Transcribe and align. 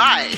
Hi, 0.00 0.30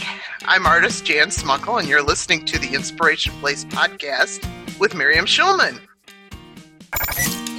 I'm 0.46 0.64
artist 0.64 1.04
Jan 1.04 1.28
Schmuckal, 1.28 1.80
and 1.80 1.86
you're 1.86 2.02
listening 2.02 2.46
to 2.46 2.58
the 2.58 2.74
Inspiration 2.74 3.34
Place 3.40 3.66
podcast 3.66 4.42
with 4.78 4.94
Miriam 4.94 5.26
Schulman. 5.26 5.78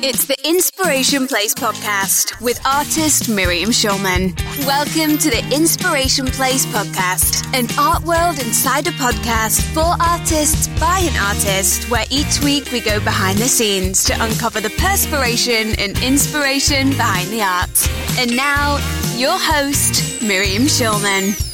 It's 0.04 0.26
the 0.26 0.36
Inspiration 0.44 1.28
Place 1.28 1.54
podcast 1.54 2.42
with 2.42 2.60
artist 2.66 3.30
Miriam 3.30 3.70
Schulman. 3.70 4.36
Welcome 4.66 5.20
to 5.20 5.30
the 5.30 5.48
Inspiration 5.54 6.26
Place 6.26 6.66
podcast, 6.66 7.46
an 7.54 7.68
art 7.78 8.04
world 8.04 8.40
insider 8.44 8.90
podcast 8.94 9.62
for 9.72 9.96
artists 10.04 10.70
by 10.80 11.02
an 11.04 11.16
artist, 11.24 11.88
where 11.92 12.06
each 12.10 12.42
week 12.44 12.72
we 12.72 12.82
go 12.82 13.00
behind 13.02 13.38
the 13.38 13.48
scenes 13.48 14.04
to 14.06 14.14
uncover 14.26 14.60
the 14.60 14.72
perspiration 14.80 15.80
and 15.80 16.02
inspiration 16.02 16.90
behind 16.90 17.30
the 17.30 17.44
art. 17.44 18.18
And 18.18 18.36
now, 18.36 18.78
your 19.18 19.38
host, 19.38 20.24
Miriam 20.24 20.64
Schulman. 20.64 21.51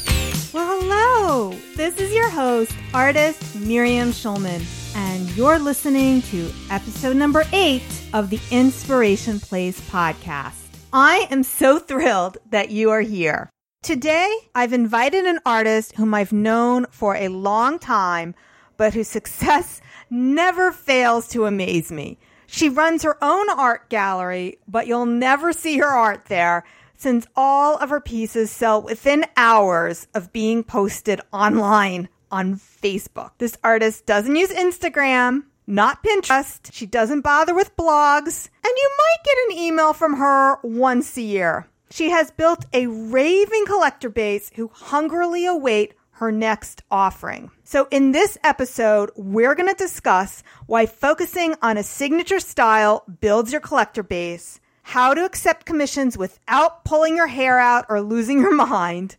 Well, 0.50 0.80
hello. 0.80 1.54
This 1.76 1.98
is 2.00 2.14
your 2.14 2.30
host, 2.30 2.72
artist 2.94 3.54
Miriam 3.54 4.12
Schulman, 4.12 4.64
and 4.96 5.28
you're 5.36 5.58
listening 5.58 6.22
to 6.22 6.50
episode 6.70 7.16
number 7.16 7.44
eight 7.52 7.82
of 8.14 8.30
the 8.30 8.40
Inspiration 8.50 9.40
Place 9.40 9.78
podcast. 9.90 10.54
I 10.90 11.26
am 11.30 11.42
so 11.42 11.78
thrilled 11.78 12.38
that 12.48 12.70
you 12.70 12.88
are 12.88 13.02
here. 13.02 13.50
Today, 13.82 14.34
I've 14.54 14.72
invited 14.72 15.26
an 15.26 15.38
artist 15.44 15.96
whom 15.96 16.14
I've 16.14 16.32
known 16.32 16.86
for 16.90 17.14
a 17.14 17.28
long 17.28 17.78
time, 17.78 18.34
but 18.78 18.94
whose 18.94 19.08
success 19.08 19.82
never 20.08 20.72
fails 20.72 21.28
to 21.28 21.44
amaze 21.44 21.92
me. 21.92 22.18
She 22.46 22.70
runs 22.70 23.02
her 23.02 23.22
own 23.22 23.50
art 23.50 23.90
gallery, 23.90 24.60
but 24.66 24.86
you'll 24.86 25.04
never 25.04 25.52
see 25.52 25.76
her 25.76 25.86
art 25.86 26.24
there 26.30 26.64
since 26.98 27.26
all 27.34 27.76
of 27.76 27.88
her 27.88 28.00
pieces 28.00 28.50
sell 28.50 28.82
within 28.82 29.24
hours 29.36 30.06
of 30.14 30.32
being 30.32 30.62
posted 30.62 31.20
online 31.32 32.08
on 32.30 32.56
Facebook. 32.56 33.30
This 33.38 33.56
artist 33.64 34.04
doesn't 34.04 34.36
use 34.36 34.50
Instagram, 34.50 35.44
not 35.66 36.02
Pinterest. 36.02 36.60
She 36.72 36.84
doesn't 36.86 37.22
bother 37.22 37.54
with 37.54 37.76
blogs, 37.76 38.48
and 38.64 38.72
you 38.76 38.90
might 38.98 39.24
get 39.24 39.38
an 39.46 39.64
email 39.64 39.92
from 39.92 40.16
her 40.16 40.58
once 40.62 41.16
a 41.16 41.22
year. 41.22 41.68
She 41.90 42.10
has 42.10 42.30
built 42.32 42.66
a 42.72 42.86
raving 42.86 43.64
collector 43.66 44.10
base 44.10 44.50
who 44.56 44.70
hungrily 44.74 45.46
await 45.46 45.94
her 46.10 46.32
next 46.32 46.82
offering. 46.90 47.50
So, 47.62 47.86
in 47.92 48.10
this 48.10 48.36
episode, 48.42 49.10
we're 49.14 49.54
going 49.54 49.68
to 49.68 49.74
discuss 49.74 50.42
why 50.66 50.86
focusing 50.86 51.54
on 51.62 51.78
a 51.78 51.82
signature 51.84 52.40
style 52.40 53.04
builds 53.20 53.52
your 53.52 53.60
collector 53.60 54.02
base 54.02 54.60
how 54.88 55.12
to 55.12 55.22
accept 55.22 55.66
commissions 55.66 56.16
without 56.16 56.82
pulling 56.82 57.14
your 57.14 57.26
hair 57.26 57.58
out 57.58 57.84
or 57.90 58.00
losing 58.00 58.40
your 58.40 58.54
mind, 58.66 59.16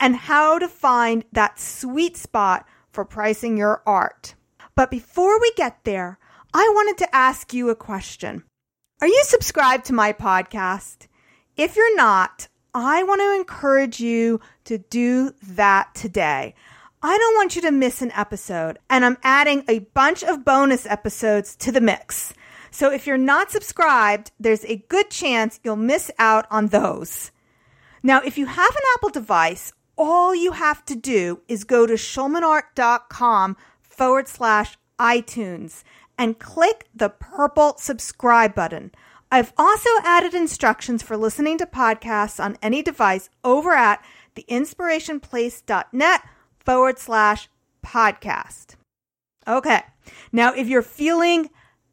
and 0.00 0.16
how 0.16 0.58
to 0.58 0.66
find 0.66 1.22
that 1.30 1.60
sweet 1.60 2.16
spot 2.16 2.66
for 2.90 3.04
pricing 3.04 3.58
your 3.58 3.82
art. 3.84 4.34
But 4.74 4.90
before 4.90 5.38
we 5.38 5.52
get 5.58 5.84
there, 5.84 6.18
I 6.54 6.66
wanted 6.74 6.96
to 6.98 7.14
ask 7.14 7.52
you 7.52 7.68
a 7.68 7.74
question. 7.74 8.44
Are 9.02 9.06
you 9.06 9.22
subscribed 9.24 9.84
to 9.86 9.92
my 9.92 10.14
podcast? 10.14 11.06
If 11.54 11.76
you're 11.76 11.96
not, 11.96 12.48
I 12.72 13.02
want 13.02 13.20
to 13.20 13.34
encourage 13.34 14.00
you 14.00 14.40
to 14.64 14.78
do 14.78 15.34
that 15.42 15.94
today. 15.94 16.54
I 17.02 17.18
don't 17.18 17.36
want 17.36 17.56
you 17.56 17.62
to 17.62 17.70
miss 17.70 18.00
an 18.00 18.12
episode, 18.12 18.78
and 18.88 19.04
I'm 19.04 19.18
adding 19.22 19.64
a 19.68 19.80
bunch 19.80 20.22
of 20.22 20.46
bonus 20.46 20.86
episodes 20.86 21.56
to 21.56 21.72
the 21.72 21.82
mix. 21.82 22.32
So 22.70 22.90
if 22.90 23.06
you're 23.06 23.18
not 23.18 23.50
subscribed, 23.50 24.30
there's 24.38 24.64
a 24.64 24.84
good 24.88 25.10
chance 25.10 25.60
you'll 25.62 25.76
miss 25.76 26.10
out 26.18 26.46
on 26.50 26.68
those. 26.68 27.30
Now, 28.02 28.20
if 28.22 28.38
you 28.38 28.46
have 28.46 28.70
an 28.70 28.82
Apple 28.94 29.10
device, 29.10 29.72
all 29.98 30.34
you 30.34 30.52
have 30.52 30.84
to 30.86 30.94
do 30.94 31.40
is 31.48 31.64
go 31.64 31.86
to 31.86 31.94
schulmanart.com 31.94 33.56
forward 33.82 34.28
slash 34.28 34.78
iTunes 34.98 35.82
and 36.16 36.38
click 36.38 36.86
the 36.94 37.10
purple 37.10 37.76
subscribe 37.78 38.54
button. 38.54 38.92
I've 39.32 39.52
also 39.56 39.90
added 40.02 40.34
instructions 40.34 41.02
for 41.02 41.16
listening 41.16 41.58
to 41.58 41.66
podcasts 41.66 42.42
on 42.42 42.58
any 42.62 42.82
device 42.82 43.30
over 43.44 43.72
at 43.72 44.04
theinspirationplace.net 44.36 46.22
forward 46.58 46.98
slash 46.98 47.48
podcast. 47.84 48.76
Okay. 49.46 49.82
Now, 50.32 50.52
if 50.52 50.66
you're 50.68 50.82
feeling 50.82 51.50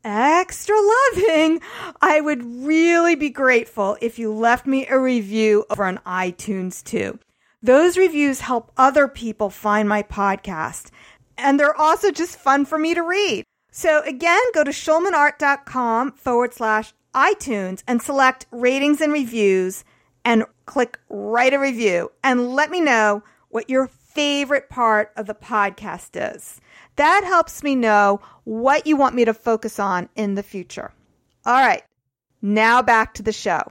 extra 0.08 0.76
loving, 1.14 1.60
I 2.02 2.22
would 2.22 2.66
really 2.66 3.16
be 3.16 3.30
grateful 3.30 3.98
if 4.02 4.18
you 4.18 4.34
left 4.34 4.66
me 4.66 4.88
a 4.88 4.98
review 4.98 5.66
over 5.70 5.84
on 5.84 6.00
iTunes 6.06 6.84
too. 6.84 7.20
Those 7.62 7.98
reviews 7.98 8.40
help 8.40 8.72
other 8.78 9.08
people 9.08 9.50
find 9.50 9.90
my 9.90 10.04
podcast, 10.04 10.92
and 11.38 11.60
they're 11.60 11.76
also 11.76 12.12
just 12.12 12.40
fun 12.40 12.66
for 12.66 12.78
me 12.78 12.94
to 12.94 13.02
read. 13.02 13.44
So 13.72 14.02
again, 14.04 14.42
go 14.54 14.64
to 14.64 14.72
schulmanart.com 14.72 16.14
forward 16.14 16.54
slash 16.54 16.94
iTunes 17.14 17.84
and 17.88 18.02
select 18.02 18.46
ratings 18.52 19.02
and 19.02 19.12
reviews 19.12 19.84
and 20.24 20.46
click 20.66 21.00
write 21.10 21.54
a 21.54 21.60
review 21.60 22.12
and 22.24 22.54
let 22.54 22.72
me 22.72 22.80
know 22.80 23.24
what 23.50 23.70
your 23.70 23.88
favorite 23.88 24.70
part 24.70 25.12
of 25.16 25.28
the 25.28 25.36
podcast 25.36 26.12
is. 26.14 26.62
That 26.98 27.24
helps 27.24 27.64
me 27.64 27.76
know 27.76 28.22
what 28.44 28.86
you 28.86 28.98
want 28.98 29.16
me 29.16 29.26
to 29.26 29.34
focus 29.34 29.80
on 29.80 30.10
in 30.16 30.36
the 30.36 30.44
future. 30.44 30.92
All 31.46 31.54
right, 31.54 31.84
now 32.42 32.82
back 32.82 33.14
to 33.16 33.24
the 33.24 33.32
show. 33.32 33.62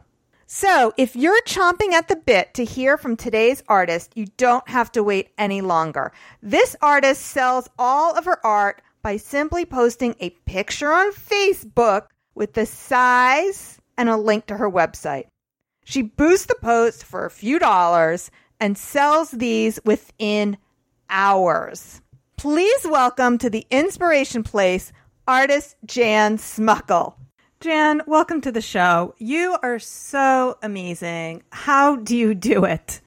So, 0.48 0.92
if 0.96 1.16
you're 1.16 1.42
chomping 1.42 1.92
at 1.92 2.06
the 2.06 2.14
bit 2.14 2.54
to 2.54 2.64
hear 2.64 2.96
from 2.96 3.16
today's 3.16 3.64
artist, 3.66 4.12
you 4.14 4.26
don't 4.36 4.68
have 4.68 4.92
to 4.92 5.02
wait 5.02 5.30
any 5.36 5.60
longer. 5.60 6.12
This 6.40 6.76
artist 6.80 7.20
sells 7.22 7.68
all 7.76 8.16
of 8.16 8.26
her 8.26 8.44
art 8.46 8.80
by 9.02 9.16
simply 9.16 9.64
posting 9.64 10.14
a 10.20 10.30
picture 10.30 10.92
on 10.92 11.10
Facebook 11.10 12.06
with 12.36 12.52
the 12.52 12.64
size 12.64 13.80
and 13.98 14.08
a 14.08 14.16
link 14.16 14.46
to 14.46 14.56
her 14.56 14.70
website. 14.70 15.24
She 15.84 16.02
boosts 16.02 16.46
the 16.46 16.54
post 16.54 17.02
for 17.02 17.24
a 17.24 17.30
few 17.30 17.58
dollars 17.58 18.30
and 18.60 18.78
sells 18.78 19.32
these 19.32 19.80
within 19.84 20.58
hours. 21.10 22.00
Please 22.36 22.86
welcome 22.86 23.38
to 23.38 23.48
the 23.48 23.66
Inspiration 23.70 24.42
Place 24.42 24.92
artist 25.26 25.76
Jan 25.86 26.36
Schmuckal. 26.36 27.14
Jan, 27.60 28.02
welcome 28.06 28.42
to 28.42 28.52
the 28.52 28.60
show. 28.60 29.14
You 29.16 29.56
are 29.62 29.78
so 29.78 30.58
amazing. 30.62 31.42
How 31.50 31.96
do 31.96 32.14
you 32.14 32.34
do 32.34 32.64
it? 32.64 33.00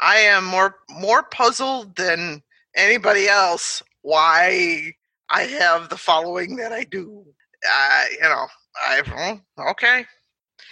I 0.00 0.16
am 0.16 0.44
more 0.44 0.78
more 0.90 1.22
puzzled 1.22 1.94
than 1.94 2.42
anybody 2.74 3.28
else 3.28 3.84
why 4.02 4.94
I 5.30 5.42
have 5.42 5.88
the 5.88 5.96
following 5.96 6.56
that 6.56 6.72
I 6.72 6.82
do. 6.82 7.24
Uh, 7.64 8.04
you 8.10 8.22
know, 8.22 8.46
I 8.84 8.94
have 8.96 9.40
okay. 9.70 10.06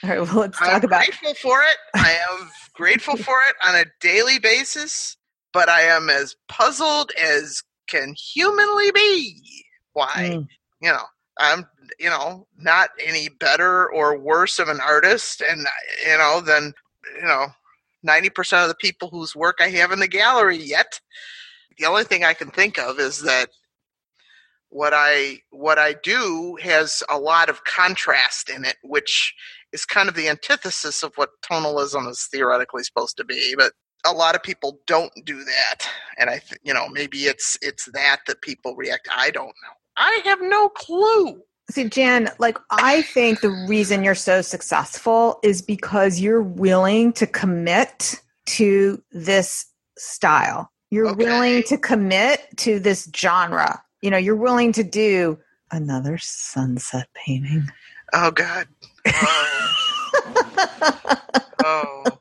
All 0.02 0.10
right, 0.10 0.20
well, 0.20 0.34
let's 0.40 0.58
talk 0.58 0.68
I'm 0.68 0.84
about. 0.84 1.04
grateful 1.04 1.34
for 1.34 1.62
it. 1.62 1.76
I 1.94 2.18
am 2.32 2.50
grateful 2.74 3.16
for 3.16 3.36
it 3.48 3.54
on 3.64 3.76
a 3.76 3.84
daily 4.00 4.40
basis, 4.40 5.16
but 5.52 5.68
I 5.68 5.82
am 5.82 6.10
as 6.10 6.34
puzzled 6.48 7.12
as 7.22 7.62
can 7.90 8.14
humanly 8.14 8.90
be. 8.92 9.42
Why? 9.92 10.30
Mm. 10.32 10.48
You 10.80 10.90
know, 10.90 11.04
I'm 11.38 11.66
you 11.98 12.08
know 12.08 12.46
not 12.58 12.90
any 13.04 13.28
better 13.28 13.90
or 13.90 14.18
worse 14.18 14.58
of 14.58 14.68
an 14.68 14.80
artist, 14.80 15.42
and 15.42 15.66
you 16.06 16.18
know 16.18 16.40
than 16.40 16.72
you 17.16 17.26
know 17.26 17.46
ninety 18.02 18.30
percent 18.30 18.62
of 18.62 18.68
the 18.68 18.74
people 18.76 19.08
whose 19.08 19.34
work 19.34 19.58
I 19.60 19.68
have 19.70 19.92
in 19.92 20.00
the 20.00 20.08
gallery 20.08 20.56
yet. 20.56 21.00
The 21.78 21.86
only 21.86 22.04
thing 22.04 22.24
I 22.24 22.34
can 22.34 22.50
think 22.50 22.78
of 22.78 22.98
is 22.98 23.22
that 23.22 23.48
what 24.70 24.92
I 24.94 25.38
what 25.50 25.78
I 25.78 25.94
do 25.94 26.56
has 26.62 27.02
a 27.10 27.18
lot 27.18 27.48
of 27.48 27.64
contrast 27.64 28.48
in 28.48 28.64
it, 28.64 28.76
which 28.82 29.34
is 29.72 29.84
kind 29.84 30.08
of 30.08 30.14
the 30.14 30.28
antithesis 30.28 31.02
of 31.02 31.12
what 31.16 31.30
tonalism 31.42 32.08
is 32.08 32.28
theoretically 32.30 32.82
supposed 32.82 33.16
to 33.16 33.24
be. 33.24 33.54
But 33.56 33.72
a 34.06 34.12
lot 34.12 34.34
of 34.34 34.42
people 34.42 34.80
don't 34.86 35.12
do 35.24 35.44
that, 35.44 35.76
and 36.18 36.30
I, 36.30 36.38
th- 36.38 36.60
you 36.62 36.72
know, 36.74 36.88
maybe 36.88 37.18
it's 37.24 37.58
it's 37.62 37.86
that 37.92 38.20
that 38.26 38.42
people 38.42 38.74
react. 38.76 39.08
I 39.14 39.30
don't 39.30 39.46
know. 39.46 39.74
I 39.96 40.20
have 40.24 40.40
no 40.42 40.68
clue. 40.70 41.40
See, 41.70 41.88
Jan, 41.88 42.30
like 42.38 42.58
I 42.70 43.02
think 43.02 43.40
the 43.42 43.50
reason 43.68 44.02
you're 44.02 44.14
so 44.14 44.42
successful 44.42 45.38
is 45.42 45.62
because 45.62 46.18
you're 46.20 46.42
willing 46.42 47.12
to 47.14 47.26
commit 47.26 48.20
to 48.46 49.00
this 49.12 49.66
style. 49.96 50.70
You're 50.90 51.08
Okay. 51.08 51.24
willing 51.24 51.62
to 51.64 51.76
commit 51.78 52.48
to 52.58 52.80
this 52.80 53.08
genre. 53.14 53.80
You 54.02 54.10
know, 54.10 54.16
you're 54.18 54.34
willing 54.34 54.72
to 54.72 54.82
do 54.82 55.38
another 55.70 56.18
sunset 56.18 57.08
painting. 57.14 57.66
Oh 58.12 58.30
God. 58.32 58.66
Oh, 59.22 59.74
oh. 61.64 62.19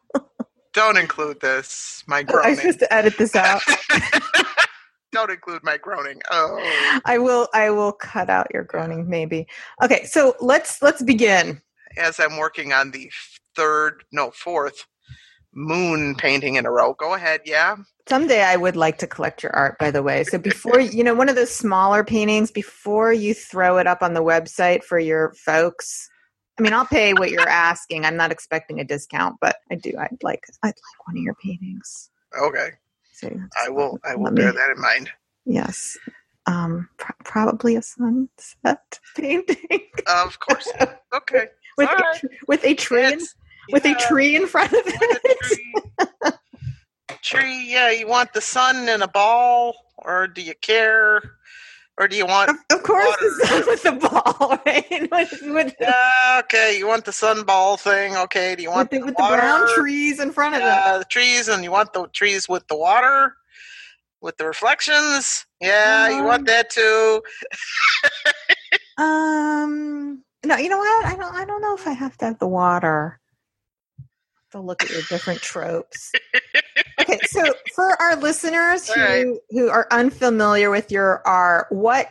Don't 0.73 0.97
include 0.97 1.39
this. 1.39 2.03
My 2.07 2.23
groaning. 2.23 2.45
I 2.45 2.49
was 2.49 2.59
groaning. 2.59 2.73
supposed 2.73 2.79
to 2.79 2.93
edit 2.93 3.17
this 3.17 3.35
out. 3.35 3.61
Don't 5.11 5.31
include 5.31 5.63
my 5.63 5.77
groaning. 5.77 6.21
Oh. 6.29 7.01
I 7.05 7.17
will 7.17 7.47
I 7.53 7.71
will 7.71 7.93
cut 7.93 8.29
out 8.29 8.47
your 8.53 8.63
groaning 8.63 9.09
maybe. 9.09 9.47
Okay, 9.81 10.05
so 10.05 10.35
let's 10.39 10.81
let's 10.81 11.01
begin. 11.01 11.61
As 11.97 12.19
I'm 12.19 12.37
working 12.37 12.73
on 12.73 12.91
the 12.91 13.09
third, 13.55 14.03
no, 14.11 14.29
fourth 14.31 14.85
moon 15.53 16.15
painting 16.15 16.55
in 16.55 16.65
a 16.65 16.71
row. 16.71 16.93
Go 16.93 17.15
ahead, 17.15 17.41
yeah. 17.45 17.75
Someday 18.07 18.43
I 18.43 18.55
would 18.55 18.75
like 18.75 18.97
to 18.99 19.07
collect 19.07 19.43
your 19.43 19.55
art, 19.55 19.77
by 19.79 19.91
the 19.91 20.03
way. 20.03 20.23
So 20.23 20.37
before, 20.37 20.79
you 20.79 21.03
know, 21.03 21.13
one 21.13 21.29
of 21.29 21.35
those 21.35 21.53
smaller 21.53 22.03
paintings, 22.03 22.51
before 22.51 23.13
you 23.13 23.33
throw 23.33 23.77
it 23.77 23.87
up 23.87 24.01
on 24.01 24.13
the 24.13 24.23
website 24.23 24.83
for 24.83 24.99
your 24.99 25.33
folks, 25.33 26.09
I 26.59 26.61
mean, 26.61 26.73
I'll 26.73 26.85
pay 26.85 27.13
what 27.13 27.31
you're 27.31 27.47
asking. 27.47 28.03
I'm 28.05 28.17
not 28.17 28.31
expecting 28.31 28.81
a 28.81 28.83
discount, 28.83 29.37
but 29.39 29.55
I 29.71 29.75
do. 29.75 29.93
I'd 29.97 30.17
like, 30.21 30.45
I'd 30.61 30.67
like 30.67 31.07
one 31.07 31.17
of 31.17 31.23
your 31.23 31.35
paintings. 31.35 32.09
Okay. 32.37 32.71
So 33.13 33.29
I 33.63 33.69
will. 33.69 33.97
I 34.03 34.15
will 34.15 34.31
bear 34.31 34.51
me- 34.51 34.57
that 34.57 34.69
in 34.75 34.81
mind. 34.81 35.09
Yes. 35.45 35.97
Um, 36.47 36.89
pr- 36.97 37.13
probably 37.23 37.75
a 37.75 37.81
sunset 37.81 38.99
painting 39.15 39.81
Of 40.07 40.39
course. 40.39 40.67
Okay. 41.13 41.47
with 41.77 41.89
a, 41.89 41.93
right. 41.93 42.21
with 42.47 42.65
a 42.65 42.73
tree 42.73 43.05
in, 43.05 43.19
with 43.71 43.85
a 43.85 43.93
tree 43.95 44.35
in 44.35 44.45
front 44.45 44.73
of 44.73 44.81
it. 44.83 45.37
tree. 45.41 45.73
tree. 47.21 47.71
Yeah. 47.71 47.91
You 47.91 48.07
want 48.07 48.33
the 48.33 48.41
sun 48.41 48.89
in 48.89 49.01
a 49.01 49.07
ball, 49.07 49.75
or 49.97 50.27
do 50.27 50.41
you 50.41 50.53
care, 50.61 51.21
or 51.99 52.07
do 52.07 52.15
you 52.15 52.25
want? 52.25 52.49
Of, 52.49 52.55
of 52.71 52.81
course, 52.83 53.15
the 53.19 53.63
with 53.67 53.83
the 53.83 53.91
ball, 53.91 54.57
right? 54.65 55.07
with, 55.11 55.41
with, 55.43 55.75
Yeah, 55.79 56.39
okay. 56.45 56.77
You 56.77 56.87
want 56.87 57.05
the 57.05 57.11
sun 57.11 57.43
ball 57.43 57.75
thing? 57.77 58.15
Okay. 58.15 58.55
Do 58.55 58.63
you 58.63 58.69
with 58.69 58.75
want 58.75 58.91
the, 58.91 58.99
with 58.99 59.15
the 59.17 59.25
brown 59.29 59.67
trees 59.75 60.19
in 60.19 60.31
front 60.31 60.55
of 60.55 60.61
it. 60.61 60.65
Yeah, 60.65 60.97
the 60.97 61.05
trees, 61.05 61.49
and 61.49 61.63
you 61.63 61.71
want 61.71 61.91
the 61.93 62.07
trees 62.13 62.47
with 62.47 62.65
the 62.69 62.77
water, 62.77 63.35
with 64.21 64.37
the 64.37 64.45
reflections. 64.47 65.45
Yeah, 65.61 66.07
you 66.09 66.19
Um, 66.21 66.25
want 66.25 66.45
that 66.47 66.69
too. 66.69 67.21
Um, 68.97 70.23
no, 70.45 70.57
you 70.57 70.67
know 70.67 70.77
what? 70.77 71.05
I 71.05 71.15
don't. 71.15 71.33
I 71.33 71.45
don't 71.45 71.61
know 71.61 71.73
if 71.73 71.87
I 71.87 71.91
have 71.93 72.17
to 72.17 72.25
have 72.25 72.39
the 72.39 72.47
water. 72.49 73.19
To 74.51 74.59
look 74.59 74.83
at 74.83 74.89
your 74.89 75.03
different 75.09 75.41
tropes. 75.41 76.11
okay, 77.01 77.19
so 77.27 77.43
for 77.75 78.01
our 78.01 78.15
listeners 78.15 78.89
who 78.89 79.01
right. 79.01 79.27
who 79.51 79.69
are 79.69 79.87
unfamiliar 79.91 80.71
with 80.71 80.91
your 80.91 81.21
art, 81.27 81.67
what 81.69 82.09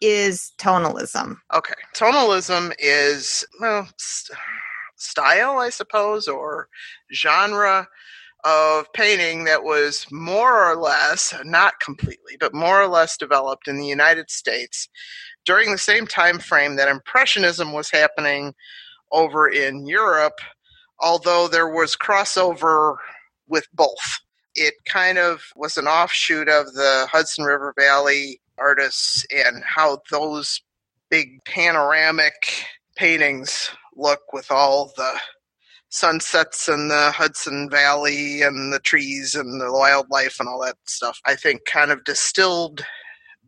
is 0.00 0.52
tonalism? 0.58 1.36
Okay, 1.52 1.74
tonalism 1.94 2.72
is 2.78 3.44
well 3.60 3.88
st- 3.98 4.38
style, 4.96 5.58
I 5.58 5.70
suppose, 5.70 6.28
or 6.28 6.68
genre 7.12 7.88
of 8.44 8.92
painting 8.92 9.44
that 9.44 9.64
was 9.64 10.06
more 10.10 10.70
or 10.70 10.76
less, 10.76 11.34
not 11.44 11.78
completely, 11.80 12.36
but 12.38 12.54
more 12.54 12.80
or 12.80 12.88
less 12.88 13.16
developed 13.16 13.68
in 13.68 13.76
the 13.76 13.86
United 13.86 14.30
States 14.30 14.88
during 15.44 15.70
the 15.72 15.78
same 15.78 16.06
time 16.06 16.38
frame 16.38 16.76
that 16.76 16.88
Impressionism 16.88 17.72
was 17.72 17.90
happening 17.90 18.54
over 19.12 19.48
in 19.48 19.86
Europe, 19.86 20.38
although 21.00 21.48
there 21.48 21.68
was 21.68 21.96
crossover 21.96 22.96
with 23.48 23.66
both. 23.72 24.20
It 24.54 24.74
kind 24.84 25.18
of 25.18 25.42
was 25.56 25.76
an 25.76 25.86
offshoot 25.86 26.48
of 26.48 26.74
the 26.74 27.06
Hudson 27.10 27.44
River 27.44 27.74
Valley 27.78 28.40
artists 28.58 29.24
and 29.30 29.62
how 29.64 30.00
those 30.10 30.60
big 31.08 31.44
panoramic 31.44 32.64
paintings 32.96 33.70
look 33.96 34.32
with 34.32 34.50
all 34.50 34.92
the 34.96 35.18
sunsets 35.88 36.68
and 36.68 36.90
the 36.90 37.10
Hudson 37.10 37.68
Valley 37.68 38.42
and 38.42 38.72
the 38.72 38.78
trees 38.78 39.34
and 39.34 39.60
the 39.60 39.72
wildlife 39.72 40.38
and 40.38 40.48
all 40.48 40.60
that 40.64 40.76
stuff. 40.86 41.20
I 41.26 41.34
think 41.34 41.64
kind 41.64 41.90
of 41.90 42.04
distilled 42.04 42.84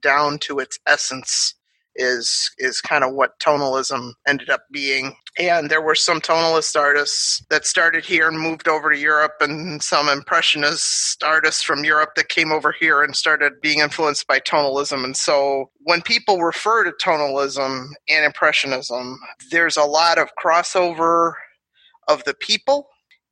down 0.00 0.38
to 0.40 0.58
its 0.58 0.78
essence 0.86 1.54
is 1.96 2.50
is 2.58 2.80
kind 2.80 3.04
of 3.04 3.14
what 3.14 3.38
tonalism 3.38 4.14
ended 4.26 4.50
up 4.50 4.62
being. 4.72 5.14
And 5.38 5.70
there 5.70 5.82
were 5.82 5.94
some 5.94 6.20
tonalist 6.20 6.78
artists 6.78 7.44
that 7.50 7.64
started 7.64 8.04
here 8.04 8.28
and 8.28 8.38
moved 8.38 8.68
over 8.68 8.90
to 8.90 8.98
Europe, 8.98 9.36
and 9.40 9.82
some 9.82 10.08
impressionist 10.08 11.22
artists 11.22 11.62
from 11.62 11.84
Europe 11.84 12.14
that 12.16 12.28
came 12.28 12.52
over 12.52 12.72
here 12.72 13.02
and 13.02 13.16
started 13.16 13.60
being 13.62 13.80
influenced 13.80 14.26
by 14.26 14.38
tonalism. 14.38 15.04
And 15.04 15.16
so 15.16 15.70
when 15.80 16.02
people 16.02 16.40
refer 16.40 16.84
to 16.84 16.92
tonalism 17.00 17.90
and 18.08 18.24
impressionism, 18.24 19.18
there's 19.50 19.76
a 19.76 19.84
lot 19.84 20.18
of 20.18 20.30
crossover 20.42 21.34
of 22.08 22.24
the 22.24 22.34
people 22.34 22.88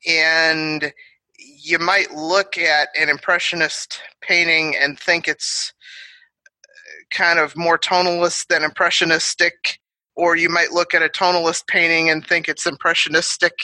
and 0.07 0.93
you 1.39 1.79
might 1.79 2.13
look 2.13 2.59
at 2.59 2.89
an 2.99 3.09
impressionist 3.09 4.01
painting 4.21 4.77
and 4.77 4.99
think 4.99 5.29
it's 5.29 5.73
kind 7.11 7.39
of 7.39 7.57
more 7.57 7.79
tonalist 7.79 8.47
than 8.49 8.65
impressionistic 8.65 9.79
or 10.17 10.37
you 10.37 10.49
might 10.49 10.73
look 10.73 10.95
at 10.95 11.03
a 11.03 11.09
tonalist 11.09 11.67
painting 11.67 12.11
and 12.11 12.27
think 12.27 12.49
it's 12.49 12.67
impressionistic. 12.67 13.55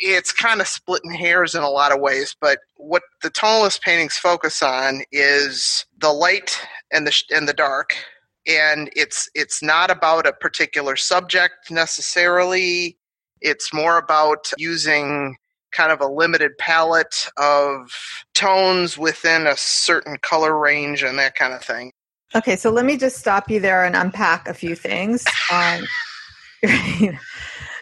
It's 0.00 0.32
kind 0.32 0.60
of 0.60 0.68
splitting 0.68 1.12
hairs 1.12 1.54
in 1.54 1.62
a 1.62 1.70
lot 1.70 1.92
of 1.92 2.00
ways 2.00 2.36
but 2.40 2.58
what 2.76 3.02
the 3.22 3.30
tonalist 3.30 3.82
paintings 3.82 4.16
focus 4.16 4.62
on 4.62 5.02
is 5.12 5.86
the 5.98 6.12
light 6.12 6.60
and 6.92 7.06
the 7.06 7.12
sh- 7.12 7.24
and 7.30 7.48
the 7.48 7.52
dark. 7.54 7.96
And 8.46 8.90
it's 8.96 9.28
it's 9.34 9.62
not 9.62 9.90
about 9.90 10.26
a 10.26 10.32
particular 10.32 10.96
subject 10.96 11.70
necessarily. 11.70 12.96
It's 13.40 13.74
more 13.74 13.98
about 13.98 14.50
using 14.58 15.36
kind 15.72 15.92
of 15.92 16.00
a 16.00 16.06
limited 16.06 16.52
palette 16.58 17.28
of 17.36 17.90
tones 18.34 18.96
within 18.96 19.46
a 19.46 19.56
certain 19.56 20.16
color 20.22 20.58
range 20.58 21.02
and 21.02 21.18
that 21.18 21.34
kind 21.34 21.52
of 21.54 21.62
thing. 21.62 21.92
Okay, 22.36 22.56
so 22.56 22.70
let 22.70 22.84
me 22.84 22.98
just 22.98 23.16
stop 23.16 23.50
you 23.50 23.60
there 23.60 23.84
and 23.84 23.96
unpack 23.96 24.46
a 24.46 24.52
few 24.52 24.74
things. 24.74 25.24
Um, 25.50 25.84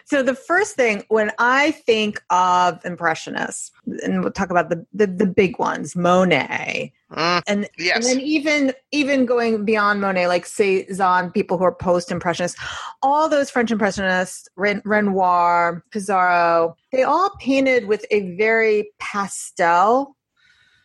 so 0.05 0.23
the 0.23 0.33
first 0.33 0.75
thing, 0.75 1.03
when 1.09 1.31
I 1.39 1.71
think 1.71 2.23
of 2.29 2.79
impressionists, 2.85 3.71
and 4.03 4.21
we'll 4.21 4.31
talk 4.31 4.51
about 4.51 4.69
the 4.69 4.85
the, 4.93 5.07
the 5.07 5.25
big 5.25 5.59
ones, 5.59 5.95
Monet, 5.95 6.93
Mm, 7.11 7.41
and 7.47 7.59
and 7.59 7.69
yes. 7.77 8.07
then 8.07 8.19
even 8.19 8.73
even 8.91 9.25
going 9.25 9.63
beyond 9.63 10.01
Monet, 10.01 10.27
like 10.27 10.45
Cezanne, 10.45 11.31
people 11.31 11.57
who 11.57 11.63
are 11.63 11.75
post 11.75 12.11
impressionists, 12.11 12.59
all 13.03 13.29
those 13.29 13.49
French 13.49 13.71
impressionists, 13.71 14.49
Ren- 14.55 14.81
Renoir, 14.83 15.83
Pissarro, 15.91 16.73
they 16.91 17.03
all 17.03 17.29
painted 17.39 17.85
with 17.85 18.05
a 18.09 18.35
very 18.35 18.91
pastel 18.99 20.14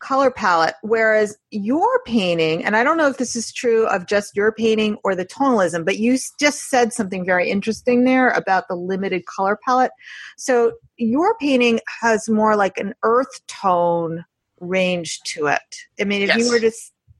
color 0.00 0.30
palette. 0.30 0.74
Whereas 0.82 1.36
your 1.50 2.02
painting, 2.04 2.64
and 2.64 2.76
I 2.76 2.82
don't 2.82 2.96
know 2.96 3.08
if 3.08 3.18
this 3.18 3.36
is 3.36 3.52
true 3.52 3.86
of 3.86 4.06
just 4.06 4.34
your 4.34 4.52
painting 4.52 4.96
or 5.04 5.14
the 5.14 5.24
tonalism, 5.24 5.84
but 5.84 5.98
you 5.98 6.18
just 6.38 6.68
said 6.68 6.92
something 6.92 7.24
very 7.24 7.48
interesting 7.48 8.04
there 8.04 8.30
about 8.30 8.68
the 8.68 8.74
limited 8.74 9.26
color 9.26 9.58
palette. 9.64 9.92
So 10.36 10.72
your 10.96 11.36
painting 11.38 11.80
has 12.00 12.28
more 12.28 12.56
like 12.56 12.78
an 12.78 12.94
earth 13.02 13.46
tone 13.46 14.24
range 14.58 15.20
to 15.22 15.46
it. 15.46 15.60
I 16.00 16.04
mean, 16.04 16.22
if 16.22 16.28
Yes. 16.28 16.38
you 16.38 16.50
were 16.50 16.60
to 16.60 16.72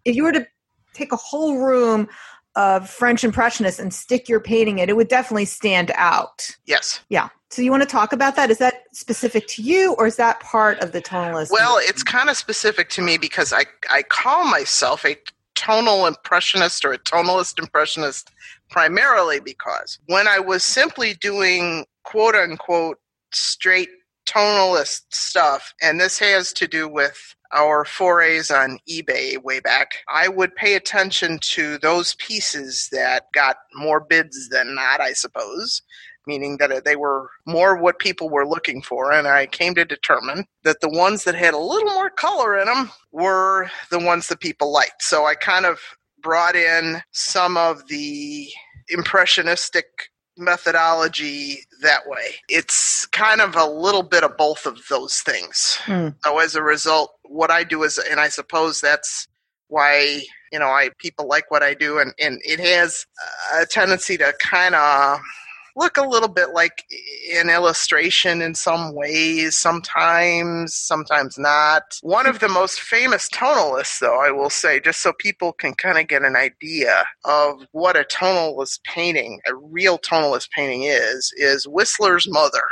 if 0.04 0.16
you 0.16 0.24
were 0.24 0.32
to 0.32 0.46
take 0.94 1.12
a 1.12 1.16
whole 1.16 1.58
room 1.58 2.08
of 2.56 2.88
French 2.88 3.24
impressionists 3.24 3.80
and 3.80 3.92
stick 3.94 4.28
your 4.28 4.40
painting 4.40 4.78
in, 4.78 4.88
it 4.88 4.96
would 4.96 5.08
definitely 5.08 5.44
stand 5.44 5.92
out. 5.94 6.50
yes. 6.66 7.00
Yeah. 7.08 7.28
So 7.50 7.62
you 7.62 7.72
want 7.72 7.82
to 7.82 7.88
talk 7.88 8.12
about 8.12 8.36
that? 8.36 8.48
Is 8.50 8.58
that 8.58 8.84
specific 8.92 9.48
to 9.48 9.62
you, 9.62 9.94
or 9.98 10.06
is 10.06 10.14
that 10.16 10.38
part 10.38 10.78
of 10.84 10.92
the 10.92 11.02
tonalist? 11.02 11.50
Well, 11.50 11.78
it's 11.80 12.04
kind 12.04 12.30
of 12.30 12.36
specific 12.36 12.90
to 12.90 13.02
me 13.02 13.18
because 13.18 13.52
I, 13.52 13.64
I 13.90 14.02
call 14.02 14.44
myself 14.44 15.04
a 15.04 15.16
tonal 15.56 16.06
impressionist 16.06 16.84
or 16.84 16.92
a 16.92 16.98
tonalist 16.98 17.58
impressionist 17.58 18.30
primarily 18.70 19.40
because 19.40 19.98
when 20.06 20.26
I 20.28 20.38
was 20.38 20.62
simply 20.62 21.14
doing 21.14 21.84
quote 22.04 22.34
unquote 22.34 22.98
straight 23.32 23.90
tonalist 24.30 25.02
stuff, 25.10 25.74
and 25.82 26.00
this 26.00 26.18
has 26.18 26.52
to 26.54 26.68
do 26.68 26.88
with 26.88 27.34
our 27.52 27.84
forays 27.84 28.50
on 28.50 28.78
eBay 28.88 29.42
way 29.42 29.58
back, 29.60 29.90
I 30.08 30.28
would 30.28 30.54
pay 30.54 30.74
attention 30.74 31.38
to 31.40 31.78
those 31.78 32.14
pieces 32.14 32.88
that 32.92 33.24
got 33.34 33.56
more 33.74 34.00
bids 34.00 34.48
than 34.50 34.74
not, 34.74 35.00
I 35.00 35.12
suppose 35.12 35.82
meaning 36.26 36.58
that 36.58 36.84
they 36.84 36.96
were 36.96 37.30
more 37.46 37.76
what 37.76 37.98
people 37.98 38.28
were 38.28 38.46
looking 38.46 38.82
for. 38.82 39.12
And 39.12 39.26
I 39.26 39.46
came 39.46 39.74
to 39.74 39.84
determine 39.84 40.44
that 40.64 40.80
the 40.80 40.88
ones 40.88 41.24
that 41.24 41.34
had 41.34 41.54
a 41.54 41.58
little 41.58 41.90
more 41.92 42.10
color 42.10 42.58
in 42.58 42.66
them 42.66 42.90
were 43.10 43.70
the 43.90 43.98
ones 43.98 44.28
that 44.28 44.40
people 44.40 44.72
liked. 44.72 45.02
So 45.02 45.26
I 45.26 45.34
kind 45.34 45.66
of 45.66 45.80
brought 46.22 46.54
in 46.54 47.02
some 47.10 47.56
of 47.56 47.88
the 47.88 48.48
impressionistic 48.88 49.86
methodology 50.40 51.60
that 51.82 52.06
way. 52.06 52.36
It's 52.48 53.06
kind 53.06 53.40
of 53.40 53.56
a 53.56 53.66
little 53.66 54.02
bit 54.02 54.24
of 54.24 54.36
both 54.36 54.66
of 54.66 54.80
those 54.88 55.20
things. 55.20 55.78
Hmm. 55.82 56.08
So 56.24 56.38
as 56.38 56.54
a 56.54 56.62
result, 56.62 57.14
what 57.24 57.50
I 57.50 57.64
do 57.64 57.82
is, 57.82 57.98
and 57.98 58.18
I 58.18 58.28
suppose 58.28 58.80
that's 58.80 59.28
why 59.68 60.22
you 60.52 60.58
know 60.58 60.66
I 60.66 60.90
people 60.98 61.28
like 61.28 61.50
what 61.50 61.62
I 61.62 61.74
do, 61.74 61.98
and 61.98 62.12
and 62.18 62.40
it 62.44 62.60
has 62.60 63.06
a 63.54 63.66
tendency 63.66 64.16
to 64.18 64.34
kind 64.40 64.74
of 64.74 65.20
look 65.76 65.96
a 65.96 66.06
little 66.06 66.28
bit 66.28 66.50
like 66.50 66.84
an 67.34 67.50
illustration 67.50 68.42
in 68.42 68.54
some 68.54 68.94
ways, 68.94 69.56
sometimes, 69.56 70.74
sometimes 70.74 71.38
not. 71.38 71.82
One 72.02 72.26
of 72.26 72.40
the 72.40 72.48
most 72.48 72.80
famous 72.80 73.28
tonalists, 73.28 73.98
though, 73.98 74.20
I 74.20 74.30
will 74.30 74.50
say, 74.50 74.80
just 74.80 75.00
so 75.00 75.12
people 75.18 75.52
can 75.52 75.74
kind 75.74 75.98
of 75.98 76.08
get 76.08 76.22
an 76.22 76.36
idea 76.36 77.04
of 77.24 77.66
what 77.72 77.96
a 77.96 78.04
tonalist 78.04 78.82
painting, 78.84 79.40
a 79.46 79.54
real 79.54 79.98
tonalist 79.98 80.50
painting 80.50 80.84
is, 80.84 81.32
is 81.36 81.66
Whistler's 81.68 82.26
Mother. 82.28 82.62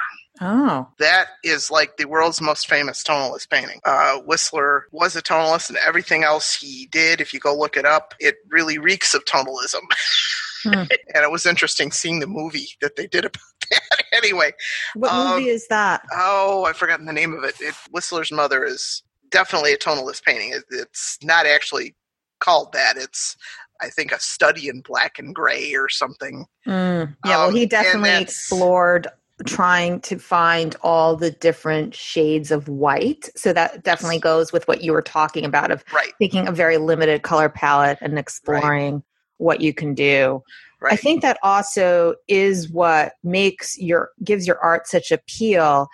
Oh. 0.40 0.86
That 0.98 1.28
is 1.42 1.70
like 1.70 1.96
the 1.96 2.06
world's 2.06 2.40
most 2.40 2.68
famous 2.68 3.02
tonalist 3.02 3.50
painting. 3.50 3.80
Uh, 3.84 4.18
Whistler 4.18 4.84
was 4.92 5.16
a 5.16 5.22
tonalist, 5.22 5.68
and 5.68 5.78
everything 5.78 6.22
else 6.22 6.54
he 6.54 6.88
did, 6.92 7.20
if 7.20 7.34
you 7.34 7.40
go 7.40 7.56
look 7.56 7.76
it 7.76 7.84
up, 7.84 8.14
it 8.20 8.36
really 8.48 8.78
reeks 8.78 9.14
of 9.14 9.24
tonalism. 9.24 9.80
Hmm. 10.64 10.72
and 11.14 11.24
it 11.24 11.30
was 11.30 11.46
interesting 11.46 11.92
seeing 11.92 12.20
the 12.20 12.26
movie 12.26 12.68
that 12.80 12.96
they 12.96 13.06
did 13.06 13.24
about 13.24 13.42
that. 13.70 14.04
anyway, 14.12 14.52
What 14.94 15.10
Um, 15.12 15.30
movie 15.30 15.48
is 15.48 15.66
that? 15.68 16.02
oh, 16.12 16.64
I've 16.64 16.76
forgotten 16.76 17.06
the 17.06 17.12
name 17.12 17.34
of 17.34 17.44
it. 17.44 17.56
it. 17.60 17.74
Whistler's 17.90 18.32
Mother 18.32 18.64
is 18.64 19.02
definitely 19.30 19.72
a 19.72 19.78
tonalist 19.78 20.24
painting. 20.24 20.52
It, 20.52 20.64
it's 20.70 21.18
not 21.22 21.46
actually 21.46 21.94
called 22.40 22.72
that. 22.72 22.96
It's, 22.96 23.36
I 23.80 23.88
think, 23.90 24.10
a 24.12 24.20
study 24.20 24.68
in 24.68 24.80
black 24.80 25.18
and 25.18 25.34
gray 25.34 25.74
or 25.74 25.88
something. 25.88 26.46
Mm. 26.66 27.14
Yeah, 27.26 27.36
well, 27.38 27.48
Um, 27.48 27.54
he 27.54 27.66
definitely 27.66 28.16
explored 28.22 29.06
trying 29.46 30.00
to 30.00 30.18
find 30.18 30.74
all 30.82 31.14
the 31.14 31.30
different 31.30 31.94
shades 31.94 32.50
of 32.50 32.66
white. 32.68 33.28
So 33.36 33.52
that 33.52 33.84
definitely 33.84 34.18
goes 34.18 34.52
with 34.52 34.66
what 34.66 34.82
you 34.82 34.92
were 34.92 35.02
talking 35.02 35.44
about 35.44 35.70
of 35.70 35.84
Right, 35.92 36.12
taking 36.20 36.48
a 36.48 36.52
very 36.52 36.76
limited 36.76 37.22
color 37.22 37.48
palette 37.48 37.98
and 38.00 38.18
exploring 38.18 39.04
what 39.38 39.60
you 39.60 39.72
can 39.72 39.94
do. 39.94 40.42
right. 40.80 40.92
I 40.92 40.96
think 40.96 41.22
that 41.22 41.38
also 41.42 42.14
is 42.28 42.70
what 42.70 43.14
makes 43.24 43.78
your 43.78 44.10
gives 44.22 44.46
your 44.46 44.58
art 44.58 44.86
such 44.86 45.10
appeal 45.10 45.88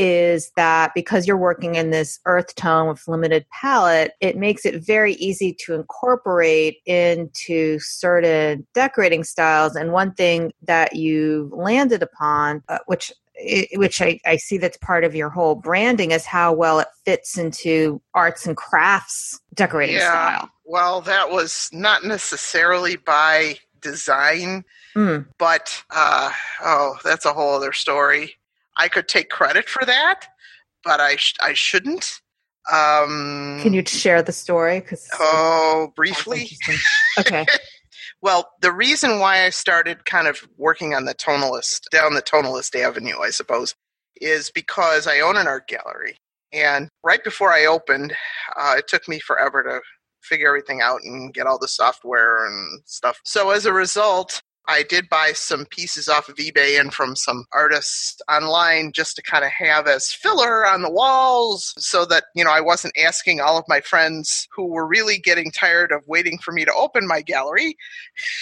is 0.00 0.50
that 0.56 0.92
because 0.94 1.26
you're 1.26 1.36
working 1.36 1.74
in 1.74 1.90
this 1.90 2.20
earth 2.24 2.54
tone 2.54 2.88
with 2.88 3.06
limited 3.06 3.44
palette, 3.50 4.12
it 4.20 4.34
makes 4.34 4.64
it 4.64 4.82
very 4.82 5.12
easy 5.14 5.54
to 5.66 5.74
incorporate 5.74 6.78
into 6.86 7.78
certain 7.80 8.66
decorating 8.72 9.24
styles. 9.24 9.76
And 9.76 9.92
one 9.92 10.14
thing 10.14 10.52
that 10.62 10.96
you 10.96 11.50
landed 11.52 12.02
upon, 12.02 12.62
uh, 12.70 12.78
which 12.86 13.12
i- 13.40 13.68
which 13.74 14.00
I, 14.02 14.18
I 14.26 14.36
see 14.36 14.58
that's 14.58 14.76
part 14.78 15.04
of 15.04 15.14
your 15.14 15.30
whole 15.30 15.54
branding 15.54 16.10
is 16.10 16.24
how 16.26 16.52
well 16.52 16.78
it 16.80 16.88
fits 17.04 17.38
into 17.38 18.00
arts 18.14 18.46
and 18.46 18.56
crafts 18.56 19.40
decorating 19.54 19.96
Yeah. 19.96 20.10
style. 20.38 20.50
Well, 20.64 21.00
that 21.02 21.30
was 21.30 21.68
not 21.72 22.04
necessarily 22.04 22.96
by 22.96 23.58
design, 23.80 24.64
Mm. 24.96 25.26
but 25.38 25.82
uh, 25.90 26.30
oh, 26.62 26.96
that's 27.04 27.24
a 27.24 27.32
whole 27.32 27.54
other 27.54 27.72
story. 27.72 28.34
I 28.76 28.88
could 28.88 29.08
take 29.08 29.30
credit 29.30 29.68
for 29.68 29.84
that, 29.84 30.26
but 30.84 31.00
I 31.00 31.16
sh- 31.16 31.34
I 31.40 31.52
shouldn't. 31.54 32.20
Um, 32.70 33.58
Can 33.62 33.72
you 33.72 33.84
share 33.86 34.22
the 34.22 34.32
story? 34.32 34.80
Because 34.80 35.08
Oh, 35.18 35.92
briefly. 35.96 36.50
okay. 37.18 37.46
Well, 38.22 38.50
the 38.60 38.72
reason 38.72 39.18
why 39.18 39.44
I 39.46 39.50
started 39.50 40.04
kind 40.04 40.26
of 40.28 40.38
working 40.58 40.94
on 40.94 41.06
the 41.06 41.14
tonalist 41.14 41.88
down 41.90 42.14
the 42.14 42.22
tonalist 42.22 42.78
avenue, 42.78 43.18
I 43.20 43.30
suppose, 43.30 43.74
is 44.20 44.50
because 44.50 45.06
I 45.06 45.20
own 45.20 45.36
an 45.38 45.46
art 45.46 45.68
gallery, 45.68 46.16
and 46.52 46.88
right 47.02 47.22
before 47.24 47.52
I 47.52 47.64
opened, 47.64 48.14
uh, 48.56 48.74
it 48.78 48.88
took 48.88 49.08
me 49.08 49.20
forever 49.20 49.62
to 49.62 49.80
figure 50.22 50.48
everything 50.48 50.82
out 50.82 51.00
and 51.02 51.32
get 51.32 51.46
all 51.46 51.58
the 51.58 51.68
software 51.68 52.46
and 52.46 52.82
stuff. 52.84 53.18
So 53.24 53.50
as 53.50 53.64
a 53.64 53.72
result, 53.72 54.42
I 54.68 54.84
did 54.84 55.08
buy 55.08 55.32
some 55.32 55.66
pieces 55.66 56.08
off 56.08 56.28
of 56.28 56.36
eBay 56.36 56.78
and 56.78 56.92
from 56.92 57.16
some 57.16 57.44
artists 57.52 58.20
online 58.30 58.92
just 58.92 59.16
to 59.16 59.22
kind 59.22 59.44
of 59.44 59.50
have 59.50 59.86
as 59.86 60.12
filler 60.12 60.66
on 60.66 60.82
the 60.82 60.90
walls 60.90 61.74
so 61.78 62.04
that, 62.06 62.24
you 62.34 62.44
know, 62.44 62.52
I 62.52 62.60
wasn't 62.60 62.96
asking 62.96 63.40
all 63.40 63.58
of 63.58 63.64
my 63.68 63.80
friends 63.80 64.46
who 64.54 64.66
were 64.66 64.86
really 64.86 65.18
getting 65.18 65.50
tired 65.50 65.92
of 65.92 66.06
waiting 66.06 66.38
for 66.38 66.52
me 66.52 66.64
to 66.64 66.72
open 66.74 67.06
my 67.06 67.20
gallery 67.22 67.76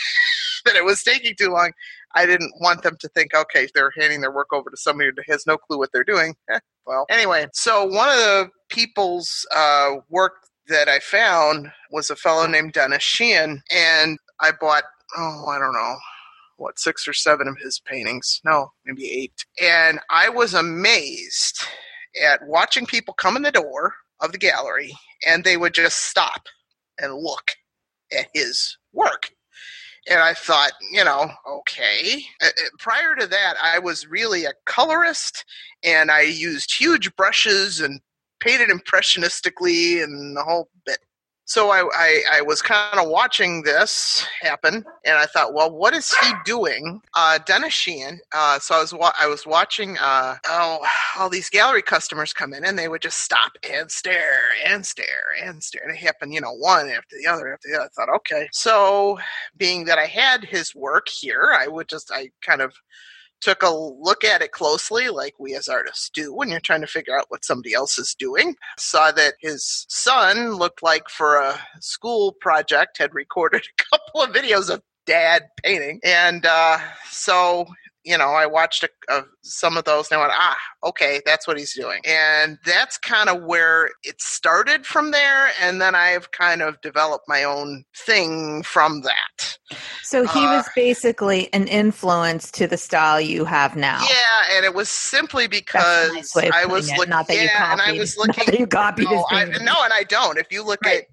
that 0.64 0.76
it 0.76 0.84
was 0.84 1.02
taking 1.02 1.34
too 1.36 1.50
long. 1.50 1.72
I 2.14 2.26
didn't 2.26 2.52
want 2.60 2.82
them 2.82 2.96
to 3.00 3.08
think, 3.08 3.34
okay, 3.34 3.68
they're 3.74 3.92
handing 3.96 4.20
their 4.20 4.32
work 4.32 4.52
over 4.52 4.70
to 4.70 4.76
somebody 4.76 5.10
who 5.14 5.32
has 5.32 5.46
no 5.46 5.56
clue 5.56 5.78
what 5.78 5.90
they're 5.92 6.04
doing. 6.04 6.34
Eh, 6.50 6.58
well, 6.86 7.04
anyway, 7.10 7.46
so 7.52 7.84
one 7.84 8.08
of 8.08 8.16
the 8.16 8.48
people's 8.70 9.46
uh, 9.54 9.96
work 10.08 10.32
that 10.68 10.88
I 10.88 11.00
found 11.00 11.70
was 11.90 12.08
a 12.08 12.16
fellow 12.16 12.46
named 12.46 12.72
Dennis 12.72 13.02
Sheehan, 13.02 13.62
and 13.70 14.18
I 14.40 14.52
bought, 14.58 14.84
oh, 15.16 15.46
I 15.48 15.58
don't 15.58 15.72
know, 15.72 15.96
what, 16.56 16.78
six 16.78 17.06
or 17.08 17.12
seven 17.12 17.48
of 17.48 17.58
his 17.58 17.80
paintings. 17.80 18.40
No, 18.44 18.72
maybe 18.84 19.10
eight. 19.10 19.44
And 19.62 20.00
I 20.10 20.28
was 20.28 20.54
amazed 20.54 21.62
at 22.22 22.46
watching 22.46 22.86
people 22.86 23.14
come 23.14 23.36
in 23.36 23.42
the 23.42 23.52
door 23.52 23.94
of 24.20 24.32
the 24.32 24.38
gallery 24.38 24.92
and 25.26 25.44
they 25.44 25.56
would 25.56 25.74
just 25.74 26.06
stop 26.06 26.46
and 27.00 27.14
look 27.14 27.52
at 28.16 28.28
his 28.34 28.76
work. 28.92 29.30
And 30.10 30.20
I 30.20 30.32
thought, 30.34 30.72
you 30.90 31.04
know, 31.04 31.30
okay. 31.46 32.22
Uh, 32.42 32.46
uh, 32.46 32.68
Prior 32.78 33.14
to 33.14 33.26
that, 33.26 33.54
I 33.62 33.78
was 33.78 34.06
really 34.06 34.44
a 34.44 34.52
colorist 34.64 35.44
and 35.84 36.10
I 36.10 36.22
used 36.22 36.74
huge 36.74 37.14
brushes 37.14 37.80
and 37.80 38.00
painted 38.40 38.70
impressionistically 38.70 40.02
and 40.02 40.36
the 40.36 40.42
whole 40.42 40.70
bit. 40.86 40.98
So 41.48 41.70
I, 41.70 41.88
I, 41.94 42.22
I 42.34 42.42
was 42.42 42.60
kind 42.60 43.00
of 43.00 43.08
watching 43.08 43.62
this 43.62 44.26
happen, 44.42 44.84
and 45.06 45.16
I 45.16 45.24
thought, 45.24 45.54
well, 45.54 45.70
what 45.70 45.94
is 45.94 46.12
he 46.12 46.30
doing? 46.44 47.00
Uh, 47.14 47.38
Dennis 47.38 47.72
Sheehan. 47.72 48.20
Uh, 48.34 48.58
so 48.58 48.74
I 48.74 48.80
was 48.80 48.92
wa- 48.92 49.14
I 49.18 49.26
was 49.28 49.46
watching. 49.46 49.96
Uh, 49.96 50.36
oh, 50.46 50.86
all 51.18 51.30
these 51.30 51.48
gallery 51.48 51.80
customers 51.80 52.34
come 52.34 52.52
in, 52.52 52.66
and 52.66 52.78
they 52.78 52.88
would 52.88 53.00
just 53.00 53.20
stop 53.20 53.52
and 53.68 53.90
stare 53.90 54.50
and 54.66 54.84
stare 54.84 55.32
and 55.42 55.64
stare. 55.64 55.80
And 55.84 55.92
it 55.92 55.96
happened, 55.96 56.34
you 56.34 56.42
know, 56.42 56.52
one 56.52 56.90
after 56.90 57.16
the 57.18 57.26
other 57.26 57.50
after 57.50 57.68
the 57.70 57.76
other. 57.76 57.86
I 57.86 57.88
thought, 57.96 58.14
okay. 58.16 58.50
So 58.52 59.18
being 59.56 59.86
that 59.86 59.96
I 59.96 60.04
had 60.04 60.44
his 60.44 60.74
work 60.74 61.08
here, 61.08 61.54
I 61.58 61.66
would 61.66 61.88
just 61.88 62.12
I 62.12 62.30
kind 62.42 62.60
of 62.60 62.74
took 63.40 63.62
a 63.62 63.70
look 63.70 64.24
at 64.24 64.42
it 64.42 64.52
closely, 64.52 65.08
like 65.08 65.34
we 65.38 65.54
as 65.54 65.68
artists 65.68 66.10
do 66.10 66.32
when 66.32 66.48
you're 66.48 66.60
trying 66.60 66.80
to 66.80 66.86
figure 66.86 67.18
out 67.18 67.26
what 67.28 67.44
somebody 67.44 67.74
else 67.74 67.98
is 67.98 68.14
doing. 68.14 68.54
Saw 68.78 69.12
that 69.12 69.34
his 69.40 69.86
son 69.88 70.54
looked 70.54 70.82
like 70.82 71.08
for 71.08 71.36
a 71.36 71.58
school 71.80 72.32
project 72.40 72.98
had 72.98 73.14
recorded 73.14 73.62
a 73.80 73.96
couple 73.96 74.22
of 74.22 74.30
videos 74.30 74.70
of 74.70 74.82
dad 75.06 75.48
painting. 75.64 76.00
And 76.04 76.46
uh, 76.46 76.78
so, 77.10 77.66
you 78.08 78.16
know, 78.16 78.30
I 78.30 78.46
watched 78.46 78.82
a, 78.84 78.88
a, 79.10 79.22
some 79.42 79.76
of 79.76 79.84
those 79.84 80.10
and 80.10 80.18
I 80.18 80.22
went, 80.22 80.32
ah, 80.34 80.56
okay, 80.84 81.20
that's 81.26 81.46
what 81.46 81.58
he's 81.58 81.74
doing. 81.74 82.00
And 82.06 82.56
that's 82.64 82.96
kind 82.96 83.28
of 83.28 83.42
where 83.42 83.90
it 84.02 84.18
started 84.20 84.86
from 84.86 85.10
there. 85.10 85.50
And 85.60 85.80
then 85.82 85.94
I've 85.94 86.30
kind 86.30 86.62
of 86.62 86.80
developed 86.80 87.26
my 87.28 87.44
own 87.44 87.84
thing 88.06 88.62
from 88.62 89.02
that. 89.02 89.58
So 90.02 90.26
he 90.26 90.40
Uh, 90.46 90.56
was 90.56 90.68
basically 90.74 91.52
an 91.52 91.68
influence 91.68 92.50
to 92.52 92.66
the 92.66 92.78
style 92.78 93.20
you 93.20 93.44
have 93.44 93.76
now. 93.76 94.00
Yeah, 94.08 94.56
and 94.56 94.64
it 94.64 94.74
was 94.74 94.88
simply 94.88 95.46
because 95.46 96.12
nice 96.14 96.34
I 96.52 96.64
was 96.64 96.90
looking. 96.92 97.10
Not 97.10 97.26
that 97.28 97.34
you 97.36 97.42
yeah, 97.42 97.72
and 97.72 97.80
I 97.82 97.86
copied- 97.88 97.98
was 98.00 98.16
not 98.18 98.28
looking. 98.28 98.44
that 98.46 98.58
you 98.60 98.66
copied 98.66 99.10
no, 99.10 99.26
I, 99.30 99.44
no, 99.44 99.74
and 99.84 99.92
I 99.92 100.04
don't. 100.08 100.38
If 100.38 100.50
you 100.50 100.64
look 100.64 100.80
Right. 100.82 101.00
at 101.02 101.04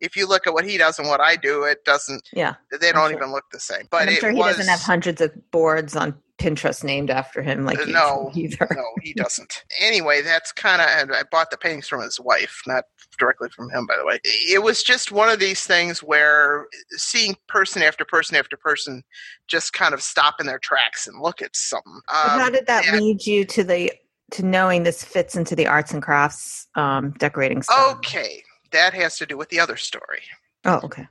if 0.00 0.16
you 0.16 0.26
look 0.26 0.46
at 0.46 0.54
what 0.54 0.64
he 0.64 0.78
does 0.78 0.98
and 0.98 1.08
what 1.08 1.20
I 1.20 1.36
do, 1.36 1.64
it 1.64 1.84
doesn't. 1.84 2.26
Yeah. 2.32 2.54
They 2.70 2.90
don't 2.90 3.10
sure. 3.10 3.18
even 3.18 3.32
look 3.32 3.44
the 3.52 3.60
same. 3.60 3.82
But 3.90 4.04
I'm 4.04 4.08
it 4.08 4.20
sure 4.20 4.30
he 4.30 4.36
was, 4.38 4.56
doesn't 4.56 4.70
have 4.70 4.80
hundreds 4.80 5.20
of 5.20 5.30
boards 5.50 5.94
on 5.94 6.14
Pinterest 6.40 6.82
named 6.82 7.10
after 7.10 7.42
him 7.42 7.66
like 7.66 7.86
No, 7.86 8.30
either. 8.34 8.66
no, 8.70 8.84
he 9.02 9.12
doesn't. 9.12 9.64
Anyway, 9.78 10.22
that's 10.22 10.52
kind 10.52 10.80
of. 10.80 11.14
I 11.14 11.22
bought 11.30 11.50
the 11.50 11.58
paintings 11.58 11.86
from 11.86 12.00
his 12.00 12.18
wife, 12.18 12.62
not 12.66 12.84
directly 13.18 13.50
from 13.50 13.70
him, 13.70 13.86
by 13.86 13.96
the 13.98 14.06
way. 14.06 14.20
It 14.24 14.62
was 14.62 14.82
just 14.82 15.12
one 15.12 15.28
of 15.28 15.38
these 15.38 15.66
things 15.66 16.02
where 16.02 16.66
seeing 16.92 17.36
person 17.46 17.82
after 17.82 18.04
person 18.06 18.36
after 18.36 18.56
person 18.56 19.02
just 19.48 19.74
kind 19.74 19.92
of 19.92 20.02
stop 20.02 20.40
in 20.40 20.46
their 20.46 20.58
tracks 20.58 21.06
and 21.06 21.20
look 21.20 21.42
at 21.42 21.54
something. 21.54 22.00
Um, 22.08 22.40
how 22.40 22.50
did 22.50 22.66
that 22.66 22.86
yeah. 22.86 22.96
lead 22.96 23.26
you 23.26 23.44
to 23.44 23.62
the 23.62 23.92
to 24.32 24.44
knowing 24.44 24.84
this 24.84 25.04
fits 25.04 25.36
into 25.36 25.54
the 25.54 25.66
arts 25.66 25.92
and 25.92 26.02
crafts 26.02 26.68
um, 26.74 27.10
decorating 27.18 27.60
style? 27.62 27.92
okay, 27.96 28.42
that 28.72 28.94
has 28.94 29.18
to 29.18 29.26
do 29.26 29.36
with 29.36 29.50
the 29.50 29.60
other 29.60 29.76
story. 29.76 30.22
Oh, 30.64 30.80
okay. 30.84 31.06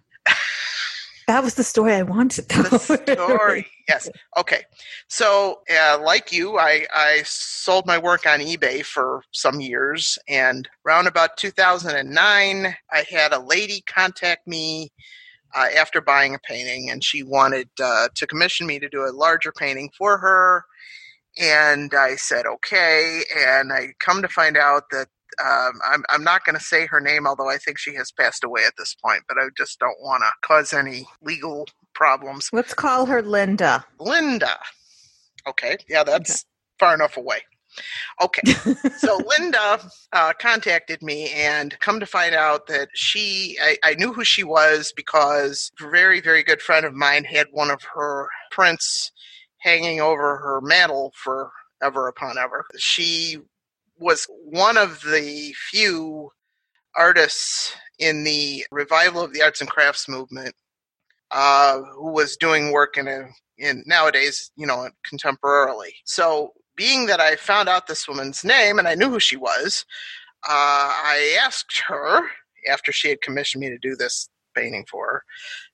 That 1.29 1.43
was 1.43 1.53
the 1.53 1.63
story 1.63 1.93
I 1.93 2.01
wanted. 2.01 2.49
the 2.49 2.79
story. 3.13 3.67
Yes. 3.87 4.09
Okay. 4.35 4.63
So, 5.09 5.59
uh, 5.71 5.99
like 6.03 6.31
you, 6.31 6.57
I, 6.57 6.87
I 6.91 7.21
sold 7.23 7.85
my 7.85 7.99
work 7.99 8.25
on 8.25 8.39
eBay 8.39 8.83
for 8.83 9.21
some 9.29 9.61
years, 9.61 10.17
and 10.27 10.67
around 10.87 11.05
about 11.05 11.37
2009, 11.37 12.75
I 12.91 13.05
had 13.07 13.31
a 13.31 13.37
lady 13.37 13.81
contact 13.81 14.47
me 14.47 14.91
uh, 15.55 15.67
after 15.77 16.01
buying 16.01 16.33
a 16.33 16.39
painting, 16.39 16.89
and 16.89 17.03
she 17.03 17.21
wanted 17.21 17.69
uh, 17.79 18.07
to 18.15 18.25
commission 18.25 18.65
me 18.65 18.79
to 18.79 18.89
do 18.89 19.05
a 19.05 19.13
larger 19.13 19.51
painting 19.51 19.91
for 19.95 20.17
her. 20.17 20.65
And 21.39 21.93
I 21.93 22.15
said 22.15 22.47
okay, 22.47 23.21
and 23.37 23.71
I 23.71 23.89
come 23.99 24.23
to 24.23 24.27
find 24.29 24.57
out 24.57 24.85
that 24.89 25.09
um, 25.43 25.79
I'm, 25.85 26.03
I'm 26.09 26.23
not 26.23 26.45
going 26.45 26.57
to 26.57 26.63
say 26.63 26.85
her 26.85 26.99
name, 26.99 27.27
although 27.27 27.49
I 27.49 27.57
think 27.57 27.77
she 27.77 27.93
has 27.95 28.11
passed 28.11 28.43
away 28.43 28.61
at 28.65 28.73
this 28.77 28.95
point, 28.95 29.23
but 29.27 29.37
I 29.37 29.47
just 29.57 29.79
don't 29.79 29.99
want 30.01 30.23
to 30.23 30.31
cause 30.47 30.73
any 30.73 31.07
legal 31.21 31.67
problems. 31.93 32.49
Let's 32.51 32.73
call 32.73 33.05
her 33.05 33.21
Linda. 33.21 33.85
Linda. 33.99 34.57
Okay, 35.47 35.77
yeah, 35.87 36.03
that's 36.03 36.45
far 36.79 36.93
enough 36.93 37.17
away. 37.17 37.41
Okay, 38.21 38.41
so 38.97 39.17
Linda 39.25 39.79
uh, 40.11 40.33
contacted 40.39 41.01
me, 41.01 41.29
and 41.31 41.79
come 41.79 41.99
to 41.99 42.05
find 42.05 42.35
out 42.35 42.67
that 42.67 42.89
she, 42.93 43.57
I, 43.61 43.77
I 43.83 43.93
knew 43.95 44.11
who 44.11 44.23
she 44.23 44.43
was 44.43 44.91
because 44.95 45.71
a 45.81 45.89
very, 45.89 46.19
very 46.19 46.43
good 46.43 46.61
friend 46.61 46.85
of 46.85 46.93
mine 46.93 47.23
had 47.23 47.47
one 47.51 47.69
of 47.69 47.81
her 47.93 48.27
prints 48.51 49.11
hanging 49.59 50.01
over 50.01 50.37
her 50.37 50.61
mantle 50.61 51.13
for 51.15 51.51
ever 51.81 52.07
upon 52.07 52.37
ever. 52.37 52.65
She 52.77 53.37
was 53.99 54.27
one 54.45 54.77
of 54.77 55.01
the 55.01 55.53
few 55.71 56.29
artists 56.95 57.75
in 57.99 58.23
the 58.23 58.65
revival 58.71 59.21
of 59.21 59.33
the 59.33 59.41
arts 59.41 59.61
and 59.61 59.69
crafts 59.69 60.07
movement 60.07 60.55
uh, 61.31 61.79
who 61.95 62.11
was 62.11 62.37
doing 62.37 62.71
work 62.71 62.97
in 62.97 63.07
a 63.07 63.27
in 63.57 63.83
nowadays, 63.85 64.51
you 64.55 64.65
know, 64.65 64.89
contemporarily. 65.11 65.91
So, 66.05 66.53
being 66.75 67.07
that 67.07 67.19
I 67.19 67.35
found 67.35 67.67
out 67.67 67.87
this 67.87 68.07
woman's 68.07 68.43
name 68.45 68.79
and 68.79 68.87
I 68.87 68.95
knew 68.95 69.09
who 69.09 69.19
she 69.19 69.35
was, 69.35 69.85
uh, 70.47 70.51
I 70.51 71.37
asked 71.43 71.83
her 71.87 72.21
after 72.69 72.93
she 72.93 73.09
had 73.09 73.21
commissioned 73.21 73.61
me 73.61 73.69
to 73.69 73.77
do 73.77 73.95
this 73.95 74.29
painting 74.55 74.85
for 74.89 75.05
her. 75.05 75.23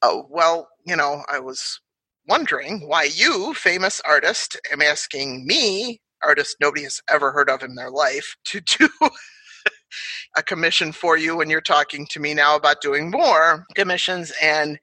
Uh, 0.01 0.21
well, 0.29 0.67
you 0.85 0.95
know, 0.95 1.23
I 1.31 1.39
was 1.39 1.79
wondering 2.27 2.87
why 2.87 3.03
you, 3.03 3.53
famous 3.53 4.01
artist, 4.03 4.59
am 4.71 4.81
asking 4.81 5.45
me, 5.45 6.01
artist 6.25 6.57
nobody 6.59 6.83
has 6.83 7.01
ever 7.09 7.31
heard 7.31 7.49
of 7.49 7.63
in 7.63 7.75
their 7.75 7.91
life, 7.91 8.35
to 8.45 8.61
do 8.61 8.89
a 10.35 10.43
commission 10.43 10.91
for 10.91 11.17
you 11.17 11.37
when 11.37 11.49
you're 11.49 11.61
talking 11.61 12.05
to 12.07 12.19
me 12.19 12.33
now 12.33 12.55
about 12.55 12.81
doing 12.81 13.09
more 13.09 13.65
commissions. 13.75 14.31
And 14.41 14.79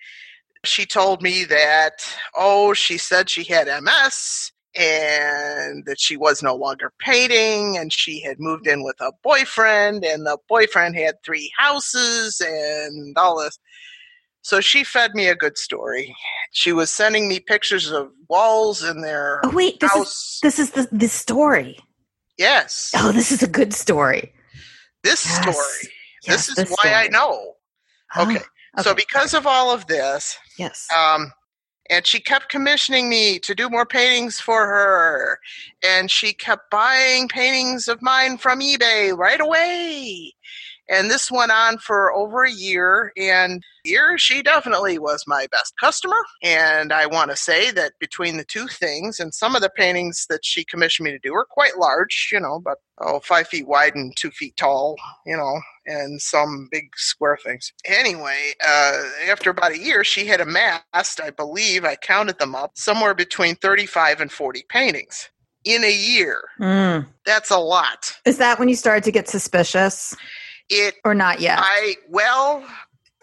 she 0.64 0.86
told 0.86 1.22
me 1.22 1.44
that, 1.44 1.92
oh, 2.36 2.72
she 2.72 2.96
said 2.98 3.28
she 3.28 3.44
had 3.44 3.68
MS 3.82 4.52
and 4.74 5.84
that 5.84 6.00
she 6.00 6.16
was 6.16 6.42
no 6.42 6.54
longer 6.54 6.92
painting 6.98 7.76
and 7.76 7.92
she 7.92 8.22
had 8.22 8.40
moved 8.40 8.66
in 8.66 8.82
with 8.82 8.98
a 9.00 9.12
boyfriend 9.22 10.04
and 10.04 10.24
the 10.24 10.38
boyfriend 10.48 10.96
had 10.96 11.16
three 11.24 11.52
houses 11.58 12.40
and 12.40 13.16
all 13.18 13.38
this. 13.38 13.58
So 14.42 14.60
she 14.60 14.82
fed 14.84 15.14
me 15.14 15.28
a 15.28 15.34
good 15.36 15.56
story. 15.56 16.14
She 16.52 16.72
was 16.72 16.90
sending 16.90 17.28
me 17.28 17.38
pictures 17.40 17.90
of 17.90 18.10
walls 18.28 18.82
in 18.82 19.00
their 19.00 19.40
Oh 19.44 19.50
wait, 19.50 19.80
this 19.80 19.92
house. 19.92 20.08
is 20.08 20.38
this 20.42 20.58
is 20.58 20.70
the 20.72 20.88
this 20.92 21.12
story. 21.12 21.78
yes, 22.38 22.90
Oh, 22.96 23.12
this 23.12 23.30
is 23.32 23.42
a 23.42 23.48
good 23.48 23.72
story. 23.72 24.32
this 25.04 25.24
Yes. 25.24 25.42
story. 25.42 25.92
Yes, 26.26 26.46
this 26.46 26.48
is 26.50 26.54
this 26.56 26.70
why 26.82 26.92
I 26.92 27.04
story. 27.04 27.08
know. 27.10 27.54
Oh, 28.16 28.22
Okay. 28.30 28.42
So 28.80 28.94
because 28.94 29.34
of 29.34 29.46
all 29.46 29.70
of 29.70 29.86
this, 29.86 30.36
yes. 30.58 30.88
um, 30.96 31.30
and 31.90 32.06
she 32.06 32.20
kept 32.20 32.48
commissioning 32.48 33.08
me 33.10 33.38
to 33.40 33.54
do 33.54 33.68
more 33.68 33.84
paintings 33.84 34.40
for 34.40 34.66
her, 34.66 35.38
and 35.86 36.10
she 36.10 36.32
kept 36.32 36.70
buying 36.70 37.28
paintings 37.28 37.86
of 37.86 38.00
mine 38.00 38.38
from 38.38 38.60
eBay 38.60 39.14
right 39.16 39.40
away. 39.40 40.32
And 40.88 41.10
this 41.10 41.30
went 41.30 41.52
on 41.52 41.78
for 41.78 42.12
over 42.12 42.44
a 42.44 42.50
year, 42.50 43.12
and 43.16 43.62
year, 43.84 44.18
she 44.18 44.42
definitely 44.42 44.98
was 44.98 45.24
my 45.26 45.46
best 45.50 45.74
customer. 45.78 46.20
And 46.42 46.92
I 46.92 47.06
want 47.06 47.30
to 47.30 47.36
say 47.36 47.70
that 47.72 47.92
between 47.98 48.36
the 48.36 48.44
two 48.44 48.66
things, 48.66 49.20
and 49.20 49.32
some 49.32 49.54
of 49.54 49.62
the 49.62 49.70
paintings 49.70 50.26
that 50.28 50.44
she 50.44 50.64
commissioned 50.64 51.06
me 51.06 51.12
to 51.12 51.18
do 51.18 51.32
were 51.32 51.46
quite 51.48 51.78
large, 51.78 52.30
you 52.32 52.40
know, 52.40 52.60
but 52.62 52.78
oh, 53.00 53.20
five 53.20 53.48
feet 53.48 53.66
wide 53.66 53.94
and 53.94 54.14
two 54.16 54.30
feet 54.30 54.56
tall, 54.56 54.96
you 55.26 55.36
know, 55.36 55.60
and 55.86 56.20
some 56.20 56.68
big 56.70 56.90
square 56.96 57.38
things. 57.42 57.72
Anyway, 57.84 58.52
uh, 58.66 59.02
after 59.28 59.50
about 59.50 59.72
a 59.72 59.78
year, 59.78 60.04
she 60.04 60.26
had 60.26 60.40
amassed, 60.40 61.20
I 61.20 61.30
believe, 61.30 61.84
I 61.84 61.96
counted 61.96 62.38
them 62.38 62.54
up, 62.54 62.72
somewhere 62.74 63.14
between 63.14 63.56
35 63.56 64.20
and 64.20 64.32
40 64.32 64.64
paintings 64.68 65.30
in 65.64 65.84
a 65.84 65.92
year. 65.92 66.42
Mm. 66.60 67.06
That's 67.24 67.50
a 67.50 67.58
lot. 67.58 68.16
Is 68.24 68.38
that 68.38 68.58
when 68.58 68.68
you 68.68 68.76
started 68.76 69.04
to 69.04 69.12
get 69.12 69.28
suspicious, 69.28 70.16
It, 70.72 70.94
or 71.04 71.14
not 71.14 71.40
yet? 71.40 71.58
I, 71.60 71.96
well, 72.08 72.64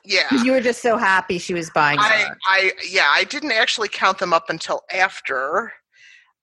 yeah. 0.06 0.28
you 0.44 0.52
were 0.52 0.62
just 0.62 0.82
so 0.82 0.98
happy 0.98 1.38
she 1.38 1.54
was 1.54 1.70
buying. 1.72 2.00
I, 2.00 2.26
art. 2.28 2.38
I, 2.46 2.72
yeah, 2.88 3.10
I 3.12 3.24
didn't 3.24 3.52
actually 3.52 3.90
count 3.90 4.20
them 4.20 4.34
up 4.34 4.50
until 4.50 4.84
after 4.94 5.74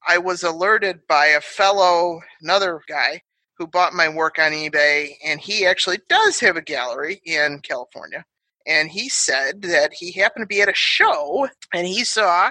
I 0.06 0.18
was 0.18 0.42
alerted 0.42 1.06
by 1.08 1.26
a 1.26 1.40
fellow, 1.40 2.20
another 2.40 2.80
guy 2.88 3.22
who 3.58 3.66
bought 3.66 3.94
my 3.94 4.08
work 4.08 4.38
on 4.38 4.52
eBay, 4.52 5.12
and 5.24 5.40
he 5.40 5.64
actually 5.64 5.98
does 6.08 6.38
have 6.40 6.56
a 6.56 6.62
gallery 6.62 7.20
in 7.24 7.60
California. 7.60 8.24
And 8.66 8.90
he 8.90 9.08
said 9.08 9.62
that 9.62 9.92
he 9.92 10.12
happened 10.12 10.42
to 10.42 10.46
be 10.46 10.60
at 10.60 10.68
a 10.68 10.74
show 10.74 11.48
and 11.72 11.86
he 11.86 12.02
saw 12.02 12.50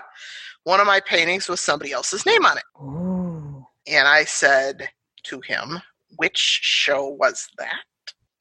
one 0.64 0.80
of 0.80 0.88
my 0.88 1.02
paintings 1.02 1.50
with 1.50 1.60
somebody 1.60 1.92
else's 1.92 2.26
name 2.26 2.46
on 2.46 2.58
it. 2.58 2.64
Ooh. 2.82 3.68
And 3.88 4.08
I 4.08 4.24
said 4.24 4.90
to 5.24 5.42
him, 5.42 5.82
Which 6.18 6.38
show 6.38 7.10
was 7.10 7.50
that? 7.58 7.84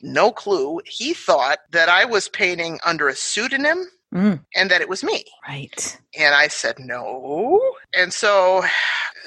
No 0.03 0.33
clue. 0.33 0.81
He 0.85 1.15
thought 1.15 1.59
that 1.71 1.89
I 1.89 2.05
was 2.05 2.29
painting 2.29 2.79
under 2.85 3.09
a 3.09 3.17
pseudonym 3.17 3.87
Mm. 4.15 4.45
and 4.55 4.71
that 4.71 4.81
it 4.81 4.89
was 4.89 5.03
me. 5.03 5.25
Right. 5.49 5.99
And 6.17 6.37
I 6.37 6.47
said, 6.47 6.79
no. 6.79 7.61
And 7.97 8.13
so 8.13 8.63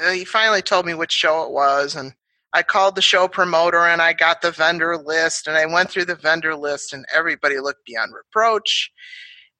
uh, 0.01 0.11
he 0.11 0.23
finally 0.23 0.61
told 0.61 0.85
me 0.85 0.93
which 0.93 1.11
show 1.11 1.43
it 1.43 1.51
was. 1.51 1.93
And 1.93 2.13
I 2.53 2.63
called 2.63 2.95
the 2.95 3.01
show 3.01 3.27
promoter 3.27 3.79
and 3.79 4.01
I 4.01 4.13
got 4.13 4.41
the 4.41 4.51
vendor 4.51 4.97
list. 4.97 5.45
And 5.45 5.57
I 5.57 5.65
went 5.65 5.89
through 5.91 6.05
the 6.05 6.15
vendor 6.15 6.55
list 6.55 6.93
and 6.93 7.05
everybody 7.13 7.59
looked 7.59 7.85
beyond 7.85 8.13
reproach. 8.15 8.89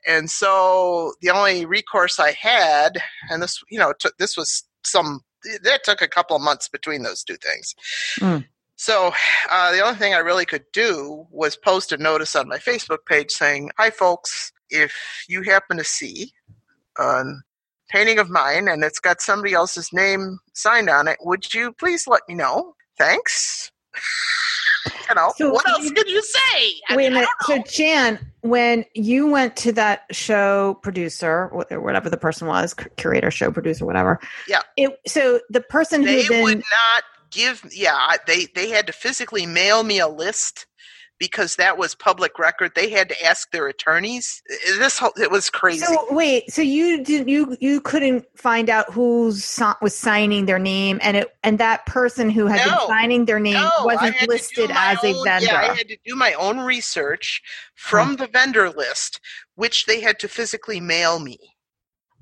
And 0.08 0.30
so 0.30 1.12
the 1.22 1.32
only 1.32 1.66
recourse 1.66 2.22
I 2.22 2.32
had, 2.32 3.02
and 3.30 3.44
this, 3.44 3.62
you 3.70 3.80
know, 3.80 3.94
took, 4.00 4.18
this 4.18 4.38
was 4.38 4.64
some, 4.86 5.20
that 5.64 5.84
took 5.84 6.02
a 6.02 6.08
couple 6.08 6.38
of 6.38 6.42
months 6.42 6.70
between 6.70 7.04
those 7.04 7.24
two 7.24 7.36
things. 7.36 7.76
Mm. 8.22 8.46
So 8.78 9.12
uh, 9.52 9.72
the 9.72 9.82
only 9.84 9.98
thing 9.98 10.14
I 10.14 10.20
really 10.20 10.46
could 10.46 10.66
do 10.72 11.26
was 11.32 11.56
post 11.56 11.92
a 11.92 11.98
notice 11.98 12.36
on 12.36 12.48
my 12.48 12.58
Facebook 12.58 13.06
page 13.08 13.32
saying, 13.32 13.72
"Hi, 13.78 13.90
folks. 13.90 14.52
If 14.70 14.94
you 15.28 15.42
happen 15.42 15.78
to 15.78 15.84
see 15.84 16.32
a 17.00 17.24
painting 17.90 18.20
of 18.20 18.30
mine 18.30 18.68
and 18.68 18.84
it's 18.84 19.00
got 19.00 19.20
somebody 19.22 19.54
else's 19.54 19.92
name 19.92 20.40
signed 20.54 20.90
on 20.90 21.08
it, 21.08 21.18
would 21.22 21.54
you 21.54 21.74
please 21.74 22.08
let 22.08 22.22
me 22.30 22.36
know? 22.36 22.76
Thanks." 22.98 23.72
you 25.10 25.16
know, 25.16 25.32
So 25.38 25.52
what 25.52 25.68
else 25.68 25.90
could 25.92 26.08
you 26.08 26.22
say? 26.22 26.74
I 26.90 26.96
Wait 26.96 27.08
a 27.08 27.10
mean, 27.10 27.14
minute. 27.14 27.30
So. 27.42 27.64
Jan, 27.64 28.20
when 28.42 28.86
you 28.94 29.28
went 29.28 29.56
to 29.58 29.72
that 29.74 30.04
show 30.12 30.76
producer, 30.84 31.50
or 31.52 31.66
whatever 31.80 32.10
the 32.10 32.18
person 32.18 32.48
was, 32.48 32.76
curator, 32.98 33.32
show 33.32 33.52
producer, 33.52 33.86
whatever. 33.86 34.20
Yeah. 34.48 34.62
It, 34.76 35.00
so 35.08 35.40
the 35.50 35.62
person 35.62 36.02
who 36.02 36.08
they 36.08 36.22
had 36.22 36.30
been 36.30 36.44
would 36.44 36.58
not 36.58 37.04
give. 37.32 37.66
Yeah, 37.72 37.96
I- 37.96 38.20
they 38.28 38.48
they 38.56 38.70
had 38.70 38.88
to 38.88 38.94
physically 38.94 39.46
mail 39.46 39.84
me 39.84 40.00
a 40.00 40.08
list. 40.08 40.66
Because 41.20 41.56
that 41.56 41.80
was 41.80 41.96
public 41.96 42.38
record, 42.38 42.74
they 42.76 42.92
had 42.92 43.10
to 43.10 43.26
ask 43.26 43.50
their 43.50 43.68
attorneys. 43.68 44.44
This 44.78 45.00
whole, 45.00 45.14
it 45.20 45.32
was 45.32 45.50
crazy. 45.50 45.84
So 45.84 46.06
wait, 46.12 46.52
so 46.54 46.62
you 46.62 47.04
didn't 47.04 47.28
you 47.28 47.58
you 47.60 47.82
couldn't 47.82 48.24
find 48.36 48.70
out 48.70 48.94
who 48.94 49.34
was 49.82 49.96
signing 49.96 50.46
their 50.46 50.60
name, 50.60 51.00
and 51.02 51.18
it 51.18 51.36
and 51.44 51.58
that 51.58 51.88
person 51.88 52.30
who 52.30 52.46
had 52.46 52.64
No. 52.68 52.78
been 52.78 52.88
signing 52.88 53.26
their 53.26 53.40
name 53.40 53.56
No, 53.56 53.72
wasn't 53.84 54.14
had 54.14 54.20
to 54.20 54.26
do 54.28 54.32
listed 54.32 54.70
as 54.72 55.04
a 55.04 55.14
vendor. 55.24 55.48
Yeah, 55.48 55.72
I 55.72 55.74
had 55.76 55.88
to 55.88 55.98
do 56.06 56.16
my 56.16 56.34
own 56.34 56.60
research 56.60 57.42
from 57.74 58.18
the 58.18 58.28
vendor 58.28 58.70
list, 58.70 59.20
which 59.56 59.88
they 59.88 60.02
had 60.02 60.20
to 60.20 60.28
physically 60.28 60.80
mail 60.80 61.20
me. 61.20 61.40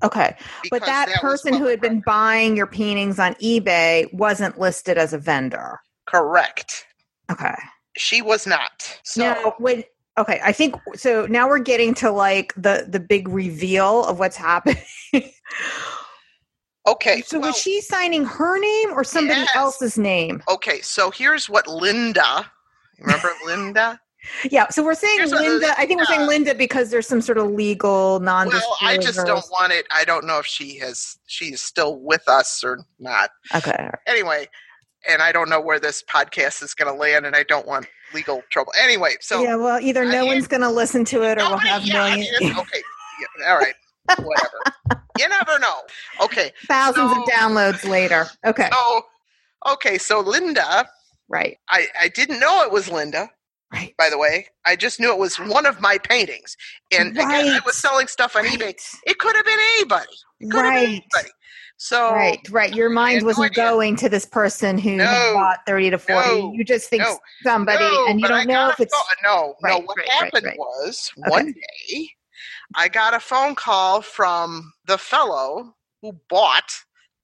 Okay, 0.02 0.36
but 0.70 0.80
because 0.80 0.86
that, 0.86 1.20
person 1.20 1.54
who 1.54 1.66
had 1.66 1.80
been 1.80 2.00
buying 2.00 2.56
your 2.56 2.66
paintings 2.66 3.18
on 3.18 3.34
eBay 3.34 4.12
wasn't 4.12 4.58
listed 4.58 4.98
as 4.98 5.12
a 5.12 5.18
vendor. 5.18 5.80
correct, 6.06 6.84
Okay. 7.30 7.54
she 7.96 8.22
was 8.22 8.46
not. 8.46 9.00
So 9.04 9.22
now, 9.22 9.54
when 9.58 9.84
okay, 10.18 10.40
I 10.44 10.52
think 10.52 10.74
so. 10.94 11.26
Now 11.26 11.48
we're 11.48 11.58
getting 11.58 11.94
to 11.94 12.10
like 12.10 12.54
the 12.54 12.86
the 12.88 13.00
big 13.00 13.28
reveal 13.28 14.04
of 14.04 14.18
what's 14.18 14.36
happening. 14.36 14.82
okay, 16.86 17.22
so 17.22 17.38
well, 17.38 17.48
was 17.48 17.56
she 17.56 17.80
signing 17.80 18.24
her 18.24 18.58
name 18.58 18.90
or 18.92 19.02
somebody 19.04 19.40
Yes. 19.40 19.50
else's 19.54 19.98
name? 19.98 20.42
okay. 20.48 20.80
So 20.82 21.10
here's 21.10 21.48
what 21.48 21.66
Linda. 21.66 22.50
Remember 23.00 23.30
Linda? 23.44 24.00
Yeah, 24.50 24.68
so 24.68 24.82
we're 24.84 24.94
saying 24.94 25.18
Here's 25.18 25.32
Linda. 25.32 25.74
I 25.78 25.86
think 25.86 26.00
we're 26.00 26.06
saying 26.06 26.20
Linda- 26.20 26.50
uh, 26.50 26.52
Linda 26.52 26.54
because 26.54 26.90
there's 26.90 27.06
some 27.06 27.20
sort 27.20 27.38
of 27.38 27.50
legal 27.50 28.20
non. 28.20 28.48
Well, 28.48 28.76
I 28.82 28.98
just 28.98 29.24
don't 29.26 29.44
want 29.50 29.72
it. 29.72 29.86
I 29.94 30.04
don't 30.04 30.26
know 30.26 30.38
if 30.38 30.46
she 30.46 30.78
has. 30.78 31.18
She's 31.26 31.60
still 31.62 31.98
with 31.98 32.28
us 32.28 32.62
or 32.64 32.84
not. 32.98 33.30
Okay. 33.54 33.90
Anyway, 34.06 34.48
and 35.08 35.22
I 35.22 35.32
don't 35.32 35.48
know 35.48 35.60
where 35.60 35.78
this 35.80 36.02
podcast 36.02 36.62
is 36.62 36.74
going 36.74 36.92
to 36.92 36.98
land, 36.98 37.26
and 37.26 37.36
I 37.36 37.42
don't 37.44 37.66
want 37.66 37.86
legal 38.14 38.42
trouble. 38.50 38.72
Anyway, 38.80 39.12
so 39.20 39.42
yeah, 39.42 39.56
well, 39.56 39.80
either 39.80 40.02
I 40.02 40.10
no 40.12 40.20
mean- 40.20 40.28
one's 40.28 40.46
going 40.46 40.62
to 40.62 40.70
listen 40.70 41.04
to 41.06 41.22
it, 41.22 41.38
or 41.38 41.48
we'll 41.48 41.58
have 41.58 41.84
yeah, 41.84 42.02
I 42.02 42.10
millions, 42.16 42.40
mean, 42.40 42.58
okay, 42.58 42.82
yeah, 43.40 43.50
all 43.50 43.58
right, 43.58 43.74
whatever. 44.18 45.02
you 45.18 45.28
never 45.28 45.58
know. 45.58 45.80
Okay, 46.22 46.52
thousands 46.66 47.12
of 47.12 47.18
downloads 47.24 47.88
later. 47.88 48.26
Okay, 48.44 48.68
so 48.72 49.02
okay, 49.72 49.98
so 49.98 50.20
Linda, 50.20 50.86
right, 51.28 51.58
I 51.68 51.86
I 52.00 52.08
didn't 52.08 52.40
know 52.40 52.62
it 52.62 52.72
was 52.72 52.90
Linda. 52.90 53.30
Right. 53.72 53.94
By 53.98 54.10
the 54.10 54.18
way, 54.18 54.46
I 54.64 54.76
just 54.76 55.00
knew 55.00 55.10
it 55.12 55.18
was 55.18 55.36
one 55.36 55.66
of 55.66 55.80
my 55.80 55.98
paintings, 55.98 56.56
and 56.96 57.10
again, 57.16 57.46
I 57.48 57.60
was 57.66 57.76
selling 57.76 58.06
stuff 58.06 58.36
on 58.36 58.44
eBay. 58.44 58.74
It 59.06 59.18
could 59.18 59.36
have 59.36 59.44
been 59.44 59.58
anybody. 59.78 60.06
It 60.40 60.50
could 60.50 60.64
have 60.64 60.74
been 60.74 60.82
Right, 60.84 61.02
anybody. 61.14 61.30
So 61.78 62.12
right, 62.12 62.38
right. 62.50 62.74
Your 62.74 62.88
mind 62.88 63.24
wasn't 63.24 63.50
idea. 63.52 63.64
going 63.64 63.96
to 63.96 64.08
this 64.08 64.24
person 64.24 64.78
who 64.78 64.96
No, 64.96 65.04
bought 65.34 65.58
thirty 65.66 65.90
to 65.90 65.98
forty. 65.98 66.28
no, 66.28 66.52
you 66.54 66.64
just 66.64 66.88
think 66.88 67.02
no, 67.02 67.18
somebody, 67.42 67.84
No, 67.84 68.06
and 68.08 68.18
you 68.20 68.26
don't 68.28 68.46
know 68.46 68.70
if 68.70 68.80
it's 68.80 68.94
phone- 68.94 69.04
no, 69.22 69.54
Right, 69.62 69.72
no. 69.80 69.84
What 69.84 69.98
right, 69.98 70.06
right, 70.08 70.24
happened 70.24 70.46
right. 70.46 70.58
was 70.58 71.10
Okay. 71.18 71.30
one 71.30 71.52
day 71.52 72.08
I 72.76 72.88
got 72.88 73.12
a 73.14 73.20
phone 73.20 73.54
call 73.54 74.00
from 74.02 74.72
the 74.86 74.96
fellow 74.98 75.74
who 76.02 76.12
bought 76.30 76.72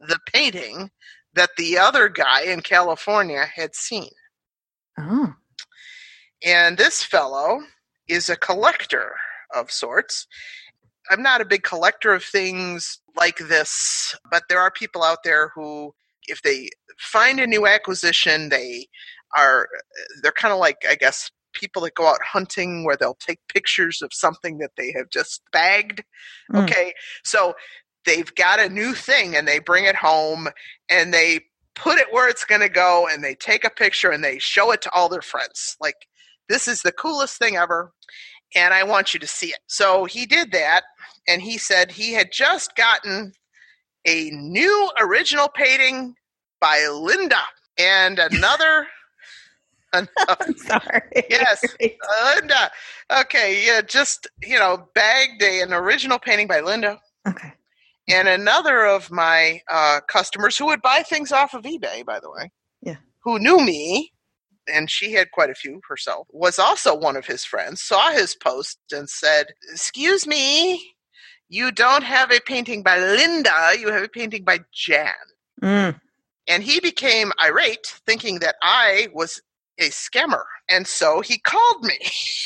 the 0.01 0.19
painting 0.33 0.91
that 1.35 1.51
the 1.57 1.79
other 1.79 2.09
guy 2.11 2.43
in 2.43 2.61
California 2.61 3.47
had 3.55 3.75
seen. 3.75 4.11
Oh. 4.99 5.33
And 6.45 6.77
this 6.77 7.03
fellow 7.03 7.61
is 8.09 8.29
a 8.29 8.37
collector 8.37 9.13
of 9.55 9.71
sorts. 9.71 10.27
I'm 11.11 11.23
not 11.23 11.41
a 11.41 11.47
big 11.47 11.63
collector 11.63 12.13
of 12.13 12.25
things 12.25 13.01
like 13.17 13.39
this, 13.39 14.17
but 14.31 14.45
there 14.49 14.61
are 14.61 14.71
people 14.71 15.03
out 15.03 15.25
there 15.25 15.51
who, 15.55 15.95
if 16.27 16.43
they 16.43 16.71
find 16.99 17.41
a 17.41 17.47
new 17.47 17.67
acquisition, 17.67 18.49
they 18.49 18.87
are, 19.37 19.69
they're 20.23 20.33
kind 20.33 20.53
of 20.53 20.61
like, 20.61 20.85
I 20.89 20.95
guess, 20.95 21.31
people 21.53 21.83
that 21.83 21.95
go 21.95 22.07
out 22.07 22.23
hunting 22.23 22.85
where 22.85 22.97
they'll 22.97 23.15
take 23.15 23.41
pictures 23.49 24.01
of 24.01 24.13
something 24.13 24.59
that 24.59 24.71
they 24.77 24.93
have 24.97 25.11
just 25.11 25.43
bagged. 25.53 26.03
Mm. 26.51 26.65
Okay. 26.65 26.95
So 27.25 27.55
they've 28.07 28.35
got 28.35 28.61
a 28.61 28.69
new 28.69 28.95
thing 28.95 29.37
and 29.37 29.47
they 29.47 29.59
bring 29.59 29.85
it 29.85 29.97
home 29.97 30.49
and 30.89 31.13
they 31.13 31.41
put 31.75 31.99
it 31.99 32.13
where 32.13 32.29
it's 32.29 32.45
going 32.45 32.61
to 32.61 32.69
go 32.69 33.07
and 33.11 33.23
they 33.23 33.35
take 33.35 33.65
a 33.65 33.71
picture 33.71 34.11
and 34.11 34.23
they 34.23 34.39
show 34.39 34.73
it 34.73 34.83
to 34.83 34.91
all 34.93 35.09
their 35.09 35.23
friends. 35.23 35.77
Like, 35.81 36.07
this 36.53 36.69
is 36.69 36.83
the 36.83 36.93
coolest 36.93 37.39
thing 37.39 37.57
ever 37.57 37.93
and 38.55 38.75
I 38.75 38.83
want 38.85 39.15
you 39.15 39.21
to 39.21 39.27
see 39.27 39.49
it. 39.49 39.61
So 39.67 40.05
he 40.05 40.27
did 40.27 40.53
that 40.53 40.83
and 41.27 41.41
he 41.43 41.59
said 41.59 41.91
he 41.91 42.13
had 42.13 42.31
just 42.33 42.77
gotten 42.77 43.33
a 44.07 44.31
new 44.31 44.91
original 45.01 45.49
painting 45.49 46.15
by 46.61 46.87
Linda 46.89 47.41
and 47.79 48.19
another. 48.31 48.87
I'm 49.95 50.09
sorry. 50.57 51.03
Yes. 51.29 51.65
Linda. 52.35 52.71
Okay, 53.21 53.67
yeah, 53.67 53.83
just, 53.83 54.27
you 54.43 54.59
know, 54.59 54.89
bagged 54.95 55.43
a, 55.43 55.61
an 55.61 55.73
original 55.73 56.19
painting 56.19 56.47
by 56.49 56.61
Linda 56.61 56.99
okay. 57.29 57.53
and 58.09 58.27
another 58.27 58.87
of 58.87 59.11
my 59.11 59.61
uh, 59.71 60.01
customers 60.09 60.57
who 60.57 60.67
would 60.67 60.81
buy 60.81 61.03
things 61.03 61.31
off 61.31 61.53
of 61.55 61.65
eBay, 61.65 62.05
by 62.07 62.21
the 62.21 62.31
way, 62.31 62.51
Yeah. 62.81 62.97
who 63.23 63.39
knew 63.39 63.59
me, 63.59 64.13
and 64.67 64.91
she 64.91 65.13
had 65.13 65.31
quite 65.33 65.51
a 65.51 65.55
few 65.55 65.81
herself, 65.89 66.27
was 66.31 66.59
also 66.59 66.95
one 66.95 67.17
of 67.17 67.27
his 67.27 67.45
friends, 67.45 67.83
saw 67.83 68.11
his 68.11 68.35
post 68.35 68.79
and 68.93 69.09
said, 69.09 69.47
Excuse 69.71 70.27
me, 70.27 70.95
you 71.49 71.71
don't 71.73 72.05
have 72.05 72.31
a 72.31 72.41
painting 72.41 72.83
by 72.83 72.99
Linda, 72.99 73.73
you 73.79 73.91
have 73.91 74.03
a 74.03 74.09
painting 74.09 74.45
by 74.45 74.61
Jan. 74.73 75.13
Mm. 75.63 76.01
And 76.49 76.63
he 76.63 76.81
became 76.81 77.33
irate, 77.43 78.01
thinking 78.07 78.41
that 78.41 78.57
I 78.63 79.09
was 79.13 79.41
a 79.79 79.91
scammer. 79.91 80.45
And 80.69 80.87
so 80.87 81.21
he 81.21 81.39
called 81.39 81.85
me. 81.85 81.99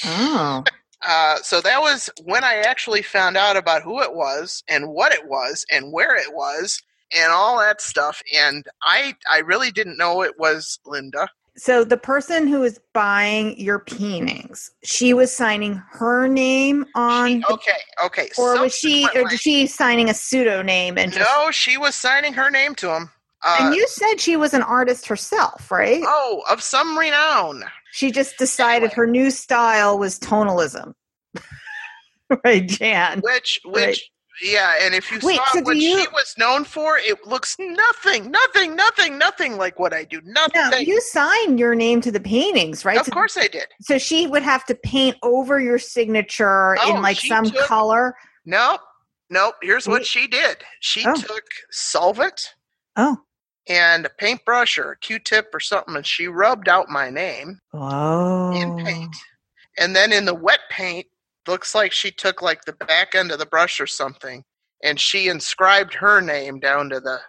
Oh. 0.04 0.64
Uh, 1.06 1.36
so 1.42 1.60
that 1.60 1.80
was 1.80 2.08
when 2.24 2.42
I 2.42 2.56
actually 2.56 3.02
found 3.02 3.36
out 3.36 3.56
about 3.56 3.82
who 3.82 4.00
it 4.00 4.14
was 4.14 4.64
and 4.66 4.88
what 4.88 5.12
it 5.12 5.28
was 5.28 5.64
and 5.70 5.92
where 5.92 6.16
it 6.16 6.34
was 6.34 6.82
and 7.14 7.30
all 7.30 7.58
that 7.58 7.80
stuff. 7.80 8.22
And 8.34 8.66
I 8.82 9.14
I 9.30 9.40
really 9.40 9.70
didn't 9.70 9.98
know 9.98 10.22
it 10.22 10.38
was 10.38 10.80
Linda. 10.86 11.28
So 11.58 11.84
the 11.84 11.96
person 11.96 12.46
who 12.46 12.60
was 12.60 12.78
buying 12.92 13.58
your 13.58 13.78
paintings, 13.78 14.70
she 14.84 15.14
was 15.14 15.34
signing 15.34 15.82
her 15.90 16.28
name 16.28 16.84
on, 16.94 17.40
She, 17.40 17.44
okay, 17.50 17.78
okay. 18.04 18.28
or 18.38 18.60
was 18.60 18.74
she, 18.74 19.06
or 19.14 19.22
was 19.24 19.40
she 19.40 19.66
signing 19.66 20.10
a 20.10 20.14
pseudo 20.14 20.60
name? 20.62 20.98
and 20.98 21.12
just? 21.12 21.24
No, 21.24 21.50
she 21.50 21.78
was 21.78 21.94
signing 21.94 22.34
her 22.34 22.50
name 22.50 22.74
to 22.76 22.94
him. 22.94 23.10
Uh, 23.42 23.56
and 23.60 23.74
you 23.74 23.86
said 23.88 24.20
she 24.20 24.36
was 24.36 24.52
an 24.54 24.62
artist 24.62 25.06
herself, 25.06 25.70
right? 25.70 26.02
oh, 26.04 26.42
of 26.50 26.62
some 26.62 26.98
renown. 26.98 27.62
She 27.92 28.10
just 28.10 28.36
decided 28.36 28.90
Anyway. 28.90 28.94
her 28.96 29.06
new 29.06 29.30
style 29.30 29.98
was 29.98 30.18
tonalism. 30.18 30.94
right, 32.44 32.66
Jan. 32.68 33.20
Which, 33.20 33.60
which. 33.64 34.10
Yeah. 34.42 34.74
And 34.82 34.94
if 34.94 35.10
you 35.10 35.18
Wait, 35.22 35.36
saw 35.36 35.44
so 35.52 35.60
what 35.62 35.76
you- 35.76 35.98
she 36.00 36.08
was 36.12 36.34
known 36.38 36.64
for, 36.64 36.98
it 36.98 37.26
looks 37.26 37.56
nothing, 37.58 38.30
nothing, 38.30 38.76
nothing, 38.76 39.18
nothing 39.18 39.56
like 39.56 39.78
what 39.78 39.92
I 39.92 40.04
do. 40.04 40.20
Nothing. 40.24 40.70
No, 40.70 40.76
you 40.78 41.00
sign 41.00 41.58
your 41.58 41.74
name 41.74 42.00
to 42.02 42.10
the 42.12 42.20
paintings, 42.20 42.84
right? 42.84 42.98
of 42.98 43.06
So- 43.06 43.12
course 43.12 43.36
I 43.36 43.48
did. 43.48 43.66
So 43.82 43.98
she 43.98 44.26
would 44.26 44.42
have 44.42 44.64
to 44.66 44.74
paint 44.74 45.16
over 45.22 45.60
your 45.60 45.78
signature 45.78 46.76
Oh, 46.80 46.96
in 46.96 47.02
like 47.02 47.18
some 47.20 47.44
took- 47.50 47.66
color. 47.66 48.14
Nope. 48.44 48.80
Nope. 49.30 49.56
Here's 49.62 49.88
what 49.88 50.06
she 50.06 50.26
did. 50.28 50.62
She 50.80 51.04
Oh. 51.06 51.14
took 51.16 51.44
solvent 51.70 52.54
Oh. 52.96 53.16
and 53.68 54.06
a 54.06 54.10
paintbrush 54.10 54.78
or 54.78 54.92
a 54.92 54.98
Q-tip 54.98 55.52
or 55.52 55.58
something, 55.58 55.96
and 55.96 56.06
she 56.06 56.28
rubbed 56.28 56.68
out 56.68 56.88
my 56.88 57.10
name 57.10 57.58
Oh. 57.74 58.52
in 58.52 58.84
paint. 58.84 59.16
And 59.78 59.96
then 59.96 60.12
in 60.12 60.24
the 60.26 60.34
wet 60.34 60.60
paint, 60.70 61.06
looks 61.48 61.74
like 61.74 61.92
she 61.92 62.10
took 62.10 62.42
like 62.42 62.64
the 62.64 62.72
back 62.72 63.14
end 63.14 63.32
of 63.32 63.38
the 63.38 63.46
brush 63.46 63.80
or 63.80 63.86
something, 63.86 64.44
and 64.82 64.98
she 65.00 65.28
inscribed 65.28 65.94
her 65.94 66.20
name 66.20 66.60
down 66.60 66.90
to 66.90 67.00
the 67.00 67.20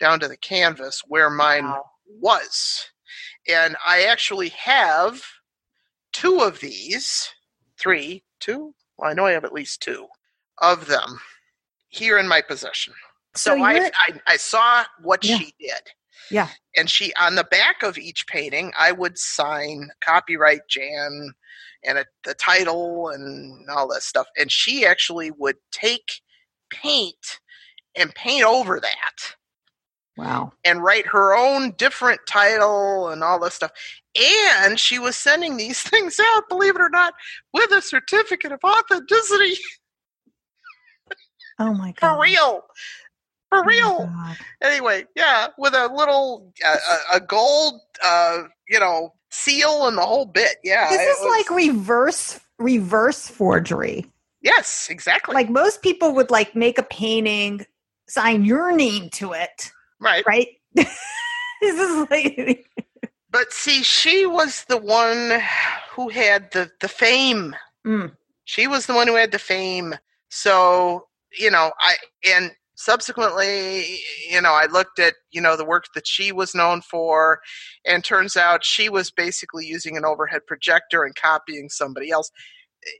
down 0.00 0.20
to 0.20 0.28
the 0.28 0.36
canvas 0.36 1.02
where 1.08 1.30
mine 1.30 1.64
Wow. 1.64 1.84
was. 2.20 2.90
And 3.48 3.76
I 3.86 4.04
actually 4.04 4.50
have 4.50 5.22
two 6.12 6.40
of 6.40 6.60
these, 6.60 7.28
three, 7.78 8.24
two. 8.40 8.74
Well, 8.96 9.10
I 9.10 9.14
know 9.14 9.26
I 9.26 9.32
have 9.32 9.44
at 9.44 9.52
least 9.52 9.82
two 9.82 10.06
of 10.60 10.86
them 10.86 11.20
here 11.88 12.18
in 12.18 12.28
my 12.28 12.40
possession. 12.42 12.94
So, 13.34 13.56
So 13.56 13.62
I, 13.62 13.90
I 14.08 14.20
I 14.26 14.36
saw 14.36 14.84
what 15.02 15.24
Yeah. 15.24 15.38
she 15.38 15.54
did. 15.60 15.80
Yeah. 16.30 16.48
And 16.76 16.88
she 16.90 17.12
on 17.14 17.34
the 17.34 17.44
back 17.44 17.82
of 17.82 17.98
each 17.98 18.26
painting, 18.26 18.72
I 18.78 18.92
would 18.92 19.18
sign 19.18 19.90
copyright 20.00 20.62
Jan 20.68 21.32
and 21.84 21.98
a, 21.98 22.06
the 22.24 22.34
title 22.34 23.08
and 23.08 23.68
all 23.70 23.88
that 23.88 24.02
stuff. 24.02 24.26
And 24.38 24.50
she 24.50 24.86
actually 24.86 25.30
would 25.32 25.56
take 25.72 26.20
paint 26.70 27.40
and 27.96 28.14
paint 28.14 28.44
over 28.44 28.80
that 28.80 29.34
Wow. 30.16 30.52
and 30.64 30.82
write 30.82 31.06
her 31.06 31.34
own 31.34 31.72
different 31.78 32.20
title 32.28 33.08
and 33.08 33.22
all 33.22 33.38
this 33.40 33.54
stuff. 33.54 33.70
And 34.64 34.78
she 34.80 34.98
was 34.98 35.16
sending 35.16 35.56
these 35.56 35.82
things 35.84 36.20
out, 36.20 36.48
believe 36.48 36.74
it 36.76 36.82
or 36.82 36.90
not, 36.90 37.14
with 37.52 37.70
a 37.72 37.82
certificate 37.82 38.52
of 38.52 38.60
authenticity 38.64 39.56
Oh 41.58 41.74
my 41.74 41.92
god. 41.92 42.00
for 42.00 42.22
real. 42.22 42.62
For 43.50 43.58
Oh 43.60 43.64
real. 43.66 43.96
God. 43.98 44.36
Anyway, 44.62 45.04
yeah, 45.16 45.48
with 45.58 45.74
a 45.74 45.88
little 45.94 46.52
uh, 46.66 46.76
a, 47.14 47.16
a 47.16 47.20
gold, 47.20 47.80
uh, 48.04 48.42
you 48.68 48.78
know, 48.80 49.14
seal 49.30 49.86
and 49.86 49.96
the 49.98 50.02
whole 50.02 50.26
bit. 50.26 50.56
Yeah, 50.64 50.88
This 50.90 51.00
is 51.00 51.16
was- 51.24 51.30
like 51.30 51.50
reverse 51.50 52.40
reverse 52.58 53.28
forgery. 53.28 54.06
yes, 54.42 54.88
exactly. 54.90 55.34
Like 55.34 55.48
most 55.50 55.82
people 55.82 56.14
would 56.14 56.30
like 56.30 56.54
make 56.56 56.78
a 56.78 56.82
painting, 56.82 57.64
sign 58.08 58.44
your 58.44 58.72
name 58.72 59.10
to 59.10 59.32
it, 59.32 59.70
right. 60.00 60.24
right? 60.26 60.48
this 60.74 60.88
is 61.62 62.06
like 62.10 62.66
But 63.30 63.52
see, 63.52 63.82
she 63.82 64.24
was 64.26 64.64
the 64.64 64.78
one 64.78 65.40
who 65.92 66.08
had 66.08 66.50
the 66.52 66.70
the 66.80 66.88
fame. 66.88 67.54
Mm. 67.86 68.12
She 68.44 68.66
was 68.66 68.86
the 68.86 68.94
one 68.94 69.06
who 69.06 69.16
had 69.16 69.32
the 69.32 69.38
fame. 69.38 69.94
So 70.30 71.06
you 71.38 71.50
know, 71.50 71.70
I 71.78 71.96
and 72.34 72.52
subsequently, 72.78 73.98
you 74.30 74.40
know, 74.40 74.52
I 74.52 74.66
looked 74.66 74.98
at 74.98 75.14
you 75.30 75.40
know 75.40 75.56
the 75.56 75.64
work 75.64 75.84
that 75.94 76.06
she 76.06 76.32
was 76.32 76.54
known 76.54 76.80
for, 76.80 77.40
and 77.84 78.02
turns 78.02 78.36
out 78.36 78.64
she 78.64 78.88
was 78.88 79.10
basically 79.10 79.66
using 79.66 79.96
an 79.96 80.04
overhead 80.04 80.42
projector 80.46 81.04
and 81.04 81.14
copying 81.14 81.68
somebody 81.68 82.10
else. 82.10 82.30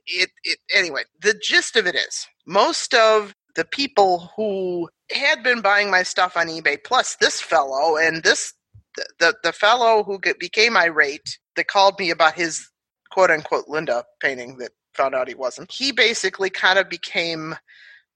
It, 0.05 0.29
it 0.43 0.59
anyway. 0.71 1.03
The 1.21 1.39
gist 1.41 1.75
of 1.75 1.87
it 1.87 1.95
is 1.95 2.27
most 2.45 2.93
of 2.93 3.33
the 3.55 3.65
people 3.65 4.31
who 4.35 4.89
had 5.11 5.41
been 5.41 5.61
buying 5.61 5.89
my 5.89 6.03
stuff 6.03 6.37
on 6.37 6.47
eBay, 6.47 6.77
plus 6.83 7.15
this 7.15 7.41
fellow 7.41 7.97
and 7.97 8.21
this 8.21 8.53
the, 8.95 9.05
the, 9.19 9.35
the 9.43 9.53
fellow 9.53 10.03
who 10.03 10.19
became 10.39 10.75
irate 10.75 11.39
that 11.55 11.67
called 11.67 11.97
me 11.99 12.09
about 12.09 12.33
his 12.33 12.69
quote 13.11 13.31
unquote 13.31 13.67
Linda 13.67 14.03
painting 14.21 14.57
that 14.57 14.71
found 14.93 15.15
out 15.15 15.29
he 15.29 15.35
wasn't. 15.35 15.71
He 15.71 15.91
basically 15.91 16.49
kind 16.49 16.77
of 16.77 16.89
became 16.89 17.55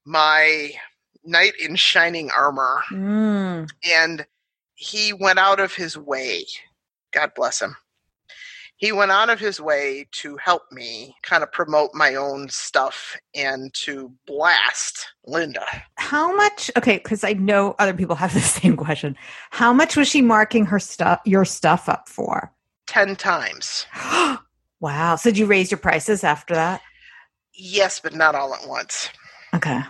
my 0.04 0.72
knight 1.24 1.54
in 1.60 1.76
shining 1.76 2.30
armor 2.36 2.82
Mm. 2.90 3.68
and 3.84 4.26
he 4.74 5.12
went 5.12 5.38
out 5.38 5.60
of 5.60 5.74
his 5.74 5.96
way. 5.96 6.44
God 7.12 7.32
bless 7.34 7.60
him. 7.62 7.76
He 8.76 8.90
went 8.90 9.12
out 9.12 9.30
of 9.30 9.38
his 9.38 9.60
way 9.60 10.08
to 10.12 10.36
help 10.36 10.62
me 10.72 11.14
kind 11.22 11.42
of 11.44 11.52
promote 11.52 11.94
my 11.94 12.16
own 12.16 12.48
stuff 12.48 13.16
and 13.34 13.72
to 13.84 14.12
blast 14.26 15.06
Linda. 15.24 15.64
How 15.96 16.34
much? 16.34 16.70
Okay, 16.76 16.98
because 16.98 17.22
I 17.22 17.34
know 17.34 17.76
other 17.78 17.94
people 17.94 18.16
have 18.16 18.34
the 18.34 18.40
same 18.40 18.76
question. 18.76 19.16
How 19.50 19.72
much 19.72 19.96
was 19.96 20.08
she 20.08 20.20
marking 20.22 20.66
her 20.66 20.80
stuff, 20.80 21.20
your 21.24 21.44
stuff 21.44 21.88
up 21.88 22.08
for? 22.08 22.52
10 22.88 23.14
times. 23.16 23.86
wow. 24.80 25.16
So 25.16 25.30
did 25.30 25.38
you 25.38 25.46
raise 25.46 25.70
your 25.70 25.78
prices 25.78 26.24
after 26.24 26.54
that? 26.54 26.82
Yes, 27.54 28.00
but 28.00 28.12
not 28.12 28.34
all 28.34 28.52
at 28.54 28.66
once. 28.68 29.08
Okay. 29.54 29.80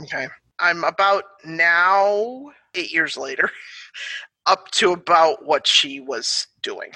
Okay. 0.00 0.26
I'm 0.60 0.84
about 0.84 1.24
now, 1.44 2.50
eight 2.74 2.92
years 2.92 3.16
later, 3.16 3.50
up 4.46 4.70
to 4.72 4.92
about 4.92 5.44
what 5.44 5.66
she 5.66 6.00
was 6.00 6.46
doing. 6.62 6.92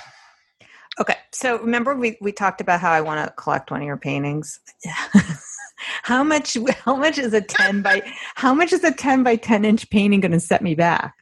Okay. 1.01 1.17
So 1.33 1.59
remember 1.59 1.95
we, 1.97 2.17
we 2.21 2.33
talked 2.33 2.61
about 2.61 2.81
how 2.81 2.93
I 2.93 3.01
want 3.01 3.27
to 3.27 3.33
collect 3.35 3.71
one 3.71 3.81
of 3.81 3.87
your 3.87 3.97
paintings. 3.97 4.61
how 6.03 6.23
much 6.23 6.57
how 6.85 6.97
much 6.97 7.19
is 7.19 7.35
a 7.35 7.41
10 7.41 7.83
by 7.83 8.03
how 8.37 8.55
much 8.55 8.73
is 8.73 8.85
a 8.85 8.93
10 8.93 9.23
by 9.23 9.37
10 9.37 9.65
inch 9.65 9.91
painting 9.91 10.21
going 10.21 10.33
to 10.33 10.41
set 10.41 10.63
me 10.63 10.75
back? 10.75 11.15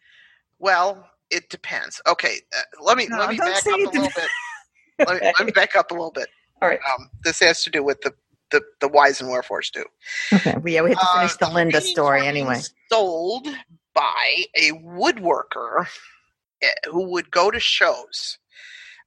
Well, 0.59 1.09
it 1.31 1.49
depends. 1.49 2.01
Okay, 2.07 2.37
uh, 2.57 2.83
let 2.83 2.99
me 2.99 3.07
No, 3.09 3.19
let 3.19 3.31
me 3.31 3.39
back 3.39 3.67
up 3.67 3.67
a 3.67 3.79
little 3.79 4.03
bit. 4.15 4.29
Let 4.99 5.23
me, 5.23 5.33
let 5.39 5.47
me 5.47 5.53
back 5.53 5.75
up 5.75 5.91
a 5.91 5.95
little 5.95 6.11
bit. 6.11 6.29
All 6.61 6.69
right. 6.69 6.79
Um, 6.95 7.11
this 7.25 7.41
has 7.41 7.65
to 7.65 7.71
do 7.71 7.83
with 7.83 8.03
the 8.03 8.15
the, 8.53 8.63
the 8.81 8.89
whys 8.89 9.21
and 9.21 9.29
wherefores 9.29 9.71
too. 9.71 9.85
Okay. 10.33 10.55
Well, 10.55 10.73
yeah, 10.73 10.83
we 10.83 10.91
had 10.91 10.99
to 10.99 11.07
finish 11.15 11.33
Uh, 11.41 11.49
the 11.49 11.55
Linda 11.55 11.81
story 11.81 12.27
anyway. 12.27 12.61
Sold 12.91 13.49
by 13.95 14.45
a 14.55 14.73
woodworker 14.73 15.87
eh, 16.63 16.69
who 16.91 17.11
would 17.11 17.31
go 17.31 17.51
to 17.51 17.59
shows, 17.59 18.39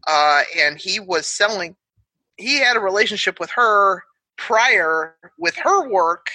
uh, 0.07 0.43
and 0.57 0.77
he 0.77 0.99
was 0.99 1.27
selling. 1.27 1.75
He 2.37 2.59
had 2.59 2.75
a 2.75 2.81
relationship 2.81 3.39
with 3.39 3.51
her 3.51 4.03
prior 4.37 5.15
with 5.39 5.55
her 5.55 5.89
work 5.89 6.27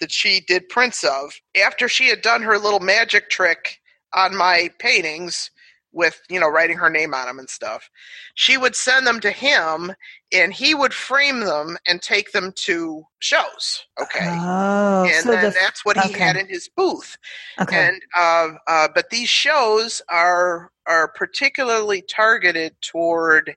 that 0.00 0.10
she 0.10 0.40
did 0.40 0.68
prints 0.68 1.04
of. 1.04 1.32
After 1.62 1.88
she 1.88 2.08
had 2.08 2.22
done 2.22 2.42
her 2.42 2.58
little 2.58 2.80
magic 2.80 3.28
trick 3.30 3.78
on 4.14 4.34
my 4.36 4.70
paintings 4.78 5.50
with 5.92 6.20
you 6.28 6.38
know 6.38 6.48
writing 6.48 6.76
her 6.76 6.90
name 6.90 7.14
on 7.14 7.26
them 7.26 7.38
and 7.38 7.48
stuff, 7.48 7.88
she 8.34 8.56
would 8.56 8.76
send 8.76 9.06
them 9.06 9.20
to 9.20 9.30
him, 9.30 9.92
and 10.32 10.52
he 10.52 10.74
would 10.74 10.92
frame 10.94 11.40
them 11.40 11.76
and 11.86 12.02
take 12.02 12.32
them 12.32 12.52
to 12.56 13.04
shows. 13.20 13.84
Okay 14.00 14.20
Oh, 14.24 15.04
and 15.06 15.24
so 15.24 15.30
then 15.32 15.44
the 15.44 15.50
that's 15.50 15.84
what 15.84 15.96
he 15.98 16.12
had 16.12 16.36
in 16.36 16.48
his 16.48 16.68
booth. 16.76 17.16
okay. 17.60 17.88
And 17.88 18.02
uh, 18.16 18.48
uh, 18.66 18.88
but 18.94 19.10
these 19.10 19.28
shows 19.28 20.02
are 20.08 20.70
are 20.86 21.08
particularly 21.08 22.02
targeted 22.02 22.74
toward 22.80 23.56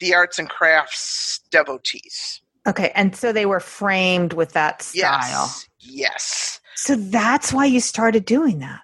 the 0.00 0.14
arts 0.14 0.38
and 0.38 0.48
crafts 0.48 1.40
devotees. 1.50 2.40
okay, 2.66 2.90
and 2.94 3.14
so 3.16 3.32
they 3.32 3.46
were 3.46 3.60
framed 3.60 4.32
with 4.32 4.52
that 4.52 4.82
style. 4.82 5.52
Yes, 5.52 5.68
yes. 5.80 6.60
So 6.76 6.96
that's 6.96 7.52
why 7.52 7.66
you 7.66 7.80
started 7.80 8.24
doing 8.24 8.58
that. 8.58 8.80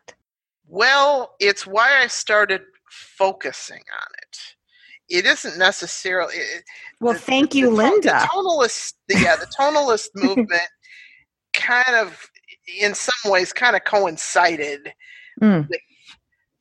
Well, 0.72 1.34
it's 1.40 1.66
why 1.66 2.00
I 2.00 2.06
started 2.06 2.62
focusing 2.90 3.80
on 3.92 4.06
it. 4.22 4.38
It 5.18 5.26
isn't 5.26 5.58
necessarily. 5.58 6.36
It, 6.36 6.62
Well, 7.00 7.14
the- 7.14 7.18
thank 7.18 7.50
the 7.50 7.58
you, 7.58 7.64
to- 7.70 7.72
Linda. 7.74 8.08
The 8.08 8.28
tonalist, 8.32 8.92
yeah, 9.08 9.34
the 9.34 9.48
tonalist 9.58 10.10
movement 10.14 10.68
kind 11.52 11.96
of, 11.96 12.24
in 12.80 12.94
some 12.94 13.32
ways, 13.32 13.52
kind 13.52 13.74
of 13.76 13.84
coincided 13.84 14.92
Mm. 15.42 15.68
with 15.68 15.80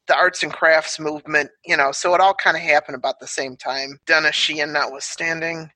the 0.08 0.15
arts 0.15 0.41
and 0.41 0.52
crafts 0.54 1.00
movement. 1.00 1.52
You 1.65 1.76
know, 1.78 1.91
so 1.91 2.15
it 2.15 2.22
all 2.22 2.34
kind 2.34 2.56
of 2.58 2.63
happened 2.63 2.95
about 2.95 3.19
the 3.19 3.28
same 3.28 3.56
time. 3.58 4.00
Dennis 4.08 4.36
Sheehan, 4.36 4.72
notwithstanding, 4.74 5.69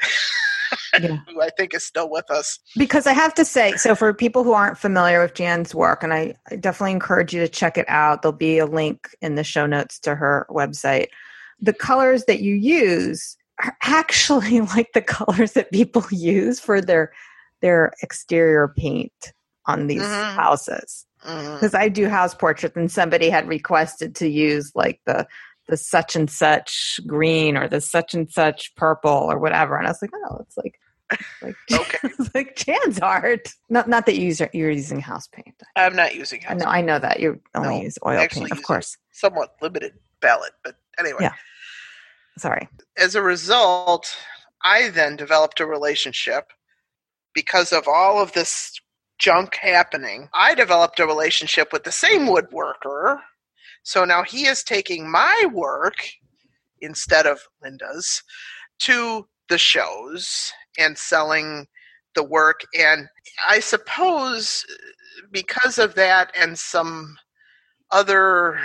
Yeah. 1.00 1.18
who 1.28 1.42
I 1.42 1.50
think 1.50 1.74
is 1.74 1.84
still 1.84 2.10
with 2.10 2.30
us. 2.30 2.58
Because 2.76 3.06
I 3.06 3.12
have 3.12 3.34
to 3.34 3.44
say, 3.44 3.72
so 3.76 3.94
for 3.94 4.12
people 4.14 4.44
who 4.44 4.52
aren't 4.52 4.78
familiar 4.78 5.20
with 5.20 5.34
Jan's 5.34 5.74
work, 5.74 6.02
and 6.02 6.12
I, 6.12 6.34
I 6.50 6.56
definitely 6.56 6.92
encourage 6.92 7.32
you 7.34 7.40
to 7.40 7.48
check 7.48 7.76
it 7.78 7.86
out, 7.88 8.22
there'll 8.22 8.36
be 8.36 8.58
a 8.58 8.66
link 8.66 9.08
in 9.20 9.34
the 9.34 9.44
show 9.44 9.66
notes 9.66 9.98
to 10.00 10.14
her 10.14 10.46
website. 10.50 11.06
The 11.60 11.72
colors 11.72 12.24
that 12.26 12.40
you 12.40 12.54
use 12.54 13.36
are 13.62 13.76
actually 13.82 14.60
like 14.60 14.92
the 14.94 15.02
colors 15.02 15.52
that 15.52 15.72
people 15.72 16.04
use 16.10 16.60
for 16.60 16.80
their 16.80 17.12
their 17.62 17.92
exterior 18.02 18.68
paint 18.76 19.32
on 19.66 19.86
these 19.86 20.02
Mhm. 20.02 20.34
houses. 20.34 21.06
Because 21.22 21.72
I 21.72 21.88
do 21.88 22.06
house 22.10 22.34
portraits, 22.34 22.76
and 22.76 22.92
somebody 22.92 23.30
had 23.30 23.48
requested 23.48 24.14
to 24.16 24.28
use 24.28 24.70
like 24.74 25.00
the 25.06 25.26
the 25.68 25.76
such 25.76 26.14
and 26.16 26.30
such 26.30 27.00
green 27.06 27.56
or 27.56 27.68
the 27.68 27.80
such 27.80 28.14
and 28.14 28.30
such 28.30 28.74
purple 28.76 29.10
or 29.10 29.38
whatever, 29.38 29.76
and 29.76 29.86
I 29.86 29.90
was 29.90 30.02
like, 30.02 30.10
oh, 30.14 30.38
it's 30.40 30.56
like 30.56 30.78
like 31.42 31.54
Okay. 31.72 31.98
it's 32.04 32.34
like 32.34 32.56
Jan's 32.56 32.98
art. 33.00 33.48
Not 33.68 33.88
not 33.88 34.06
that 34.06 34.16
you 34.16 34.26
use, 34.26 34.40
you're 34.52 34.70
using 34.70 35.00
house 35.00 35.26
paint. 35.28 35.54
I'm 35.76 35.94
not 35.96 36.14
using. 36.14 36.42
I 36.48 36.54
know 36.54 36.64
I 36.66 36.80
know 36.80 36.98
that 36.98 37.20
you 37.20 37.40
only 37.54 37.76
No, 37.78 37.82
use 37.82 37.98
oil 38.06 38.18
actually 38.18 38.48
paint, 38.50 38.52
of 38.52 38.62
course. 38.64 38.96
Somewhat 39.12 39.54
limited 39.62 39.92
palette, 40.20 40.52
but 40.62 40.76
anyway. 40.98 41.18
Yeah. 41.22 41.32
Sorry. 42.38 42.68
as 42.98 43.14
a 43.14 43.22
result, 43.22 44.16
I 44.62 44.88
then 44.88 45.14
developed 45.16 45.60
a 45.60 45.66
relationship 45.66 46.52
because 47.32 47.72
of 47.72 47.86
all 47.86 48.20
of 48.20 48.32
this 48.32 48.72
junk 49.18 49.54
happening. 49.56 50.28
I 50.34 50.54
developed 50.54 50.98
a 50.98 51.06
relationship 51.06 51.72
with 51.72 51.84
the 51.84 51.92
same 51.92 52.22
woodworker. 52.26 53.20
So 53.84 54.04
now 54.04 54.22
he 54.22 54.46
is 54.46 54.64
taking 54.64 55.10
my 55.10 55.46
work 55.52 55.94
instead 56.80 57.26
of 57.26 57.40
Linda's 57.62 58.22
to 58.80 59.28
the 59.48 59.58
shows 59.58 60.52
and 60.78 60.98
selling 60.98 61.66
the 62.14 62.24
work. 62.24 62.62
And 62.78 63.08
I 63.46 63.60
suppose 63.60 64.64
uh, 64.70 65.26
because 65.30 65.78
of 65.78 65.94
that 65.94 66.32
and 66.38 66.58
some 66.58 67.16
other 67.90 68.58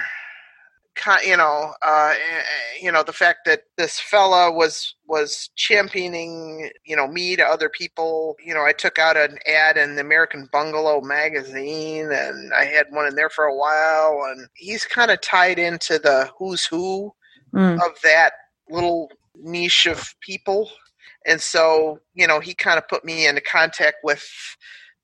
you 1.25 1.37
know 1.37 1.73
uh 1.85 2.13
eh, 2.13 2.43
you 2.81 2.91
know 2.91 3.03
the 3.03 3.13
fact 3.13 3.39
that 3.45 3.61
this 3.77 3.99
fella 3.99 4.51
was 4.51 4.95
was 5.07 5.49
championing 5.55 6.69
you 6.85 6.95
know 6.95 7.07
me 7.07 7.35
to 7.35 7.43
other 7.43 7.69
people 7.69 8.35
you 8.45 8.53
know 8.53 8.65
i 8.65 8.71
took 8.71 8.99
out 8.99 9.17
an 9.17 9.37
ad 9.47 9.77
in 9.77 9.95
the 9.95 10.01
american 10.01 10.47
bungalow 10.51 11.01
magazine 11.01 12.11
and 12.11 12.51
i 12.53 12.65
had 12.65 12.85
one 12.91 13.05
in 13.07 13.15
there 13.15 13.29
for 13.29 13.45
a 13.45 13.55
while 13.55 14.21
and 14.31 14.47
he's 14.55 14.85
kind 14.85 15.11
of 15.11 15.21
tied 15.21 15.59
into 15.59 15.99
the 15.99 16.29
who's 16.37 16.65
who 16.65 17.11
Mm. 17.53 17.77
of 17.83 17.99
that 18.03 18.33
little 18.69 19.09
niche 19.35 19.87
of 19.87 20.13
people 20.21 20.69
and 21.25 21.41
so 21.41 21.99
you 22.13 22.27
know 22.27 22.39
he 22.39 22.53
kind 22.53 22.77
of 22.77 22.87
put 22.87 23.03
me 23.03 23.25
into 23.25 23.41
contact 23.41 23.97
with 24.03 24.23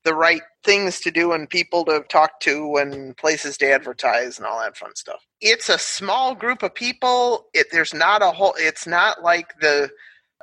the 0.06 0.14
right 0.14 0.40
things 0.64 1.00
to 1.00 1.10
do 1.10 1.32
and 1.32 1.50
people 1.50 1.84
to 1.84 2.02
talk 2.08 2.40
to 2.40 2.76
and 2.76 3.16
places 3.16 3.58
to 3.58 3.70
advertise 3.70 4.38
and 4.38 4.46
all 4.46 4.60
that 4.60 4.76
fun 4.76 4.94
stuff. 4.94 5.20
It's 5.40 5.68
a 5.68 5.78
small 5.78 6.34
group 6.34 6.62
of 6.62 6.74
people. 6.74 7.46
It 7.52 7.66
there's 7.70 7.92
not 7.92 8.22
a 8.22 8.30
whole 8.30 8.54
it's 8.56 8.86
not 8.86 9.22
like 9.22 9.48
the 9.60 9.90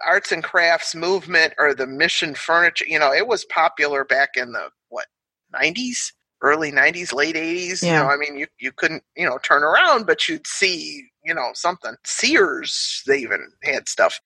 arts 0.05 0.31
and 0.31 0.43
crafts 0.43 0.93
movement 0.93 1.53
or 1.57 1.73
the 1.73 1.85
mission 1.85 2.33
furniture 2.33 2.85
you 2.87 2.97
know 2.97 3.13
it 3.13 3.27
was 3.27 3.45
popular 3.45 4.03
back 4.03 4.29
in 4.35 4.51
the 4.51 4.69
what 4.89 5.05
90s 5.53 6.11
early 6.41 6.71
90s 6.71 7.13
late 7.13 7.35
80s 7.35 7.83
you 7.83 7.91
know 7.91 8.07
i 8.09 8.17
mean 8.17 8.35
you, 8.35 8.47
you 8.59 8.71
couldn't 8.71 9.03
you 9.15 9.23
know 9.23 9.37
turn 9.43 9.63
around 9.63 10.07
but 10.07 10.27
you'd 10.27 10.47
see 10.47 11.07
you 11.23 11.33
know 11.33 11.51
something. 11.53 11.95
Sears 12.05 13.03
they 13.07 13.19
even 13.19 13.47
had 13.63 13.87
stuff. 13.87 14.19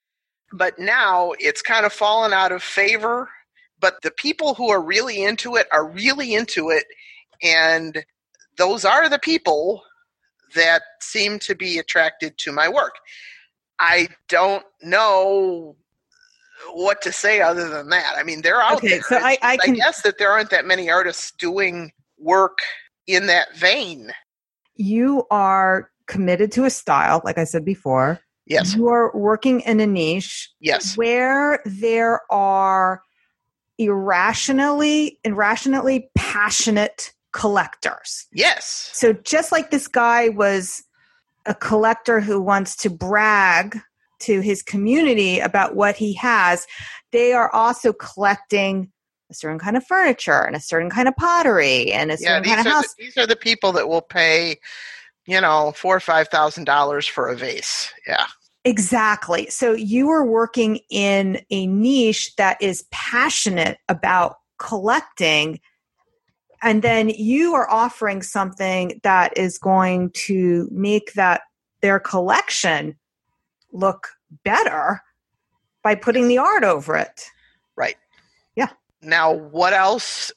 But 0.54 0.80
now 0.80 1.34
it's 1.40 1.62
kind 1.62 1.86
of 1.86 1.94
fallen 1.94 2.34
out 2.34 2.52
of 2.52 2.64
favor 2.64 3.30
but 3.80 4.02
the 4.02 4.12
people 4.12 4.54
who 4.54 4.70
are 4.70 4.82
really 4.82 5.24
into 5.24 5.56
it 5.56 5.68
are 5.72 5.88
really 5.90 6.34
into 6.34 6.70
it 6.70 6.86
and 7.44 8.04
those 8.58 8.84
are 8.86 9.08
the 9.10 9.20
people 9.20 9.84
that 10.56 10.82
seem 11.02 11.38
to 11.40 11.54
be 11.56 11.78
attracted 11.78 12.38
to 12.40 12.52
my 12.52 12.68
work. 12.68 12.96
I 13.80 14.08
don't 14.30 14.66
know 14.82 15.76
what 16.74 17.02
to 17.04 17.12
say 17.12 17.42
other 17.42 17.70
than 17.70 17.90
that. 17.90 18.16
I 18.18 18.24
mean 18.24 18.42
they're 18.42 18.62
out 18.62 18.78
Okay, 18.78 18.88
there. 18.90 19.02
So 19.04 19.18
I- 19.18 19.38
I 19.44 19.58
can- 19.58 19.76
guess 19.76 20.02
that 20.02 20.18
there 20.18 20.32
aren't 20.32 20.50
that 20.50 20.66
many 20.66 20.90
artists 20.90 21.32
doing 21.38 21.92
work 22.18 22.58
in 23.06 23.28
that 23.28 23.56
vein. 23.56 24.12
You 24.76 25.26
are 25.30 25.92
committed 26.08 26.52
to 26.54 26.66
a 26.66 26.70
style, 26.70 27.22
like 27.24 27.38
I 27.38 27.44
said 27.44 27.64
before. 27.66 28.20
yes. 28.46 28.74
You 28.76 28.88
are 28.88 29.12
working 29.16 29.60
in 29.62 29.80
a 29.82 29.86
niche. 29.86 30.50
Yes. 30.62 30.96
Where 30.98 31.62
there 31.66 32.22
are 32.32 33.02
irrationally 33.78 35.20
irrationally 35.24 36.10
passionate 36.16 37.14
collectors. 37.34 38.26
yes 38.34 38.90
So 38.94 39.14
just 39.14 39.52
like 39.52 39.70
this 39.70 39.88
guy 39.88 40.30
was 40.30 40.84
a 41.46 41.54
collector 41.54 42.20
who 42.20 42.42
wants 42.42 42.76
to 42.78 42.90
brag 42.90 43.80
to 44.20 44.40
his 44.42 44.64
community 44.64 45.40
about 45.40 45.76
what 45.76 45.96
he 45.96 46.14
has, 46.14 46.66
they 47.12 47.34
are 47.34 47.54
also 47.54 47.94
collecting 47.94 48.92
a 49.30 49.34
certain 49.34 49.60
kind 49.60 49.78
of 49.78 49.86
furniture 49.86 50.42
and 50.44 50.56
a 50.56 50.60
certain 50.60 50.90
kind 50.90 51.08
of 51.08 51.16
pottery 51.16 51.92
and 51.92 52.12
a 52.12 52.18
yeah 52.20 52.30
certain 52.30 52.44
these 52.44 52.56
kind 52.56 52.68
of 52.68 52.74
house. 52.74 52.94
the, 52.96 53.04
these 53.04 53.18
are 53.18 53.28
the 53.28 53.36
people 53.36 53.72
that 53.74 53.88
will 53.88 54.02
pay 54.02 54.58
you 55.26 55.40
know 55.42 55.74
four 55.76 55.96
or 55.96 56.00
five 56.00 56.28
thousand 56.30 56.64
dollars 56.64 57.06
for 57.06 57.28
a 57.28 57.36
vase 57.36 57.92
yeah 58.08 58.26
Exactly. 58.68 59.50
So 59.50 59.74
you 59.74 60.10
are 60.10 60.26
working 60.26 60.80
in 60.90 61.42
a 61.50 61.68
niche 61.68 62.36
that 62.36 62.62
is 62.62 62.86
passionate 62.92 63.78
about 63.88 64.38
collecting. 64.58 65.60
And 66.62 66.82
then 66.82 67.10
you 67.10 67.54
are 67.54 67.70
offering 67.70 68.22
something 68.22 69.00
that 69.04 69.38
is 69.38 69.58
going 69.58 70.12
to 70.12 70.68
make 70.72 71.14
that 71.14 71.42
their 71.82 72.00
collection 72.00 72.98
look 73.72 74.08
better 74.44 75.02
by 75.84 75.96
putting 75.96 76.28
the 76.28 76.40
art 76.40 76.64
over 76.64 76.96
it. 76.98 77.30
Right 77.76 77.96
yeah 78.56 78.70
now, 79.02 79.32
what 79.32 79.74
else 79.74 80.32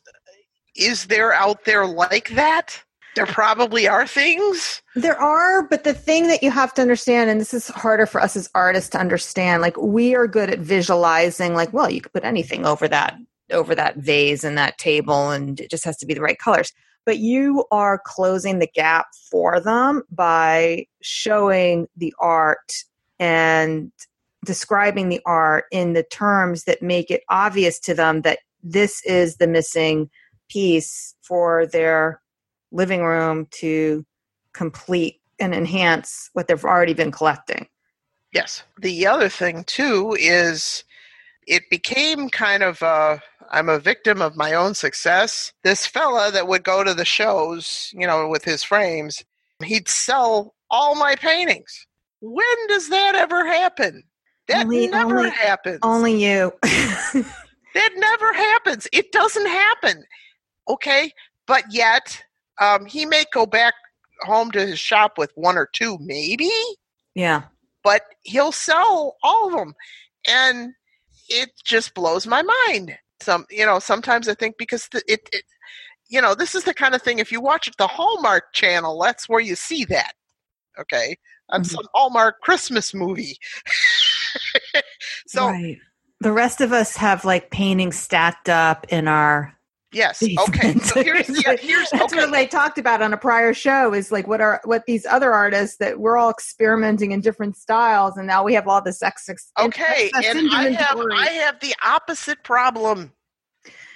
is 0.77 1.07
there 1.07 1.33
out 1.33 1.65
there 1.65 1.87
like 1.87 2.31
that? 2.31 2.83
There 3.17 3.27
probably 3.27 3.89
are 3.89 4.07
things. 4.07 4.83
There 4.95 5.19
are, 5.21 5.63
but 5.63 5.85
the 5.85 5.95
thing 5.95 6.29
that 6.29 6.43
you 6.43 6.51
have 6.51 6.73
to 6.75 6.83
understand, 6.83 7.29
and 7.29 7.41
this 7.41 7.53
is 7.53 7.69
harder 7.69 8.07
for 8.07 8.21
us 8.21 8.37
as 8.37 8.49
artists 8.55 8.91
to 8.91 8.99
understand, 8.99 9.63
like 9.63 9.77
we 9.77 10.15
are 10.15 10.29
good 10.29 10.49
at 10.49 10.61
visualizing, 10.61 11.55
like, 11.55 11.73
well, 11.73 11.91
you 11.91 12.01
could 12.01 12.13
put 12.13 12.25
anything 12.25 12.65
over 12.65 12.87
that 12.89 13.17
over 13.51 13.75
that 13.75 13.97
vase 13.97 14.45
and 14.45 14.57
that 14.57 14.79
table, 14.79 15.31
and 15.31 15.59
it 15.59 15.71
just 15.71 15.85
has 15.85 15.97
to 15.97 16.07
be 16.07 16.15
the 16.15 16.21
right 16.21 16.39
colors. 16.39 16.73
but 17.07 17.19
you 17.19 17.65
are 17.71 18.01
closing 18.05 18.59
the 18.59 18.69
gap 18.69 19.07
for 19.31 19.61
them 19.61 20.03
by 20.11 20.87
showing 21.03 21.89
the 21.97 22.15
art 22.19 22.73
and 23.19 23.91
describing 24.45 25.09
the 25.09 25.21
art 25.27 25.65
in 25.71 25.93
the 25.93 26.03
terms 26.03 26.65
that 26.65 26.83
make 26.83 27.11
it 27.11 27.23
obvious 27.29 27.79
to 27.81 27.95
them 27.95 28.23
that 28.23 28.39
this 28.63 29.05
is 29.05 29.37
the 29.37 29.47
missing 29.47 30.09
piece 30.49 31.15
for 31.23 31.67
their 31.67 32.21
living 32.73 33.03
room 33.03 33.47
to 33.53 34.05
complete 34.53 35.21
and 35.39 35.55
enhance 35.55 36.31
what 36.35 36.49
they've 36.49 36.65
already 36.65 36.95
been 36.95 37.11
collecting. 37.11 37.67
Yes. 38.33 38.63
The 38.81 39.07
other 39.07 39.29
thing 39.29 39.65
too 39.65 40.17
is 40.19 40.85
it 41.47 41.63
became 41.71 42.29
kind 42.29 42.63
of 42.63 42.81
a 42.83 43.21
I'm 43.51 43.69
a 43.69 43.81
victim 43.81 44.23
of 44.23 44.37
my 44.37 44.55
own 44.55 44.75
success. 44.75 45.53
This 45.65 45.85
fella 45.87 46.31
that 46.31 46.47
would 46.47 46.63
go 46.63 46.85
to 46.85 46.95
the 46.95 47.05
shows, 47.05 47.91
you 47.93 48.07
know, 48.07 48.29
with 48.29 48.45
his 48.45 48.63
frames, 48.63 49.25
he'd 49.65 49.89
sell 49.89 50.55
all 50.71 50.95
my 50.95 51.17
paintings. 51.17 51.87
When 52.21 52.67
does 52.69 52.91
that 52.91 53.17
ever 53.17 53.45
happen? 53.47 54.05
That 54.47 54.67
Only- 54.67 54.87
never 54.89 55.19
only- 55.19 55.31
happens. 55.31 55.81
Only 55.83 56.25
you. 56.25 56.53
That 56.63 57.93
never 57.97 58.33
happens. 58.33 58.87
It 58.93 59.11
doesn't 59.13 59.47
happen. 59.47 60.05
Okay? 60.69 61.13
But 61.47 61.65
yet, 61.71 62.23
um, 62.61 62.85
he 62.87 63.07
may 63.07 63.25
go 63.33 63.47
back 63.47 63.75
home 64.23 64.51
to 64.53 64.65
his 64.65 64.79
shop 64.79 65.19
with 65.19 65.33
one 65.35 65.57
or 65.57 65.69
two, 65.73 65.99
maybe, 66.01 66.51
yeah. 67.15 67.43
but 67.83 68.03
he'll 68.23 68.53
sell 68.53 69.17
all 69.23 69.49
of 69.49 69.59
them. 69.59 69.75
And 70.29 70.75
it 71.29 71.51
just 71.65 71.95
blows 71.95 72.27
my 72.27 72.43
mind. 72.69 72.97
Some, 73.21 73.47
you 73.51 73.65
know, 73.65 73.79
sometimes 73.79 74.29
I 74.29 74.35
think 74.35 74.59
because 74.59 74.89
the, 74.89 75.03
it, 75.09 75.29
it, 75.33 75.45
you 76.09 76.21
know, 76.21 76.35
this 76.35 76.55
is 76.55 76.65
the 76.65 76.75
kind 76.75 76.95
of 76.95 77.03
thing, 77.03 77.19
if 77.19 77.33
you 77.33 77.41
watch 77.41 77.71
the 77.79 77.87
Hallmark 77.87 78.53
channel, 78.53 79.01
that's 79.01 79.29
where 79.29 79.41
you 79.41 79.55
see 79.55 79.85
that. 79.87 80.13
Okay? 80.79 81.17
On 81.51 81.63
Mhm. 81.63 81.67
some 81.67 81.87
Hallmark 81.95 82.41
Christmas 82.41 82.93
movie. 82.93 83.39
so, 85.27 85.49
right. 85.49 85.79
The 86.23 86.33
rest 86.33 86.61
of 86.61 86.73
us 86.73 86.97
have 86.97 87.25
like 87.25 87.51
paintings 87.51 87.99
stacked 87.99 88.51
up 88.51 88.87
in 88.91 89.09
our 89.09 89.57
yes. 89.93 90.23
Okay. 90.23 90.75
So 90.79 91.03
here's 91.03 91.27
the, 91.27 91.59
here's, 91.61 91.91
That's 91.91 92.13
okay. 92.13 92.17
what 92.23 92.33
they 92.33 92.47
talked 92.47 92.79
about 92.79 93.03
on 93.03 93.13
a 93.13 93.17
prior 93.17 93.53
show 93.55 93.93
is 93.95 94.11
like 94.13 94.27
what 94.29 94.41
are 94.41 94.61
what 94.65 94.85
these 94.87 95.05
other 95.07 95.33
artists 95.33 95.77
that 95.79 95.99
we're 96.01 96.17
all 96.17 96.31
experimenting 96.31 97.13
in 97.13 97.21
different 97.21 97.57
styles 97.57 98.17
and 98.17 98.27
now 98.27 98.43
we 98.45 98.55
have 98.55 98.67
all 98.69 98.83
this 98.83 99.03
ex- 99.03 99.29
ex- 99.29 99.53
Okay, 99.59 100.11
excess 100.15 100.37
and 100.37 100.51
I 100.53 100.71
have. 100.71 100.99
I 101.13 101.27
have 101.31 101.61
the 101.61 101.75
opposite 101.85 102.43
problem. 102.45 103.13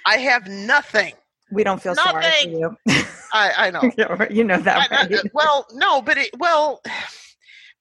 I 0.05 0.17
have 0.17 0.47
nothing. 0.47 1.13
we 1.51 1.63
don't 1.63 1.81
feel 1.81 1.95
sorry 1.95 2.23
for 2.23 2.49
Nothing. 2.49 2.59
you. 2.59 2.77
I, 3.33 3.51
I 3.57 3.71
know. 3.71 3.81
you 4.29 4.43
know 4.43 4.59
that, 4.59 4.91
I- 4.91 4.95
I- 4.95 5.01
right? 5.07 5.13
Uh, 5.13 5.23
well, 5.33 5.65
no, 5.73 6.01
but 6.01 6.17
it 6.17 6.29
well, 6.37 6.81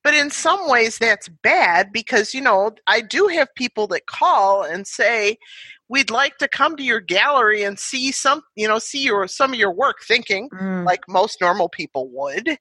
but 0.03 0.15
in 0.15 0.31
some 0.31 0.69
ways 0.69 0.99
that's 0.99 1.29
bad 1.43 1.93
because 1.93 2.35
you 2.35 2.41
know 2.41 2.73
I 2.87 3.01
do 3.01 3.27
have 3.29 3.55
people 3.55 3.87
that 3.89 4.07
call 4.07 4.63
and 4.63 4.87
say 4.87 5.39
we'd 5.89 6.11
like 6.11 6.39
to 6.39 6.49
come 6.49 6.77
to 6.77 6.83
your 6.83 7.01
gallery 7.01 7.63
and 7.63 7.79
see 7.79 8.11
some 8.11 8.43
you 8.57 8.67
know 8.67 8.79
see 8.79 9.03
your 9.03 9.27
some 9.29 9.53
of 9.53 9.59
your 9.59 9.73
work 9.73 9.99
thinking 10.07 10.49
Mm, 10.51 10.85
like 10.85 11.01
most 11.09 11.41
normal 11.41 11.69
people 11.69 12.09
would. 12.11 12.57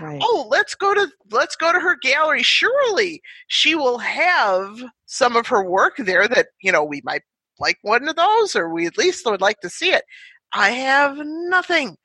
Right. 0.00 0.20
oh 0.22 0.46
let's 0.50 0.74
go 0.74 0.94
to 0.94 1.08
let's 1.30 1.56
go 1.56 1.72
to 1.72 1.80
her 1.80 1.96
gallery. 2.02 2.42
Surely 2.42 3.22
she 3.48 3.74
will 3.74 3.98
have 3.98 4.82
some 5.06 5.36
of 5.36 5.46
her 5.48 5.62
work 5.64 5.94
there 5.98 6.26
that 6.28 6.48
you 6.60 6.72
know 6.72 6.84
we 6.84 7.00
might 7.04 7.22
like 7.60 7.78
one 7.82 8.08
of 8.08 8.16
those 8.16 8.56
or 8.56 8.68
we 8.72 8.86
at 8.86 8.98
least 8.98 9.24
would 9.26 9.40
like 9.40 9.60
to 9.60 9.70
see 9.70 9.90
it. 9.92 10.04
I 10.52 10.70
have 10.70 11.16
nothing. 11.22 11.96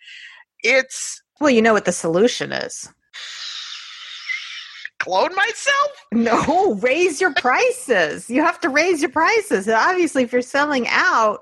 It's 0.64 1.22
Well, 1.40 1.50
you 1.50 1.62
know 1.62 1.74
what 1.74 1.86
the 1.86 1.92
solution 1.92 2.52
is. 2.52 2.90
Clone 5.00 5.34
myself 5.36 5.92
No, 6.12 6.76
raise 6.76 7.20
your 7.22 7.34
prices. 7.38 8.30
You 8.30 8.42
have 8.44 8.60
to 8.62 8.70
raise 8.70 9.02
your 9.02 9.12
prices. 9.12 9.68
And 9.68 9.76
Obviously, 9.76 10.24
if 10.24 10.32
you're 10.34 10.42
selling 10.42 10.88
out, 10.90 11.42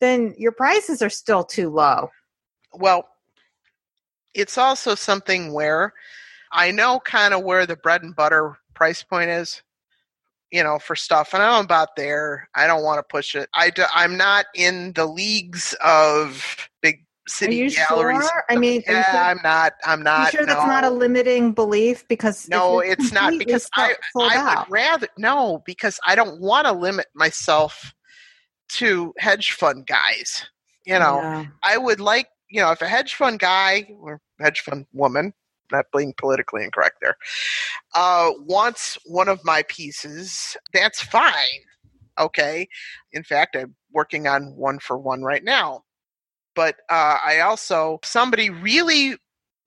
then 0.00 0.34
your 0.38 0.52
prices 0.52 1.02
are 1.02 1.10
still 1.10 1.44
too 1.44 1.68
low. 1.70 2.10
well 2.72 3.06
it's 4.34 4.56
also 4.56 4.94
something 4.94 5.52
where 5.52 5.92
i 6.52 6.70
know 6.70 7.00
kind 7.00 7.34
of 7.34 7.42
where 7.42 7.66
the 7.66 7.76
bread 7.76 8.02
and 8.02 8.14
butter 8.14 8.56
price 8.74 9.02
point 9.02 9.28
is 9.28 9.62
you 10.52 10.62
know 10.62 10.78
for 10.78 10.94
stuff 10.96 11.34
and 11.34 11.42
i'm 11.42 11.64
about 11.64 11.96
there 11.96 12.48
i 12.54 12.66
don't 12.66 12.84
want 12.84 12.98
to 12.98 13.02
push 13.12 13.34
it 13.34 13.48
i 13.54 13.70
do, 13.70 13.82
i'm 13.94 14.16
not 14.16 14.46
in 14.54 14.92
the 14.92 15.04
leagues 15.04 15.74
of 15.84 16.68
big 16.80 17.04
Are 17.26 17.30
city 17.30 17.56
you 17.56 17.70
galleries 17.70 18.22
sure? 18.22 18.44
I 18.48 18.56
mean, 18.56 18.82
are 18.88 18.92
yeah 18.94 19.10
sure- 19.12 19.20
i'm 19.20 19.38
not 19.42 19.72
i'm 19.84 20.02
not 20.02 20.30
sure 20.32 20.46
that's 20.46 20.66
not 20.66 20.84
a 20.84 20.90
limiting 20.90 21.52
belief? 21.52 22.06
Because 22.08 22.48
no 22.48 22.80
it's 22.80 23.12
not 23.12 23.34
because 23.38 23.68
i 23.76 23.94
i 24.18 24.36
out. 24.36 24.68
would 24.68 24.72
rather 24.74 25.08
no 25.18 25.62
because 25.66 26.00
i 26.06 26.14
don't 26.14 26.40
want 26.40 26.66
to 26.66 26.72
limit 26.72 27.06
myself 27.14 27.92
to 28.70 29.12
hedge 29.18 29.52
fund 29.52 29.86
guys 29.86 30.46
you 30.86 30.98
know 30.98 31.16
Yeah. 31.20 31.46
I 31.62 31.76
would 31.76 32.00
like, 32.00 32.28
you 32.48 32.60
know, 32.60 32.70
if 32.72 32.80
a 32.82 32.88
hedge 32.88 33.14
fund 33.14 33.38
guy 33.38 33.86
or 34.00 34.20
hedge 34.40 34.60
fund 34.60 34.86
woman, 34.92 35.34
not 35.70 35.84
being 35.96 36.14
politically 36.16 36.64
incorrect 36.64 36.96
there, 37.00 37.16
uh, 37.94 38.30
wants 38.40 38.98
one 39.04 39.28
of 39.28 39.44
my 39.44 39.62
pieces, 39.68 40.56
that's 40.72 41.00
fine. 41.02 41.60
Okay. 42.18 42.66
In 43.12 43.22
fact, 43.22 43.54
I'm 43.56 43.76
working 43.92 44.26
on 44.26 44.56
one 44.56 44.78
for 44.80 44.98
one 44.98 45.22
right 45.22 45.44
now. 45.44 45.82
But 46.60 46.76
uh, 46.90 47.16
I 47.24 47.40
also, 47.40 48.00
somebody 48.04 48.50
really 48.50 49.16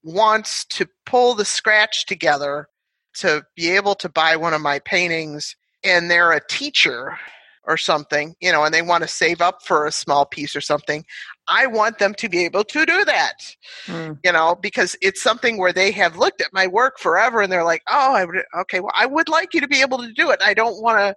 wants 0.04 0.64
to 0.66 0.88
pull 1.08 1.34
the 1.34 1.44
scratch 1.44 2.06
together 2.06 2.68
to 3.16 3.44
be 3.56 3.72
able 3.72 3.96
to 3.96 4.10
buy 4.10 4.36
one 4.36 4.54
of 4.54 4.62
my 4.62 4.78
paintings, 4.78 5.56
and 5.84 6.12
they're 6.12 6.34
a 6.34 6.48
teacher 6.48 7.18
or 7.64 7.78
something, 7.78 8.36
you 8.42 8.52
know, 8.52 8.64
and 8.64 8.72
they 8.72 8.84
want 8.84 9.02
to 9.02 9.08
save 9.08 9.42
up 9.42 9.64
for 9.66 9.88
a 9.88 9.92
small 9.92 10.28
piece 10.28 10.56
or 10.56 10.62
something. 10.62 11.04
I 11.48 11.66
want 11.66 11.98
them 11.98 12.14
to 12.14 12.30
be 12.30 12.46
able 12.46 12.64
to 12.66 12.86
do 12.86 13.04
that, 13.06 13.56
Mm. 13.88 14.20
you 14.24 14.32
know, 14.32 14.54
because 14.54 14.96
it's 15.02 15.24
something 15.24 15.58
where 15.58 15.74
they 15.74 15.90
have 15.94 16.18
looked 16.18 16.42
at 16.42 16.54
my 16.54 16.68
work 16.68 17.00
forever 17.00 17.42
and 17.42 17.52
they're 17.52 17.64
like, 17.64 17.82
oh, 17.90 18.14
I 18.14 18.24
would, 18.24 18.36
okay, 18.60 18.82
well, 18.82 18.94
I 18.94 19.08
would 19.08 19.30
like 19.30 19.56
you 19.56 19.62
to 19.62 19.68
be 19.68 19.82
able 19.82 19.98
to 19.98 20.14
do 20.14 20.30
it. 20.30 20.42
I 20.46 20.54
don't 20.54 20.80
want 20.80 21.00
to, 21.00 21.16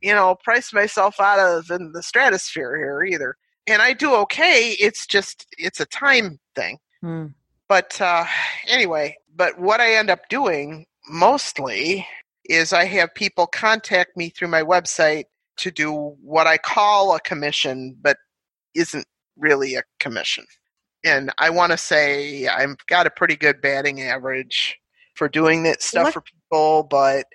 you 0.00 0.14
know, 0.14 0.34
price 0.42 0.72
myself 0.72 1.20
out 1.20 1.38
of 1.38 1.70
in 1.70 1.92
the 1.92 2.02
stratosphere 2.02 2.76
here 2.76 3.04
either. 3.04 3.36
And 3.66 3.80
I 3.80 3.92
do 3.92 4.14
okay. 4.16 4.76
It's 4.80 5.06
just, 5.06 5.46
it's 5.58 5.80
a 5.80 5.86
time 5.86 6.38
thing. 6.54 6.78
Mm. 7.04 7.34
But 7.68 8.00
uh, 8.00 8.24
anyway, 8.68 9.16
but 9.34 9.58
what 9.58 9.80
I 9.80 9.94
end 9.94 10.10
up 10.10 10.28
doing 10.28 10.86
mostly 11.08 12.06
is 12.44 12.72
I 12.72 12.84
have 12.84 13.14
people 13.14 13.46
contact 13.46 14.16
me 14.16 14.30
through 14.30 14.48
my 14.48 14.62
website 14.62 15.24
to 15.58 15.70
do 15.70 15.92
what 16.22 16.46
I 16.46 16.58
call 16.58 17.14
a 17.14 17.20
commission, 17.20 17.96
but 18.00 18.16
isn't 18.74 19.06
really 19.36 19.74
a 19.74 19.82
commission. 20.00 20.44
And 21.04 21.32
I 21.38 21.50
want 21.50 21.72
to 21.72 21.78
say 21.78 22.46
I've 22.46 22.76
got 22.86 23.06
a 23.06 23.10
pretty 23.10 23.36
good 23.36 23.60
batting 23.60 24.02
average 24.02 24.78
for 25.14 25.28
doing 25.28 25.62
that 25.64 25.82
stuff 25.82 26.04
What- 26.04 26.14
for 26.14 26.20
people, 26.22 26.82
but 26.84 27.26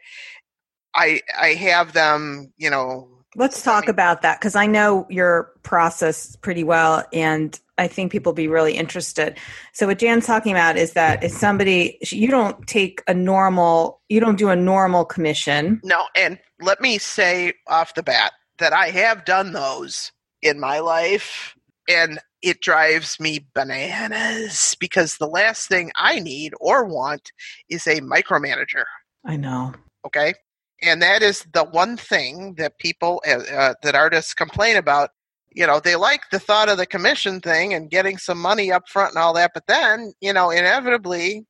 I 0.96 1.22
I 1.40 1.50
have 1.50 1.94
them, 1.94 2.54
you 2.58 2.70
know, 2.70 3.17
Let's 3.38 3.62
talk 3.62 3.88
about 3.88 4.24
that 4.24 4.40
because 4.40 4.56
I 4.56 4.66
know 4.66 5.06
your 5.12 5.54
process 5.62 6.36
pretty 6.38 6.64
well, 6.64 7.06
and 7.14 7.58
I 7.78 7.88
think 7.88 8.12
people 8.12 8.34
be 8.34 8.48
really 8.48 8.74
interested. 8.74 9.38
So, 9.74 9.86
what 9.86 10.00
Jan's 10.00 10.26
talking 10.26 10.52
about 10.52 10.76
is 10.76 10.94
that 10.94 11.24
if 11.24 11.32
somebody 11.32 12.00
you 12.02 12.30
don't 12.30 12.66
take 12.66 13.04
a 13.08 13.14
normal, 13.14 14.02
you 14.10 14.20
don't 14.20 14.40
do 14.40 14.50
a 14.50 14.56
normal 14.56 15.06
commission. 15.06 15.80
No, 15.84 16.08
and 16.16 16.40
let 16.60 16.82
me 16.82 16.98
say 16.98 17.54
off 17.68 17.94
the 17.94 18.02
bat 18.02 18.34
that 18.58 18.74
I 18.74 18.90
have 18.90 19.24
done 19.24 19.52
those 19.54 20.12
in 20.42 20.60
my 20.60 20.80
life, 20.80 21.56
and 21.88 22.20
it 22.42 22.62
drives 22.62 23.20
me 23.20 23.48
bananas 23.54 24.76
because 24.80 25.18
the 25.18 25.28
last 25.28 25.68
thing 25.68 25.92
I 25.96 26.20
need 26.20 26.54
or 26.60 26.86
want 26.86 27.32
is 27.70 27.86
a 27.86 28.02
micromanager. 28.02 28.86
I 29.24 29.38
know. 29.38 29.74
Okay. 30.06 30.34
And 30.82 31.02
that 31.02 31.24
is 31.24 31.46
the 31.54 31.64
one 31.64 31.98
thing 31.98 32.56
that 32.56 32.78
people, 32.78 33.22
uh, 33.28 33.40
uh, 33.52 33.74
that 33.84 33.96
artists 33.96 34.34
complain 34.34 34.78
about. 34.78 35.10
You 35.52 35.66
know, 35.66 35.80
they 35.80 35.96
like 35.96 36.22
the 36.32 36.40
thought 36.40 36.70
of 36.70 36.78
the 36.78 36.86
commission 36.86 37.42
thing 37.42 37.74
and 37.74 37.90
getting 37.90 38.18
some 38.20 38.40
money 38.40 38.72
up 38.72 38.88
front 38.88 39.16
and 39.16 39.24
all 39.24 39.34
that, 39.34 39.52
but 39.56 39.66
then, 39.68 40.14
you 40.22 40.32
know, 40.32 40.52
inevitably 40.52 41.48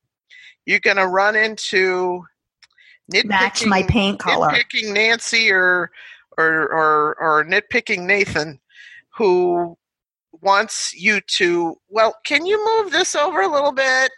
you're 0.64 0.80
going 0.80 0.96
to 0.96 1.06
run 1.06 1.36
into 1.36 2.24
Match 3.24 3.64
my 3.64 3.82
paint 3.84 4.18
color. 4.18 4.48
nitpicking 4.48 4.92
Nancy 4.92 5.50
or 5.50 5.90
or 6.36 6.62
or 6.70 7.16
or 7.18 7.44
nitpicking 7.44 8.04
Nathan, 8.04 8.60
who 9.16 9.76
wants 10.42 10.94
you 10.94 11.20
to 11.22 11.76
well, 11.88 12.14
can 12.24 12.44
you 12.44 12.62
move 12.64 12.92
this 12.92 13.14
over 13.14 13.40
a 13.40 13.50
little 13.50 13.72
bit, 13.72 14.10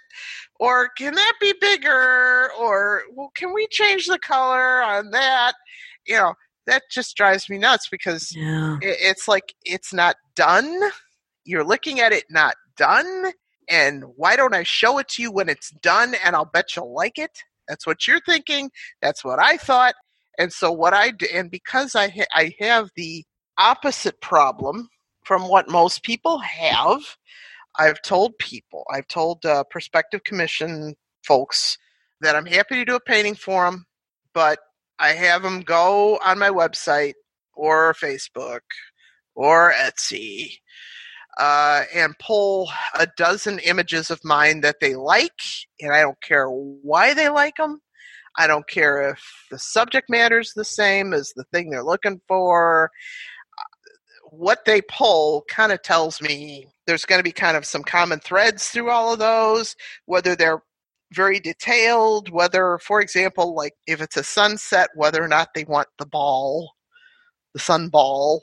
or 0.60 0.90
can 0.96 1.14
that 1.14 1.32
be 1.40 1.54
bigger, 1.60 2.50
or 2.58 3.02
well, 3.14 3.32
can 3.34 3.52
we 3.52 3.66
change 3.70 4.06
the 4.06 4.18
color 4.18 4.82
on 4.82 5.10
that? 5.10 5.54
You 6.06 6.16
know, 6.16 6.34
that 6.66 6.82
just 6.90 7.16
drives 7.16 7.48
me 7.48 7.58
nuts 7.58 7.88
because 7.90 8.34
Yeah. 8.36 8.76
it, 8.82 8.96
it's 9.00 9.26
like 9.26 9.54
it's 9.64 9.92
not 9.92 10.16
done. 10.36 10.78
You're 11.44 11.64
looking 11.64 11.98
at 12.00 12.12
it 12.12 12.24
not 12.30 12.54
done. 12.76 13.32
And 13.68 14.04
why 14.16 14.36
don't 14.36 14.54
I 14.54 14.62
show 14.64 14.98
it 14.98 15.08
to 15.10 15.22
you 15.22 15.32
when 15.32 15.48
it's 15.48 15.70
done 15.70 16.14
and 16.24 16.36
I'll 16.36 16.44
bet 16.44 16.76
you'll 16.76 16.92
like 16.94 17.18
it? 17.18 17.38
That's 17.68 17.86
what 17.86 18.06
you're 18.06 18.20
thinking. 18.20 18.70
That's 19.00 19.24
what 19.24 19.38
I 19.38 19.56
thought. 19.56 19.94
And 20.38 20.52
so 20.52 20.72
what 20.72 20.92
I 20.92 21.10
did, 21.12 21.30
and 21.30 21.50
because 21.50 21.94
I 21.94 22.08
ha- 22.08 22.24
I 22.34 22.54
have 22.60 22.90
the 22.96 23.24
opposite 23.58 24.20
problem 24.20 24.88
from 25.24 25.48
what 25.48 25.68
most 25.70 26.02
people 26.02 26.38
have, 26.40 27.00
I've 27.78 28.02
told 28.02 28.36
people, 28.38 28.84
I've 28.92 29.08
told 29.08 29.44
uh, 29.44 29.64
prospective 29.64 30.24
commission 30.24 30.94
folks 31.24 31.78
that 32.20 32.36
I'm 32.36 32.46
happy 32.46 32.76
to 32.76 32.84
do 32.84 32.96
a 32.96 33.00
painting 33.00 33.34
for 33.34 33.64
them, 33.64 33.86
but 34.34 34.58
I 34.98 35.10
have 35.10 35.42
them 35.42 35.62
go 35.62 36.18
on 36.24 36.38
my 36.38 36.50
website 36.50 37.14
or 37.54 37.94
Facebook 37.94 38.60
or 39.34 39.72
Etsy 39.72 40.52
uh, 41.38 41.84
and 41.94 42.18
pull 42.18 42.70
a 42.98 43.06
dozen 43.16 43.58
images 43.60 44.10
of 44.10 44.20
mine 44.24 44.60
that 44.60 44.80
they 44.80 44.94
like, 44.94 45.40
and 45.80 45.92
I 45.92 46.02
don't 46.02 46.20
care 46.22 46.46
why 46.48 47.14
they 47.14 47.28
like 47.28 47.56
them. 47.56 47.80
I 48.36 48.46
don't 48.46 48.68
care 48.68 49.10
if 49.10 49.22
the 49.50 49.58
subject 49.58 50.08
matter 50.08 50.38
is 50.38 50.52
the 50.54 50.64
same 50.64 51.12
as 51.12 51.32
the 51.34 51.44
thing 51.44 51.70
they're 51.70 51.82
looking 51.82 52.20
for. 52.28 52.90
What 54.30 54.64
they 54.64 54.82
pull 54.82 55.44
kind 55.48 55.72
of 55.72 55.82
tells 55.82 56.20
me 56.20 56.66
there's 56.90 57.04
going 57.04 57.20
to 57.20 57.24
be 57.24 57.30
kind 57.30 57.56
of 57.56 57.64
some 57.64 57.84
common 57.84 58.18
threads 58.18 58.66
through 58.68 58.90
all 58.90 59.12
of 59.12 59.20
those, 59.20 59.76
whether 60.06 60.34
they're 60.34 60.60
very 61.12 61.38
detailed, 61.38 62.30
whether, 62.30 62.80
for 62.82 63.00
example, 63.00 63.54
like 63.54 63.74
if 63.86 64.00
it's 64.00 64.16
a 64.16 64.24
sunset, 64.24 64.88
whether 64.96 65.22
or 65.22 65.28
not 65.28 65.50
they 65.54 65.62
want 65.62 65.86
the 65.98 66.06
ball, 66.06 66.72
the 67.54 67.60
sun 67.60 67.90
ball. 67.90 68.42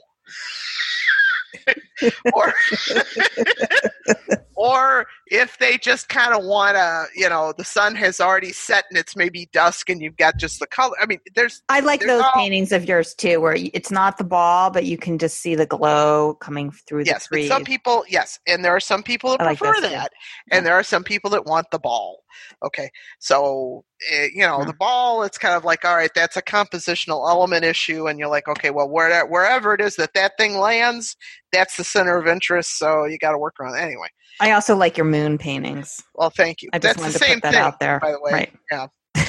or 2.32 2.54
or 4.58 5.06
if 5.28 5.56
they 5.58 5.78
just 5.78 6.08
kind 6.08 6.34
of 6.34 6.44
want 6.44 6.74
to, 6.74 7.04
you 7.14 7.28
know, 7.28 7.54
the 7.56 7.62
sun 7.62 7.94
has 7.94 8.20
already 8.20 8.50
set 8.50 8.84
and 8.90 8.98
it's 8.98 9.14
maybe 9.14 9.48
dusk 9.52 9.88
and 9.88 10.02
you've 10.02 10.16
got 10.16 10.36
just 10.36 10.58
the 10.58 10.66
color. 10.66 10.96
I 11.00 11.06
mean, 11.06 11.20
there's. 11.36 11.62
I 11.68 11.78
like 11.78 12.00
there's 12.00 12.10
those 12.10 12.24
all- 12.24 12.32
paintings 12.42 12.72
of 12.72 12.84
yours 12.84 13.14
too, 13.14 13.40
where 13.40 13.54
it's 13.56 13.92
not 13.92 14.18
the 14.18 14.24
ball, 14.24 14.70
but 14.70 14.84
you 14.84 14.98
can 14.98 15.16
just 15.16 15.38
see 15.38 15.54
the 15.54 15.64
glow 15.64 16.34
coming 16.40 16.72
through 16.72 17.04
the 17.04 17.10
Yes, 17.10 17.28
but 17.30 17.36
trees. 17.36 17.48
some 17.48 17.64
people, 17.64 18.04
yes, 18.08 18.40
and 18.48 18.64
there 18.64 18.74
are 18.74 18.80
some 18.80 19.04
people 19.04 19.30
that 19.30 19.42
I 19.42 19.44
like 19.44 19.58
prefer 19.58 19.74
too. 19.80 19.88
that, 19.90 20.10
and 20.50 20.66
there 20.66 20.74
are 20.74 20.82
some 20.82 21.04
people 21.04 21.30
that 21.30 21.46
want 21.46 21.70
the 21.70 21.78
ball. 21.78 22.24
Okay, 22.64 22.90
so 23.20 23.84
eh, 24.10 24.28
you 24.34 24.42
know 24.42 24.64
the 24.64 24.72
ball, 24.74 25.22
it's 25.22 25.38
kind 25.38 25.54
of 25.54 25.64
like, 25.64 25.84
all 25.84 25.94
right, 25.94 26.10
that's 26.14 26.36
a 26.36 26.42
compositional 26.42 27.28
element 27.30 27.64
issue, 27.64 28.08
and 28.08 28.18
you're 28.18 28.28
like, 28.28 28.48
okay, 28.48 28.70
well, 28.70 28.88
where, 28.88 29.24
wherever 29.26 29.72
it 29.72 29.80
is 29.80 29.94
that 29.96 30.14
that 30.14 30.32
thing 30.36 30.56
lands, 30.58 31.16
that's 31.52 31.76
the 31.76 31.84
center 31.84 32.16
of 32.16 32.26
interest. 32.26 32.76
So 32.78 33.04
you 33.06 33.18
got 33.18 33.32
to 33.32 33.38
work 33.38 33.54
around. 33.60 33.76
It. 33.76 33.82
Anyway, 33.82 34.08
I 34.40 34.52
also 34.52 34.76
like 34.76 34.96
your 34.96 35.06
moon 35.06 35.38
paintings. 35.38 36.02
well, 36.14 36.30
thank 36.30 36.62
you. 36.62 36.70
I 36.72 36.78
just 36.78 36.96
that's 36.96 37.00
wanted 37.00 37.14
the 37.14 37.18
to 37.18 37.34
put 37.34 37.42
that 37.42 37.52
thing, 37.52 37.60
out 37.60 37.80
there. 37.80 37.98
by 38.00 38.12
the 38.12 38.20
way. 38.20 38.32
Right. 38.32 38.52
Yeah, 38.70 38.86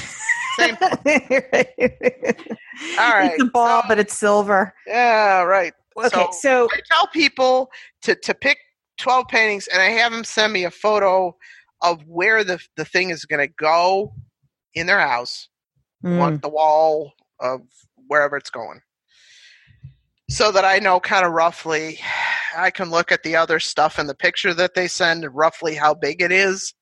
same. 0.58 0.76
All 2.98 3.10
right, 3.10 3.32
It's 3.32 3.42
a 3.42 3.46
ball, 3.46 3.82
so- 3.82 3.88
but 3.88 3.98
it's 3.98 4.16
silver. 4.18 4.74
Yeah, 4.86 5.42
right. 5.42 5.72
Okay, 5.96 6.26
so, 6.40 6.68
I 6.72 6.80
tell 6.90 7.08
people 7.08 7.70
to, 8.02 8.14
to 8.14 8.32
pick 8.32 8.58
12 8.98 9.26
paintings 9.28 9.66
and 9.66 9.82
I 9.82 9.86
have 9.90 10.12
them 10.12 10.24
send 10.24 10.52
me 10.52 10.64
a 10.64 10.70
photo 10.70 11.36
of 11.82 12.00
where 12.06 12.42
the, 12.42 12.58
the 12.76 12.84
thing 12.86 13.10
is 13.10 13.24
going 13.26 13.46
to 13.46 13.52
go 13.58 14.14
in 14.74 14.86
their 14.86 15.00
house, 15.00 15.48
mm, 16.04 16.18
on 16.20 16.38
the 16.38 16.48
wall 16.48 17.12
of 17.40 17.62
wherever 18.06 18.36
it's 18.36 18.50
going. 18.50 18.80
So 20.30 20.52
that 20.52 20.64
I 20.64 20.78
know 20.78 21.00
kind 21.00 21.26
of 21.26 21.32
roughly, 21.32 21.98
I 22.56 22.70
can 22.70 22.88
look 22.88 23.10
at 23.10 23.24
the 23.24 23.34
other 23.34 23.58
stuff 23.58 23.98
in 23.98 24.06
the 24.06 24.14
picture 24.14 24.54
that 24.54 24.74
they 24.74 24.86
send, 24.86 25.26
roughly 25.34 25.74
how 25.74 25.92
big 25.92 26.22
it 26.22 26.30
is. 26.30 26.72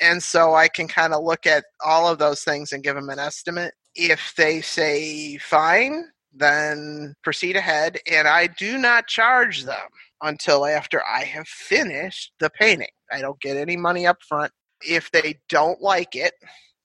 And 0.00 0.22
so 0.22 0.54
I 0.54 0.68
can 0.68 0.88
kind 0.88 1.12
of 1.12 1.22
look 1.22 1.46
at 1.46 1.64
all 1.84 2.08
of 2.08 2.18
those 2.18 2.42
things 2.42 2.72
and 2.72 2.82
give 2.82 2.96
them 2.96 3.10
an 3.10 3.18
estimate. 3.18 3.74
If 3.94 4.32
they 4.36 4.62
say 4.62 5.36
fine, 5.36 6.06
then 6.34 7.14
proceed 7.22 7.56
ahead. 7.56 7.98
And 8.10 8.26
I 8.26 8.46
do 8.46 8.78
not 8.78 9.06
charge 9.06 9.64
them 9.64 9.88
until 10.22 10.64
after 10.64 11.02
I 11.06 11.24
have 11.24 11.46
finished 11.46 12.32
the 12.40 12.50
painting. 12.58 12.88
I 13.12 13.20
don't 13.20 13.40
get 13.40 13.58
any 13.58 13.76
money 13.76 14.06
up 14.06 14.22
front. 14.26 14.50
If 14.80 15.10
they 15.10 15.38
don't 15.50 15.80
like 15.82 16.16
it, 16.16 16.32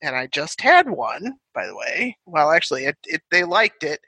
and 0.04 0.16
I 0.18 0.28
just 0.28 0.60
had 0.60 0.90
one, 0.90 1.34
by 1.56 1.66
the 1.66 1.76
way. 1.76 2.18
Well, 2.26 2.52
actually, 2.52 2.86
it, 2.86 2.98
it, 3.06 3.22
they 3.32 3.46
liked 3.46 3.84
it, 3.84 4.02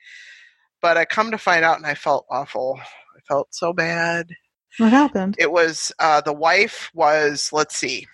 but 0.82 0.98
I 0.98 1.06
come 1.06 1.32
to 1.32 1.38
find 1.38 1.64
out, 1.66 1.78
and 1.78 1.86
I 1.86 1.96
felt 1.96 2.26
awful. 2.30 2.80
I 2.82 3.20
felt 3.28 3.54
so 3.54 3.74
bad. 3.74 4.30
what 4.78 4.92
happened? 4.92 5.36
It 5.40 5.52
was 5.52 5.92
uh, 6.00 6.22
the 6.22 6.34
wife 6.34 6.90
was 6.94 7.50
let's 7.52 7.76
see, 7.76 8.08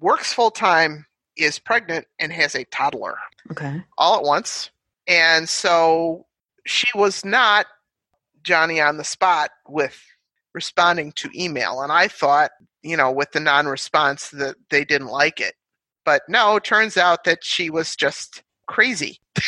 works 0.00 0.32
full 0.32 0.50
time, 0.50 1.06
is 1.36 1.58
pregnant, 1.58 2.06
and 2.18 2.32
has 2.32 2.54
a 2.54 2.64
toddler 2.64 3.16
Okay. 3.50 3.82
all 3.96 4.16
at 4.18 4.24
once, 4.24 4.70
and 5.06 5.48
so 5.48 6.26
she 6.66 6.86
was 6.94 7.24
not 7.24 7.66
Johnny 8.42 8.80
on 8.80 8.96
the 8.98 9.04
spot 9.04 9.50
with 9.68 9.98
responding 10.54 11.12
to 11.12 11.30
email, 11.34 11.80
and 11.82 11.92
I 11.92 12.08
thought, 12.08 12.50
you 12.82 12.96
know, 12.96 13.10
with 13.10 13.30
the 13.32 13.40
non-response 13.40 14.30
that 14.30 14.56
they 14.70 14.84
didn't 14.84 15.08
like 15.08 15.40
it, 15.40 15.54
but 16.04 16.22
no, 16.28 16.56
it 16.56 16.64
turns 16.64 16.96
out 16.96 17.24
that 17.24 17.42
she 17.42 17.70
was 17.70 17.94
just 17.96 18.42
crazy. 18.66 19.20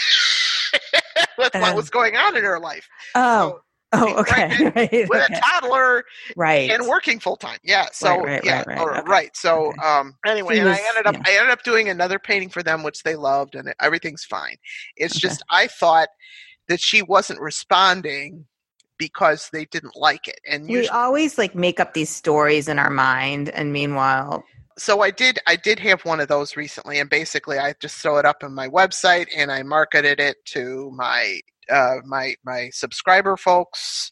with 1.41 1.55
what 1.55 1.71
Um, 1.71 1.77
was 1.77 1.91
going 1.91 2.17
on 2.17 2.37
in 2.37 2.45
her 2.45 2.59
life 2.61 2.89
Oh. 3.15 3.61
Oh, 3.93 4.21
okay. 4.21 4.71
Right. 4.77 4.93
with 5.09 5.11
okay. 5.11 5.35
a 5.35 5.41
toddler 5.41 6.05
right. 6.37 6.71
and 6.71 6.87
working 6.87 7.19
full 7.19 7.37
time. 7.37 7.59
Yeah. 7.65 7.87
So 7.93 8.19
Right, 8.19 8.25
right, 8.25 8.45
yeah, 8.45 8.63
right, 8.65 8.79
or- 8.79 8.99
okay, 8.99 9.11
right. 9.11 9.37
So 9.37 9.67
okay. 9.71 9.79
um 9.85 10.15
anyway, 10.25 10.55
He 10.55 10.61
and 10.61 10.69
I 10.69 10.79
ended 10.91 11.07
up 11.07 11.15
yeah. 11.17 11.23
I 11.27 11.33
ended 11.39 11.51
up 11.51 11.65
doing 11.65 11.89
another 11.89 12.21
painting 12.21 12.51
for 12.51 12.63
them 12.63 12.85
which 12.85 13.03
they 13.03 13.17
loved 13.17 13.57
and 13.57 13.75
everything's 13.81 14.23
fine. 14.25 14.57
It's 14.97 15.19
just 15.19 15.43
I 15.51 15.67
thought 15.67 16.09
that 16.69 16.81
she 16.81 17.03
wasn't 17.03 17.41
responding 17.41 18.47
because 18.97 19.49
they 19.53 19.65
didn't 19.65 19.97
like 19.97 20.29
it. 20.29 20.39
And 20.49 20.67
we 20.69 20.75
usually, 20.75 20.91
always 20.91 21.37
like 21.37 21.57
make 21.57 21.81
up 21.81 21.95
these 21.95 22.11
stories 22.11 22.69
in 22.69 22.79
our 22.79 22.91
mind, 22.91 23.49
and 23.49 23.73
meanwhile, 23.73 24.45
so 24.81 25.03
I 25.03 25.11
did 25.11 25.39
I 25.47 25.57
did 25.57 25.79
have 25.81 26.05
one 26.05 26.21
of 26.21 26.29
those 26.29 26.57
recently 26.57 26.99
and 26.99 27.11
basically 27.11 27.59
I 27.59 27.75
just 27.81 27.97
throw 27.97 28.17
it 28.17 28.25
up 28.25 28.39
on 28.43 28.55
my 28.55 28.69
website 28.69 29.27
and 29.37 29.53
I 29.53 29.63
marketed 29.63 30.19
it 30.21 30.39
to 30.47 30.91
my 30.95 31.41
uh 31.71 31.97
my 32.05 32.35
my 32.45 32.71
subscriber 32.73 33.37
folks 33.37 34.11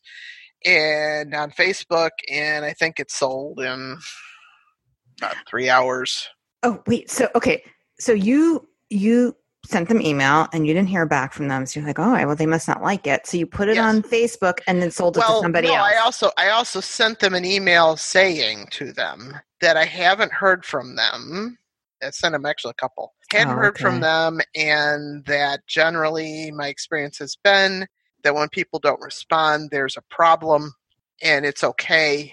and 0.64 1.34
on 1.34 1.50
Facebook 1.52 2.10
and 2.30 2.64
I 2.64 2.74
think 2.74 3.00
it 3.00 3.10
sold 3.10 3.60
in 3.60 3.96
about 5.18 5.36
3 5.48 5.70
hours. 5.70 6.28
oh 6.62 6.82
wait, 6.86 7.10
so 7.10 7.28
okay, 7.34 7.62
so 7.98 8.12
you 8.12 8.68
you 8.90 9.34
sent 9.68 9.88
them 9.88 10.00
email 10.00 10.48
and 10.52 10.66
you 10.66 10.74
didn't 10.74 10.88
hear 10.88 11.06
back 11.06 11.32
from 11.32 11.48
them, 11.48 11.66
so 11.66 11.80
you're 11.80 11.86
like, 11.86 11.98
oh, 11.98 12.12
well, 12.26 12.36
they 12.36 12.46
must 12.46 12.68
not 12.68 12.82
like 12.82 13.06
it. 13.06 13.26
So 13.26 13.36
you 13.36 13.46
put 13.46 13.68
it 13.68 13.76
Yes. 13.76 13.84
on 13.84 14.02
Facebook 14.02 14.60
and 14.66 14.80
then 14.82 14.90
sold 14.90 15.16
it 15.16 15.20
to 15.20 15.26
Well, 15.28 15.42
somebody 15.42 15.68
no, 15.68 15.74
else. 15.74 15.92
I 15.92 15.96
also 15.98 16.30
I 16.38 16.48
also 16.50 16.80
sent 16.80 17.20
them 17.20 17.34
an 17.34 17.44
email 17.44 17.96
saying 17.96 18.68
to 18.72 18.92
them 18.92 19.36
that 19.60 19.76
I 19.76 19.84
haven't 19.84 20.32
heard 20.32 20.64
from 20.64 20.96
them. 20.96 21.58
I 22.02 22.10
sent 22.10 22.32
them 22.32 22.46
actually 22.46 22.70
a 22.70 22.74
couple. 22.74 23.14
Hadn't 23.30 23.52
Oh, 23.54 23.56
heard 23.56 23.74
okay. 23.76 23.82
from 23.82 24.00
them, 24.00 24.40
and 24.54 25.24
that 25.26 25.66
generally 25.66 26.50
my 26.52 26.68
experience 26.68 27.18
has 27.18 27.36
been 27.42 27.86
that 28.24 28.34
when 28.34 28.48
people 28.48 28.78
don't 28.78 29.00
respond, 29.00 29.70
there's 29.70 29.96
a 29.96 30.02
problem, 30.10 30.72
and 31.22 31.44
it's 31.44 31.62
okay. 31.64 32.32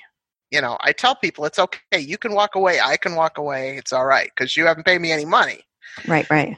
You 0.51 0.61
know, 0.61 0.77
I 0.81 0.93
tell 0.93 1.15
people 1.15 1.45
it's 1.45 1.59
okay. 1.59 1.99
You 1.99 2.17
can 2.17 2.33
walk 2.33 2.55
away. 2.55 2.79
I 2.79 2.97
can 2.97 3.15
walk 3.15 3.37
away. 3.37 3.77
It's 3.77 3.91
all 3.91 4.05
right 4.05 4.29
because 4.35 4.55
you 4.55 4.65
haven't 4.67 4.85
paid 4.85 5.01
me 5.01 5.11
any 5.11 5.25
money. 5.25 5.61
right, 6.07 6.27
right, 6.29 6.57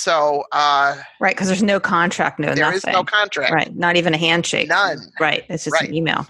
So 0.00 0.44
uh, 0.52 0.96
right, 1.20 1.34
because 1.36 1.48
there's 1.48 1.62
no 1.62 1.78
contract, 1.78 2.38
no 2.38 2.54
there 2.54 2.64
nothing. 2.64 2.76
is 2.78 2.86
no 2.86 3.04
contract. 3.04 3.52
right, 3.52 3.74
not 3.76 3.96
even 3.96 4.14
a 4.14 4.18
handshake. 4.18 4.68
None. 4.68 4.98
Right, 5.20 5.44
it's 5.50 5.64
just 5.64 5.74
Right. 5.74 5.88
an 5.88 5.94
email. 5.94 6.26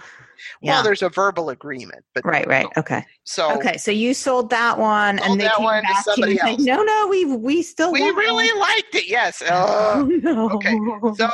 Well, 0.62 0.77
Yeah. 0.79 0.83
there's 0.83 1.03
a 1.03 1.09
verbal 1.09 1.51
agreement, 1.51 2.05
but 2.14 2.25
right, 2.25 2.47
right, 2.49 2.66
okay, 2.77 3.05
So 3.25 3.53
okay. 3.59 3.77
So 3.77 3.91
you 3.91 4.12
sold 4.14 4.51
that 4.51 4.79
one, 4.79 5.18
Sold 5.18 5.31
and 5.31 5.41
they 5.41 5.45
that 5.45 5.57
came 5.57 5.64
one 5.64 5.83
back 5.83 6.05
to 6.05 6.11
you 6.11 6.14
somebody 6.14 6.39
and 6.39 6.59
said, 6.59 6.66
"No, 6.66 6.83
no, 6.83 7.07
we 7.09 7.25
we 7.27 7.62
still 7.62 7.93
we 7.93 8.01
really 8.01 8.47
it." 8.47 8.57
liked 8.57 8.95
it. 8.95 9.07
Yes. 9.09 9.41
Oh, 9.51 10.01
Uh, 10.03 10.05
no. 10.23 10.51
okay. 10.51 10.77
so, 11.16 11.31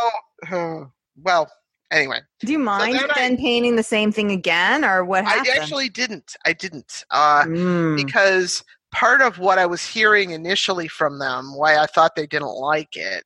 uh, 0.52 0.84
well, 1.22 1.50
anyway, 1.90 2.20
Do 2.44 2.52
you 2.52 2.58
mind 2.58 2.94
then 2.98 3.08
then, 3.16 3.32
I- 3.32 3.36
painting 3.36 3.76
the 3.76 3.82
same 3.82 4.12
thing 4.12 4.30
again, 4.30 4.84
or 4.84 5.04
what 5.04 5.24
happened? 5.24 5.48
I 5.54 5.56
actually 5.62 5.88
didn't. 5.88 6.36
I 6.44 6.52
didn't. 6.52 7.04
Uh, 7.10 7.44
Mm, 7.44 7.96
because 7.96 8.62
part 8.92 9.20
of 9.20 9.38
what 9.38 9.58
I 9.58 9.66
was 9.66 9.84
hearing 9.84 10.30
initially 10.30 10.88
from 10.88 11.18
them, 11.18 11.56
why 11.56 11.76
I 11.76 11.86
thought 11.86 12.16
they 12.16 12.26
didn't 12.26 12.54
like 12.54 12.96
it, 12.96 13.24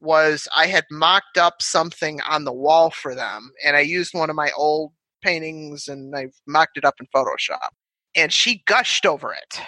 was 0.00 0.48
I 0.56 0.66
had 0.66 0.84
mocked 0.90 1.38
up 1.38 1.60
something 1.60 2.20
on 2.22 2.44
the 2.44 2.52
wall 2.52 2.90
for 2.90 3.14
them, 3.14 3.50
and 3.64 3.76
I 3.76 3.80
used 3.80 4.14
one 4.14 4.30
of 4.30 4.36
my 4.36 4.50
old 4.56 4.92
paintings 5.22 5.88
and 5.88 6.16
I 6.16 6.28
mocked 6.46 6.78
it 6.78 6.84
up 6.84 6.94
in 7.00 7.06
Photoshop. 7.14 7.68
And 8.16 8.32
she 8.32 8.62
gushed 8.66 9.06
over 9.06 9.32
it. 9.32 9.60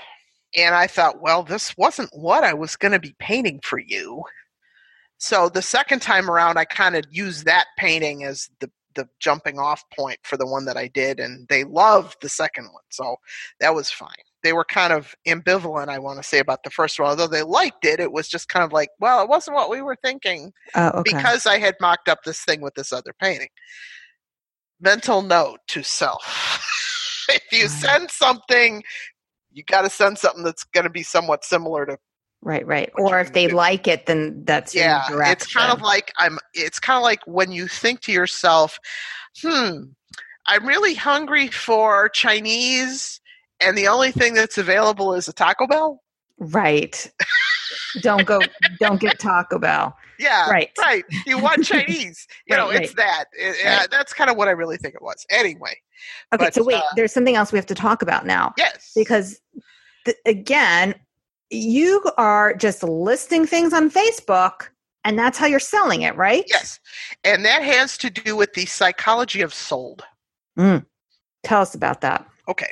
And 0.57 0.75
I 0.75 0.87
thought, 0.87 1.23
well, 1.23 1.43
this 1.43 1.77
wasn't 1.77 2.11
what 2.13 2.45
I 2.45 2.55
was 2.55 2.77
going 2.77 2.93
to 2.93 2.99
be 2.99 3.15
painting 3.19 3.61
for 3.63 3.79
you. 3.79 4.23
So 5.19 5.49
the 5.49 5.63
second 5.63 6.01
time 6.01 6.31
around, 6.31 6.59
I 6.59 6.65
kind 6.65 6.97
of 6.97 7.05
used 7.11 7.45
that 7.45 7.67
painting 7.79 8.25
as 8.25 8.49
the 8.61 8.71
the 8.95 9.09
jumping 9.21 9.59
off 9.59 9.83
point 9.97 10.19
for 10.23 10.37
the 10.37 10.47
one 10.47 10.67
that 10.67 10.77
I 10.77 10.89
did, 10.89 11.19
and 11.19 11.49
they 11.49 11.65
loved 11.65 12.17
the 12.21 12.29
second 12.29 12.65
one, 12.65 12.83
so 12.91 13.17
that 13.61 13.75
was 13.75 13.91
fine. 13.91 14.11
They 14.43 14.53
were 14.53 14.65
kind 14.65 14.93
of 14.93 15.15
ambivalent, 15.27 15.89
I 15.89 15.99
want 15.99 16.19
to 16.19 16.23
say, 16.29 16.39
about 16.39 16.63
the 16.65 16.71
first 16.71 16.99
one. 16.99 17.09
Although 17.09 17.27
they 17.29 17.43
liked 17.43 17.85
it, 17.85 18.01
it 18.01 18.13
was 18.13 18.29
just 18.29 18.49
kind 18.49 18.65
of 18.65 18.73
like, 18.73 18.91
well, 19.01 19.23
it 19.23 19.29
wasn't 19.29 19.57
what 19.57 19.71
we 19.71 19.83
were 19.83 19.97
thinking 20.03 20.53
Oh, 20.75 20.89
okay. 20.89 21.13
because 21.13 21.47
I 21.47 21.59
had 21.59 21.77
mocked 21.81 22.09
up 22.09 22.25
this 22.25 22.45
thing 22.45 22.61
with 22.61 22.75
this 22.75 22.93
other 22.93 23.13
painting. 23.21 23.49
Mental 24.81 25.23
note 25.23 25.61
to 25.69 25.83
self. 25.83 26.25
if 27.29 27.43
you 27.53 27.63
Right. 27.63 27.71
send 27.71 28.11
something, 28.11 28.83
you 29.53 29.63
got 29.65 29.83
to 29.83 29.91
send 29.91 30.19
something 30.19 30.43
that's 30.45 30.65
going 30.65 30.85
to 30.85 30.91
be 30.91 31.03
somewhat 31.03 31.45
similar 31.45 31.87
to 31.87 31.99
right, 32.43 32.67
right. 32.67 32.91
Or 32.97 33.21
if 33.21 33.33
they 33.33 33.49
do. 33.49 33.55
like 33.55 33.87
it, 33.87 34.07
then 34.07 34.45
that's 34.45 34.75
yeah 34.75 35.03
it's 35.27 35.53
kind 35.53 35.71
of 35.71 35.81
like 35.83 36.13
i'm 36.19 36.39
it's 36.55 36.79
kind 36.79 36.97
of 36.97 37.03
like 37.03 37.21
when 37.27 37.53
you 37.53 37.67
think 37.69 38.01
to 38.01 38.13
yourself 38.13 38.79
hmm 39.43 39.83
i'm 40.47 40.67
really 40.67 40.95
hungry 40.95 41.49
for 41.49 42.09
chinese 42.09 43.21
and 43.65 43.77
the 43.79 43.89
only 43.89 44.11
thing 44.13 44.35
that's 44.35 44.59
available 44.59 45.15
is 45.15 45.29
a 45.29 45.33
taco 45.33 45.67
bell 45.67 46.03
right. 46.39 47.11
don't 48.01 48.27
go. 48.27 48.41
Don't 48.81 49.01
get 49.01 49.19
Taco 49.19 49.59
Bell. 49.59 49.97
yeah 50.19 50.49
Right. 50.51 50.71
right 50.81 51.05
you 51.27 51.39
want 51.39 51.65
chinese 51.73 52.27
you 52.47 52.57
know 52.57 52.69
Right, 52.71 52.83
it's 52.83 52.95
that 52.95 53.25
It- 53.33 53.57
yeah, 53.63 53.79
Right. 53.79 53.91
that's 53.91 54.13
kind 54.13 54.31
of 54.31 54.37
what 54.37 54.49
i 54.49 54.51
really 54.53 54.77
think 54.77 54.95
it 54.95 55.03
was 55.03 55.25
anyway 55.31 55.75
Okay, 56.35 56.47
But, 56.47 56.55
so 56.55 56.65
wait, 56.65 56.77
uh, 56.77 56.83
there's 56.97 57.13
something 57.13 57.37
else 57.37 57.53
we 57.53 57.59
have 57.59 57.67
to 57.67 57.75
talk 57.77 58.03
about 58.03 58.27
now 58.27 58.55
yes 58.59 58.91
because 58.97 59.41
th- 60.05 60.17
again, 60.27 60.95
you 61.51 62.03
are 62.19 62.55
just 62.55 62.83
listing 62.83 63.47
things 63.47 63.73
on 63.73 63.89
Facebook, 63.91 64.69
and 65.05 65.17
that's 65.19 65.37
how 65.39 65.47
you're 65.47 65.61
selling 65.61 66.03
it, 66.03 66.17
right? 66.17 66.45
yes 66.49 66.81
and 67.23 67.45
that 67.45 67.63
has 67.63 67.97
to 67.99 68.11
do 68.11 68.35
with 68.35 68.53
the 68.55 68.67
psychology 68.67 69.43
of 69.43 69.53
sold 69.55 70.03
Tell 71.45 71.61
us 71.63 71.75
about 71.75 72.01
that. 72.03 72.27
Okay. 72.49 72.71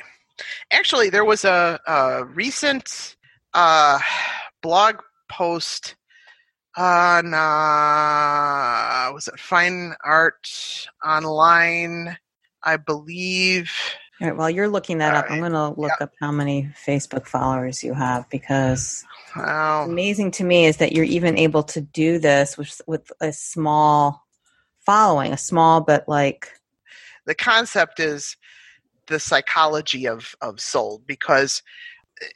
Actually, 0.71 1.09
there 1.09 1.25
was 1.25 1.45
a, 1.45 1.79
a 1.87 2.25
recent 2.25 3.15
uh, 3.53 3.99
blog 4.61 4.97
post 5.29 5.95
on 6.77 7.33
uh, 7.33 9.11
was 9.13 9.27
it 9.27 9.39
Fine 9.39 9.93
Art 10.03 10.87
Online, 11.05 12.17
I 12.63 12.77
believe. 12.77 13.71
All 14.21 14.27
right, 14.27 14.37
while 14.37 14.49
you're 14.49 14.69
looking 14.69 14.99
that 14.99 15.15
up, 15.15 15.25
I'm 15.29 15.39
going 15.39 15.51
to 15.51 15.69
look 15.69 15.99
up 15.99 16.13
how 16.19 16.31
many 16.31 16.69
Facebook 16.85 17.25
followers 17.25 17.83
you 17.83 17.93
have 17.93 18.29
because 18.29 19.03
Well, 19.35 19.85
amazing 19.85 20.31
to 20.31 20.43
me 20.43 20.65
is 20.65 20.77
that 20.77 20.91
you're 20.91 21.05
even 21.05 21.37
able 21.37 21.63
to 21.63 21.81
do 21.81 22.19
this 22.19 22.57
with 22.57 22.81
with 22.85 23.11
a 23.19 23.33
small 23.33 24.23
following, 24.85 25.33
a 25.33 25.37
small 25.37 25.81
but 25.81 26.07
like 26.07 26.49
the 27.25 27.35
concept 27.35 27.99
is 27.99 28.37
the 29.11 29.19
psychology 29.19 30.07
of 30.07 30.35
of 30.41 30.59
sold 30.59 31.05
because 31.05 31.61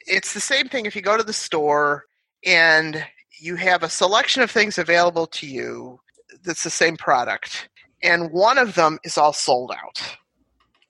it's 0.06 0.34
the 0.34 0.40
same 0.40 0.68
thing 0.68 0.86
if 0.86 0.94
you 0.94 1.02
go 1.02 1.16
to 1.16 1.22
the 1.22 1.32
store 1.32 2.04
and 2.44 3.04
you 3.40 3.56
have 3.56 3.82
a 3.82 3.88
selection 3.88 4.42
of 4.42 4.50
things 4.50 4.78
available 4.78 5.26
to 5.26 5.46
you 5.46 5.98
that's 6.44 6.62
the 6.64 6.70
same 6.70 6.96
product 6.96 7.68
and 8.02 8.30
one 8.30 8.58
of 8.58 8.74
them 8.74 8.98
is 9.04 9.18
all 9.18 9.32
sold 9.32 9.72
out. 9.72 10.16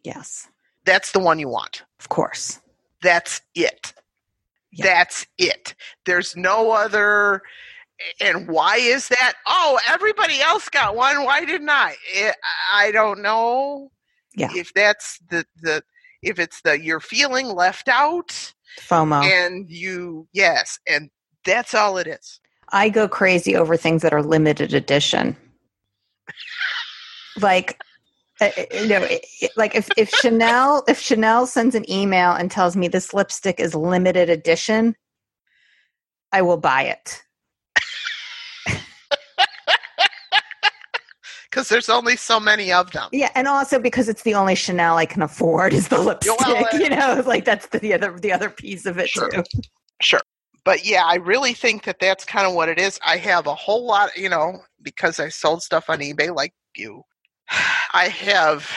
Yes, 0.02 0.48
that's 0.84 1.12
the 1.12 1.18
one 1.18 1.38
you 1.38 1.48
want. 1.48 1.82
Of 1.98 2.08
course. 2.08 2.60
that's 3.02 3.40
it. 3.54 3.92
Yeah. 4.72 4.84
that's 4.86 5.26
it. 5.38 5.74
There's 6.04 6.36
no 6.36 6.72
other 6.72 7.42
and 8.20 8.46
why 8.48 8.76
is 8.76 9.08
that? 9.08 9.34
Oh 9.46 9.78
everybody 9.88 10.40
else 10.40 10.68
got 10.68 10.94
one. 10.96 11.24
Why 11.24 11.44
didn't 11.44 11.70
i? 11.70 11.94
Eh, 12.14 12.32
i 12.74 12.90
don't 12.90 13.22
know 13.22 13.90
Yeah. 14.36 14.50
if 14.54 14.72
that's 14.74 15.18
the 15.30 15.44
the 15.60 15.82
if 16.22 16.38
it's 16.38 16.60
the 16.62 16.80
you're 16.80 17.00
feeling 17.00 17.46
left 17.48 17.88
out 17.88 18.54
FOMO. 18.80 19.22
and 19.24 19.68
you 19.70 20.28
yes 20.32 20.78
and 20.88 21.10
that's 21.44 21.74
all 21.74 21.98
it 21.98 22.06
is 22.06 22.40
I 22.70 22.88
go 22.88 23.06
crazy 23.08 23.54
over 23.56 23.76
things 23.76 24.02
that 24.02 24.12
are 24.12 24.22
limited 24.22 24.74
edition. 24.74 25.36
like, 27.40 27.80
uh, 28.40 28.50
uh, 28.56 28.62
you 28.74 28.88
know, 28.88 29.02
it- 29.02 29.24
it- 29.40 29.52
like 29.56 29.74
if, 29.74 29.88
if 29.96 30.10
Chanel 30.10 30.82
if 30.88 30.98
Chanel 31.00 31.46
sends 31.46 31.74
an 31.74 31.88
email 31.90 32.32
and 32.32 32.50
tells 32.50 32.76
me 32.76 32.88
this 32.88 33.14
lipstick 33.14 33.60
is 33.60 33.74
limited 33.74 34.28
edition, 34.30 34.96
I 36.32 36.42
will 36.42 36.56
buy 36.56 36.82
it. 36.84 37.22
Because 41.56 41.70
there's 41.70 41.88
only 41.88 42.16
so 42.16 42.38
many 42.38 42.70
of 42.70 42.90
them 42.92 43.08
Yeah, 43.12 43.30
and 43.34 43.48
also 43.48 43.78
because 43.78 44.10
it's 44.10 44.24
the 44.24 44.34
only 44.34 44.54
Chanel 44.54 44.98
I 44.98 45.06
can 45.06 45.22
afford 45.22 45.72
is 45.72 45.88
the 45.88 45.98
lipstick. 45.98 46.38
well, 46.38 46.66
uh, 46.72 46.76
you 46.76 46.90
know, 46.90 47.22
like 47.26 47.46
that's 47.46 47.68
the, 47.68 47.78
the 47.78 47.94
other 47.94 48.18
the 48.20 48.30
other 48.30 48.50
piece 48.50 48.84
of 48.84 48.98
it 48.98 49.08
Sure. 49.08 49.30
too. 49.30 49.42
sure 50.02 50.20
but 50.64 50.84
yeah 50.84 51.04
i 51.06 51.14
really 51.14 51.54
think 51.54 51.84
that 51.84 51.98
that's 51.98 52.24
kind 52.26 52.46
of 52.46 52.52
what 52.54 52.68
it 52.68 52.78
is 52.78 52.98
i 53.06 53.16
have 53.16 53.46
a 53.46 53.54
whole 53.54 53.86
lot 53.86 54.14
you 54.16 54.28
know 54.28 54.58
because 54.82 55.18
i 55.18 55.28
sold 55.30 55.62
stuff 55.62 55.88
on 55.88 56.00
ebay 56.00 56.34
like 56.34 56.52
you 56.76 57.02
i 57.94 58.08
have 58.08 58.68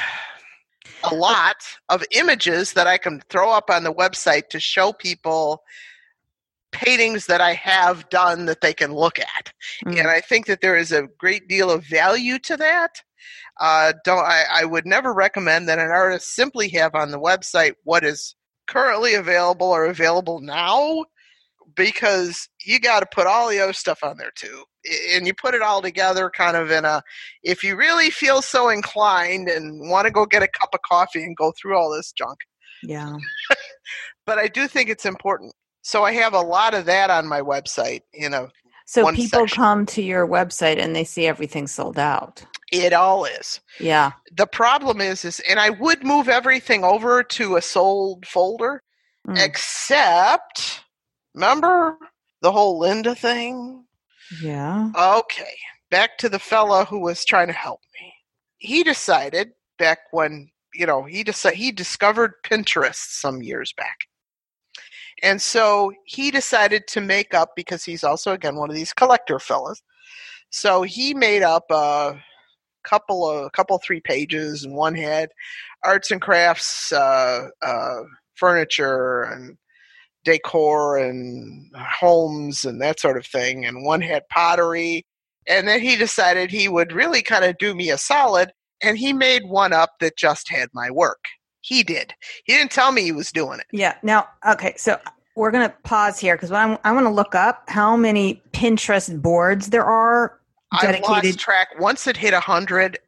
a 1.12 1.14
lot 1.14 1.58
of 1.90 2.04
images 2.12 2.72
that 2.74 2.88
i 2.88 2.98
can 2.98 3.22
throw 3.30 3.52
up 3.52 3.70
on 3.70 3.84
the 3.84 3.94
website 3.94 4.48
to 4.50 4.60
show 4.60 4.94
people 4.94 5.62
paintings 6.72 7.26
that 7.26 7.42
i 7.42 7.54
have 7.54 8.08
done 8.10 8.46
that 8.46 8.62
they 8.62 8.74
can 8.74 8.94
look 8.94 9.20
at 9.20 9.52
Mm. 9.86 9.98
and 10.00 10.08
I 10.08 10.20
think 10.22 10.46
that 10.48 10.62
there 10.62 10.76
is 10.78 10.92
a 10.92 11.08
great 11.18 11.48
deal 11.48 11.70
of 11.72 11.86
value 11.86 12.38
to 12.40 12.58
that. 12.58 12.92
Uh, 13.60 13.94
don't 14.06 14.26
I, 14.26 14.44
I 14.52 14.66
would 14.66 14.86
never 14.86 15.14
recommend 15.14 15.68
that 15.68 15.80
an 15.80 15.90
artist 15.92 16.34
simply 16.36 16.70
have 16.70 16.96
on 16.96 17.12
the 17.12 17.20
website 17.20 17.74
what 17.84 18.04
is 18.04 18.36
currently 18.68 19.14
available 19.16 19.68
or 19.68 19.86
available 19.86 20.40
now, 20.40 21.06
because 21.76 22.48
you 22.66 22.80
got 22.80 23.02
to 23.02 23.06
put 23.14 23.28
all 23.28 23.50
the 23.50 23.60
other 23.60 23.74
stuff 23.74 24.00
on 24.04 24.18
there 24.18 24.32
too, 24.36 24.64
and 25.14 25.26
you 25.28 25.34
put 25.34 25.54
it 25.56 25.62
all 25.62 25.82
together 25.82 26.30
kind 26.36 26.58
of 26.58 26.72
in 26.72 26.86
a. 26.86 27.02
If 27.44 27.64
you 27.64 27.76
really 27.76 28.10
feel 28.10 28.42
so 28.42 28.70
inclined 28.70 29.48
and 29.50 29.90
want 29.90 30.06
to 30.06 30.12
go 30.12 30.26
get 30.26 30.44
a 30.44 30.48
cup 30.48 30.70
of 30.74 30.82
coffee 30.90 31.24
and 31.24 31.36
go 31.38 31.54
through 31.60 31.78
all 31.78 31.92
this 31.92 32.12
junk, 32.12 32.40
Yeah. 32.84 33.16
but 34.26 34.38
I 34.40 34.48
do 34.48 34.68
think 34.68 34.90
it's 34.90 35.06
important. 35.06 35.54
So 35.90 36.04
I 36.04 36.12
have 36.14 36.34
a 36.34 36.42
lot 36.42 36.74
of 36.74 36.86
that 36.86 37.10
on 37.10 37.28
my 37.28 37.42
website. 37.42 38.02
You 38.14 38.30
know, 38.30 38.50
So 38.86 39.06
people 39.12 39.42
section. 39.42 39.56
come 39.64 39.86
to 39.88 40.02
your 40.02 40.28
website 40.28 40.78
and 40.78 40.96
they 40.96 41.04
see 41.04 41.26
everything 41.28 41.68
sold 41.68 41.98
out. 41.98 42.44
it 42.72 42.94
all 42.94 43.26
is. 43.26 43.60
Yeah. 43.80 44.12
the 44.38 44.46
problem 44.46 45.02
is 45.02 45.26
is 45.26 45.40
and 45.50 45.60
i 45.60 45.70
would 45.84 46.04
move 46.04 46.28
everything 46.30 46.84
over 46.84 47.24
to 47.24 47.56
a 47.56 47.62
sold 47.62 48.26
folder 48.28 48.84
Mm. 49.28 49.38
except 49.46 50.82
remember 51.36 51.98
the 52.42 52.52
whole 52.52 52.80
linda 52.80 53.14
thing 53.16 53.86
Yeah. 54.42 54.92
okay 54.96 55.56
back 55.92 56.18
to 56.20 56.30
the 56.30 56.40
fella 56.40 56.86
who 56.86 57.00
was 57.00 57.26
trying 57.26 57.48
to 57.48 57.54
help 57.68 57.82
me 57.96 58.14
he 58.58 58.84
decided 58.84 59.52
back 59.78 60.00
when 60.12 60.50
you 60.74 60.86
know 60.86 61.04
he 61.04 61.24
decided 61.24 61.58
he 61.58 61.72
discovered 61.72 62.34
pinterest 62.46 63.20
some 63.24 63.42
years 63.42 63.74
back 63.74 63.98
and 65.24 65.42
so 65.42 65.92
he 66.06 66.32
decided 66.32 66.88
to 66.88 67.02
make 67.02 67.34
up 67.34 67.52
because 67.56 67.84
he's 67.84 68.04
also 68.04 68.34
again 68.34 68.56
one 68.56 68.70
of 68.70 68.76
these 68.76 68.94
collector 68.94 69.40
fellas. 69.40 69.82
So 70.52 70.82
he 70.82 71.14
made 71.14 71.44
up 71.44 71.66
a 71.70 72.20
couple 72.84 73.30
of 73.30 73.46
a 73.46 73.50
couple 73.52 73.78
three 73.80 74.02
pages 74.02 74.64
and 74.64 74.76
one 74.76 74.96
had 74.96 75.30
arts 75.84 76.12
and 76.12 76.22
crafts 76.22 76.92
uh, 76.92 77.50
uh, 77.62 78.02
furniture 78.36 79.24
and 79.24 79.58
decor 80.26 80.98
and 80.98 81.72
homes 81.76 82.66
and 82.66 82.82
that 82.82 83.00
sort 83.00 83.18
of 83.18 83.26
thing 83.26 83.66
and 83.66 83.86
one 83.86 84.02
had 84.02 84.28
pottery. 84.30 85.06
And 85.48 85.68
then 85.68 85.82
he 85.82 85.96
decided 85.96 86.52
he 86.52 86.68
would 86.68 86.92
really 86.92 87.22
kind 87.22 87.46
of 87.46 87.58
do 87.58 87.74
me 87.74 87.90
a 87.90 87.98
solid 87.98 88.52
and 88.82 88.98
he 88.98 89.14
made 89.14 89.44
one 89.46 89.74
up 89.74 89.92
that 90.00 90.18
just 90.18 90.50
had 90.50 90.70
my 90.74 90.90
work 90.92 91.26
he 91.62 91.84
did 91.84 92.14
he 92.46 92.54
didn't 92.54 92.72
tell 92.72 92.92
me 92.92 93.02
he 93.04 93.12
was 93.12 93.32
doing 93.32 93.60
it 93.60 93.66
Yeah. 93.72 93.96
Now, 94.04 94.28
okay. 94.48 94.74
So 94.78 94.98
we're 95.36 95.52
going 95.52 95.68
to 95.70 95.76
pause 95.84 96.20
here 96.20 96.36
because 96.36 96.52
I 96.52 96.66
want 96.66 97.06
to 97.06 97.10
look 97.10 97.36
up 97.36 97.64
how 97.68 97.96
many 97.96 98.42
Pinterest 98.52 99.22
boards 99.22 99.70
there 99.70 99.86
are 99.86 100.40
i 100.72 100.82
dedicated. 100.82 101.10
lost 101.10 101.40
track 101.40 101.68
once 101.80 102.06
it 102.08 102.16
hit 102.18 102.32
a 102.34 102.38
100 102.38 103.00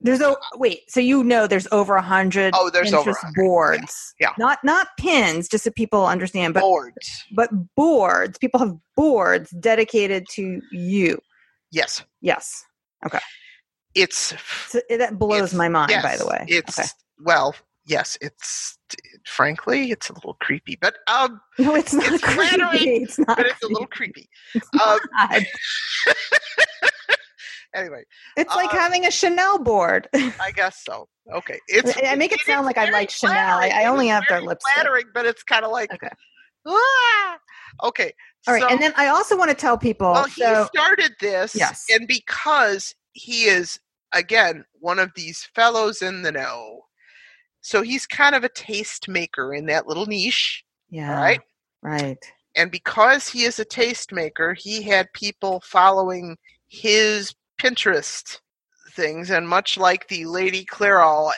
There's 0.00 0.20
a 0.20 0.34
wait. 0.54 0.90
So 0.90 1.00
you 1.00 1.22
know, 1.24 1.46
there's 1.46 1.66
over 1.72 1.94
a 1.96 2.02
hundred. 2.02 2.54
Oh, 2.56 2.70
there's 2.70 2.90
Pinterest 2.90 3.00
over 3.00 3.10
100, 3.10 3.34
boards. 3.44 4.14
yeah. 4.18 4.32
Not 4.38 4.58
not 4.64 4.86
pins, 4.98 5.46
just 5.48 5.64
so 5.64 5.70
people 5.70 6.06
understand. 6.06 6.54
But 6.54 6.60
boards 6.62 7.24
but 7.32 7.50
boards. 7.76 8.38
People 8.38 8.60
have 8.60 8.74
boards 8.96 9.50
dedicated 9.60 10.26
to 10.36 10.60
you. 10.72 11.18
yes 11.70 12.02
Yes. 12.22 12.64
Okay. 13.04 13.18
It's 13.94 14.34
So 14.68 14.80
that 14.88 15.18
blows 15.18 15.38
It's- 15.52 15.54
my 15.54 15.68
mind. 15.68 15.90
yes, 15.90 16.02
by 16.02 16.16
the 16.16 16.26
way. 16.26 16.44
it's 16.48 16.78
Okay. 16.78 16.88
well 17.18 17.54
yes 17.90 18.16
it's 18.20 18.78
frankly 19.26 19.90
it's 19.90 20.08
a 20.10 20.12
little 20.14 20.36
creepy 20.40 20.76
but 20.80 20.94
um 21.08 21.40
No, 21.58 21.74
it's 21.74 21.92
not 21.92 22.10
it's 22.12 22.22
creepy. 22.24 22.56
flattering, 22.56 23.02
It's 23.02 23.18
not. 23.18 23.36
but 23.36 23.46
it's 23.46 23.62
a 23.62 23.68
little 23.68 23.86
creepy 23.88 24.28
um, 24.84 24.98
creepy. 25.28 25.46
anyway, 27.74 28.02
It's 28.36 28.54
like 28.54 28.72
Uh, 28.72 28.78
having 28.78 29.06
a 29.06 29.10
Chanel 29.10 29.58
board. 29.58 30.08
I 30.14 30.50
guess 30.54 30.82
so. 30.84 31.08
Okay, 31.32 31.58
it's. 31.68 31.92
I 32.04 32.14
make 32.16 32.32
it 32.32 32.40
sound 32.40 32.66
like 32.66 32.76
I 32.78 32.90
like 32.90 33.10
Chanel. 33.10 33.58
I. 33.58 33.68
I 33.68 33.84
only 33.86 34.08
have 34.08 34.24
their 34.28 34.40
lipstick. 34.40 34.72
Flattering, 34.74 35.04
but 35.14 35.26
it's 35.26 35.42
kind 35.44 35.64
of 35.64 35.70
like. 35.70 35.92
Okay. 35.92 36.10
Ah! 36.66 37.38
Okay. 37.84 38.12
All 38.48 38.54
right, 38.54 38.62
so- 38.62 38.68
and 38.68 38.80
then 38.82 38.92
I 38.96 39.08
also 39.08 39.36
want 39.36 39.50
to 39.50 39.56
tell 39.56 39.78
people. 39.78 40.12
well, 40.12 40.24
he 40.24 40.42
so 40.42 40.66
started 40.74 41.12
this, 41.20 41.54
Yes. 41.54 41.84
and 41.90 42.08
because 42.08 42.94
he 43.12 43.44
is 43.44 43.78
again 44.12 44.64
one 44.80 44.98
of 44.98 45.10
these 45.14 45.48
fellows 45.54 46.02
in 46.02 46.22
the 46.22 46.32
know, 46.32 46.80
so 47.60 47.82
he's 47.82 48.06
kind 48.06 48.34
of 48.34 48.44
a 48.44 48.48
taste 48.48 49.08
maker 49.08 49.54
in 49.54 49.66
that 49.66 49.86
little 49.86 50.06
niche, 50.06 50.64
yeah, 50.88 51.20
right? 51.20 51.40
right. 51.82 52.18
And 52.56 52.70
because 52.70 53.28
he 53.28 53.44
is 53.44 53.58
a 53.58 53.64
tastemaker, 53.64 54.56
he 54.56 54.82
had 54.82 55.12
people 55.12 55.62
following 55.64 56.36
his 56.68 57.34
Pinterest 57.60 58.40
things, 58.92 59.30
and 59.30 59.48
much 59.48 59.78
like 59.78 60.08
the 60.08 60.24
Lady 60.26 60.64
Clairol 60.64 61.30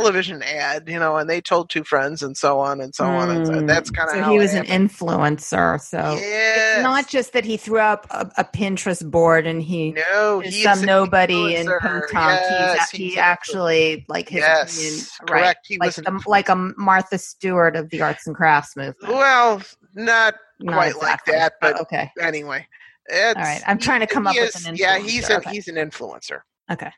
television 0.00 0.42
ad, 0.42 0.88
you 0.88 0.98
know, 0.98 1.16
and 1.16 1.28
they 1.28 1.40
told 1.40 1.70
two 1.70 1.84
friends, 1.84 2.22
and 2.22 2.36
so 2.36 2.58
on 2.60 2.80
and 2.80 2.94
so 2.94 3.04
on, 3.06 3.30
and 3.30 3.46
so 3.46 3.52
Mm. 3.52 3.66
that's 3.66 3.90
kind 3.90 4.08
of 4.10 4.14
so 4.16 4.22
how 4.22 4.30
he 4.32 4.38
was 4.38 4.54
an 4.54 4.64
influencer. 4.64 5.80
So 5.80 5.98
Yes. 5.98 6.76
it's 6.76 6.82
not 6.82 7.08
just 7.08 7.32
that 7.32 7.44
he 7.44 7.56
threw 7.56 7.80
up 7.80 8.06
a, 8.10 8.30
a 8.38 8.44
Pinterest 8.44 9.08
board 9.10 9.46
and 9.46 9.62
he 9.62 9.92
no, 9.92 10.40
is 10.40 10.54
he 10.54 10.62
some 10.62 10.78
is 10.78 10.82
an 10.82 10.86
nobody 10.86 11.54
in 11.54 11.66
influencer. 11.66 11.80
Yes, 12.12 12.90
he, 12.90 12.98
he's 12.98 13.12
he 13.12 13.18
an 13.18 13.24
actually 13.24 14.04
like 14.08 14.28
his 14.28 14.40
Yes, 14.40 14.76
opinion, 14.76 15.04
correct. 15.26 15.46
Right, 15.46 15.56
He 15.64 15.78
like 15.78 15.86
was 15.86 15.98
an 15.98 16.04
the, 16.04 16.22
like 16.26 16.48
a 16.48 16.56
Martha 16.76 17.18
Stewart 17.18 17.76
of 17.76 17.90
the 17.90 18.02
arts 18.02 18.26
and 18.26 18.36
crafts 18.36 18.76
movement. 18.76 18.96
Well, 19.02 19.62
not 19.94 20.34
Not 20.60 20.74
quite 20.74 20.94
exactly. 20.96 21.32
like 21.34 21.40
that, 21.40 21.52
but 21.60 21.76
Oh, 21.78 21.82
okay. 21.82 22.10
anyway. 22.20 22.66
It's, 23.08 23.36
All 23.36 23.42
right, 23.42 23.62
I'm 23.66 23.78
trying 23.78 24.00
to 24.00 24.06
come 24.06 24.24
he 24.26 24.30
up 24.40 24.46
with 24.46 24.56
an 24.66 24.70
an 24.72 24.76
Yeah, 24.76 24.98
he's 24.98 25.24
influencer, 25.26 25.30
an 25.30 25.36
okay. 25.38 25.50
he's 25.52 25.68
an 25.68 25.76
influencer. 25.76 26.40
Okay. 26.70 26.90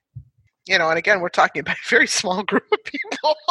You 0.68 0.78
know, 0.78 0.90
and 0.90 0.98
again, 0.98 1.20
we're 1.20 1.30
talking 1.30 1.60
about 1.60 1.76
a 1.76 1.88
very 1.88 2.06
small 2.06 2.42
group 2.42 2.66
of 2.72 2.84
people. 2.84 3.34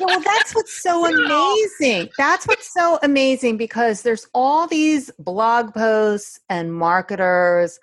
Yeah, 0.00 0.06
well, 0.06 0.20
that's 0.20 0.52
what's 0.54 0.82
so 0.82 1.06
amazing. 1.06 2.08
That's 2.18 2.46
what's 2.46 2.72
so 2.72 2.98
amazing 3.02 3.56
because 3.56 4.02
there's 4.02 4.26
all 4.34 4.66
these 4.66 5.10
blog 5.18 5.74
posts 5.74 6.40
and 6.48 6.74
marketers 6.74 7.78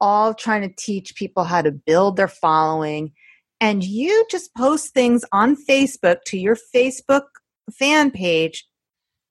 all 0.00 0.34
trying 0.34 0.62
to 0.62 0.74
teach 0.76 1.16
people 1.16 1.44
how 1.44 1.62
to 1.62 1.72
build 1.72 2.16
their 2.16 2.28
following. 2.28 3.12
And 3.60 3.82
you 3.82 4.24
just 4.30 4.54
post 4.54 4.92
things 4.92 5.24
on 5.32 5.56
Facebook 5.68 6.18
to 6.26 6.38
your 6.38 6.56
Facebook 6.74 7.24
fan 7.72 8.10
page 8.10 8.66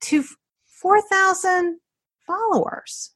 to 0.02 0.24
4,000 0.82 1.78
followers. 2.26 3.12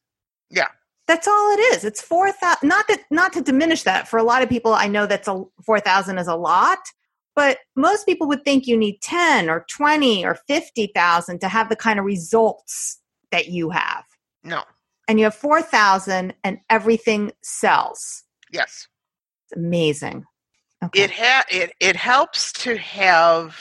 Yeah. 0.50 0.68
That's 1.08 1.26
all 1.26 1.52
it 1.52 1.60
is. 1.74 1.84
It's 1.84 2.00
4,000 2.02 2.68
not 2.68 2.86
that 2.88 3.00
not 3.10 3.32
to 3.32 3.40
diminish 3.40 3.82
that. 3.82 4.06
For 4.06 4.18
a 4.18 4.22
lot 4.22 4.42
of 4.42 4.48
people 4.48 4.74
I 4.74 4.86
know 4.86 5.06
that's 5.06 5.26
a 5.26 5.42
4,000 5.64 6.18
is 6.18 6.28
a 6.28 6.36
lot, 6.36 6.78
but 7.34 7.58
most 7.74 8.04
people 8.06 8.28
would 8.28 8.44
think 8.44 8.66
you 8.66 8.76
need 8.76 9.00
10 9.00 9.48
or 9.48 9.64
20 9.74 10.24
or 10.24 10.36
50,000 10.46 11.40
to 11.40 11.48
have 11.48 11.68
the 11.70 11.76
kind 11.76 11.98
of 11.98 12.04
results 12.04 13.00
that 13.32 13.48
you 13.48 13.70
have. 13.70 14.04
no. 14.44 14.62
And 15.08 15.18
you 15.18 15.24
have 15.24 15.34
4,000 15.34 16.34
and 16.44 16.58
everything 16.68 17.32
sells. 17.42 18.24
Yes. 18.52 18.88
It's 19.44 19.56
amazing. 19.56 20.26
Okay. 20.84 21.04
It 21.04 21.10
ha- 21.10 21.46
it 21.50 21.72
it 21.80 21.96
helps 21.96 22.52
to 22.64 22.76
have, 22.76 23.56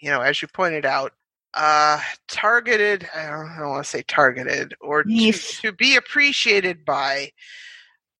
you 0.00 0.10
know, 0.10 0.20
as 0.22 0.42
you 0.42 0.48
pointed 0.48 0.84
out, 0.84 1.12
uh 1.56 2.00
targeted 2.28 3.08
I 3.14 3.26
don't, 3.30 3.48
I 3.50 3.58
don't 3.58 3.70
want 3.70 3.84
to 3.84 3.90
say 3.90 4.02
targeted 4.06 4.74
or 4.80 5.02
to, 5.04 5.32
to 5.32 5.72
be 5.72 5.96
appreciated 5.96 6.84
by 6.84 7.32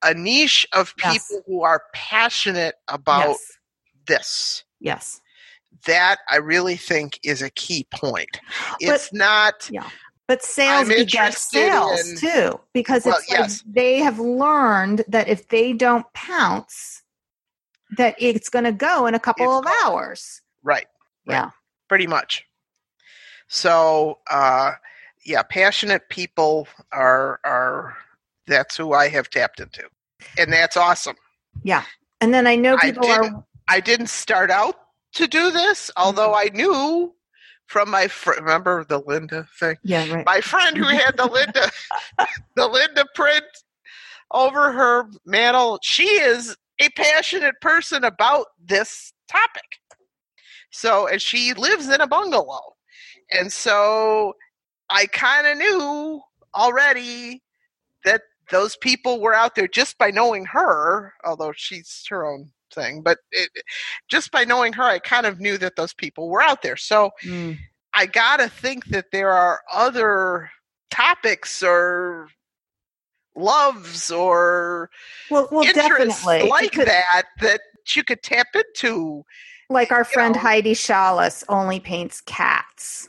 a 0.03 0.15
niche 0.15 0.67
of 0.73 0.95
people 0.97 1.13
Yes. 1.15 1.33
who 1.47 1.63
are 1.63 1.83
passionate 1.95 2.75
about 2.89 3.29
yes. 3.29 3.53
this. 4.07 4.65
Yes. 4.81 5.21
that 5.87 6.19
I 6.31 6.37
really 6.37 6.77
think 6.77 7.19
is 7.23 7.43
a 7.43 7.51
key 7.51 7.87
point. 7.93 8.41
It's 8.81 9.13
not 9.13 9.69
Yeah. 9.71 9.89
But 10.29 10.43
sales 10.43 10.91
I'm 10.91 11.33
sales 11.33 12.09
in- 12.11 12.17
too, 12.19 12.61
because 12.73 13.05
Well, 13.05 13.17
it's 13.19 13.31
like 13.31 13.39
yes. 13.39 13.63
they 13.67 13.99
have 13.99 14.19
learned 14.19 15.05
that 15.09 15.29
if 15.29 15.49
they 15.49 15.73
don't 15.73 16.05
pounce, 16.15 17.03
that 17.97 18.17
it's 18.19 18.49
going 18.49 18.65
to 18.65 18.73
go 18.73 19.07
in 19.07 19.15
a 19.15 19.21
couple 19.21 19.47
It's 19.47 19.59
of 19.59 19.65
gone. 19.65 19.75
hours. 19.85 20.43
right, 20.65 20.87
Right. 21.27 21.35
Yeah. 21.37 21.51
pretty 21.89 22.07
much. 22.09 22.45
So, 23.49 24.19
uh, 24.31 24.73
yeah, 25.25 25.43
passionate 25.43 26.09
people 26.09 26.69
are 26.93 27.41
are 27.45 27.97
that's 28.47 28.77
who 28.77 28.93
I 28.93 29.09
have 29.09 29.29
tapped 29.31 29.61
into, 29.61 29.83
and 30.39 30.53
that's 30.53 30.77
awesome. 30.77 31.17
Yeah, 31.63 31.85
and 32.21 32.33
then 32.35 32.47
I 32.47 32.57
know 32.57 32.77
I 32.77 32.91
people 32.93 33.09
are 33.09 33.23
didn't- 33.23 33.45
I 33.69 33.81
didn't 33.81 34.09
start 34.09 34.51
out 34.51 34.77
to 35.15 35.27
do 35.27 35.51
this, 35.51 35.91
although 35.97 36.35
I 36.35 36.51
knew 36.55 37.13
from 37.67 37.91
my 37.91 38.07
fr- 38.07 38.35
remember 38.35 38.85
the 38.85 38.99
Linda 39.01 39.49
thing. 39.59 39.77
yeah 39.83 40.09
right. 40.13 40.25
my 40.25 40.41
friend 40.41 40.77
who 40.77 40.85
had 40.85 41.17
the 41.17 41.27
Linda 41.27 41.71
the 42.55 42.67
Linda 42.69 43.05
print 43.15 43.45
over 44.31 44.71
her 44.73 45.09
mantle, 45.25 45.79
she 45.83 46.05
is 46.07 46.57
a 46.81 46.89
passionate 46.91 47.55
person 47.61 48.05
about 48.05 48.47
this 48.65 49.13
topic. 49.29 49.81
So 50.71 51.09
and 51.09 51.21
she 51.23 51.55
lives 51.55 51.89
in 51.89 52.01
a 52.01 52.07
bungalow. 52.07 52.76
And 53.31 53.53
so 53.53 54.35
I 54.91 55.07
kind 55.07 55.47
of 55.47 55.59
knew 55.59 56.21
already 56.55 57.43
that 58.05 58.23
those 58.51 58.77
people 58.77 59.21
were 59.21 59.35
out 59.35 59.55
there 59.57 59.67
just 59.69 59.99
by 59.99 60.11
knowing 60.11 60.45
her, 60.47 61.13
although 61.25 61.53
she's 61.57 62.05
her 62.09 62.25
own 62.25 62.51
thing, 62.73 63.03
but 63.03 63.19
it, 63.33 63.51
just 64.09 64.31
by 64.31 64.45
knowing 64.45 64.73
her, 64.75 64.85
I 64.85 64.99
kind 65.01 65.27
of 65.27 65.41
knew 65.41 65.59
that 65.59 65.77
those 65.77 65.93
people 65.95 66.29
were 66.29 66.43
out 66.43 66.63
there. 66.63 66.77
So 66.77 67.11
Mm. 67.25 67.59
I 67.95 68.07
gotta 68.07 68.49
think 68.49 68.87
that 68.87 69.07
there 69.11 69.33
are 69.33 69.63
other 69.73 70.51
topics 70.91 71.63
or 71.63 72.29
loves 73.35 74.11
or 74.11 74.91
Well, 75.31 75.49
well, 75.51 75.65
interests 75.65 76.23
definitely. 76.25 76.49
like 76.51 76.71
because, 76.71 76.87
that 76.87 77.25
that 77.41 77.61
you 77.95 78.05
could 78.05 78.23
tap 78.23 78.49
into. 78.55 79.25
Like 79.69 79.91
our 79.91 80.05
friend 80.05 80.35
know. 80.35 80.41
Heidi 80.41 80.75
Shalas 80.75 81.43
only 81.49 81.81
paints 81.81 82.21
cats. 82.21 83.09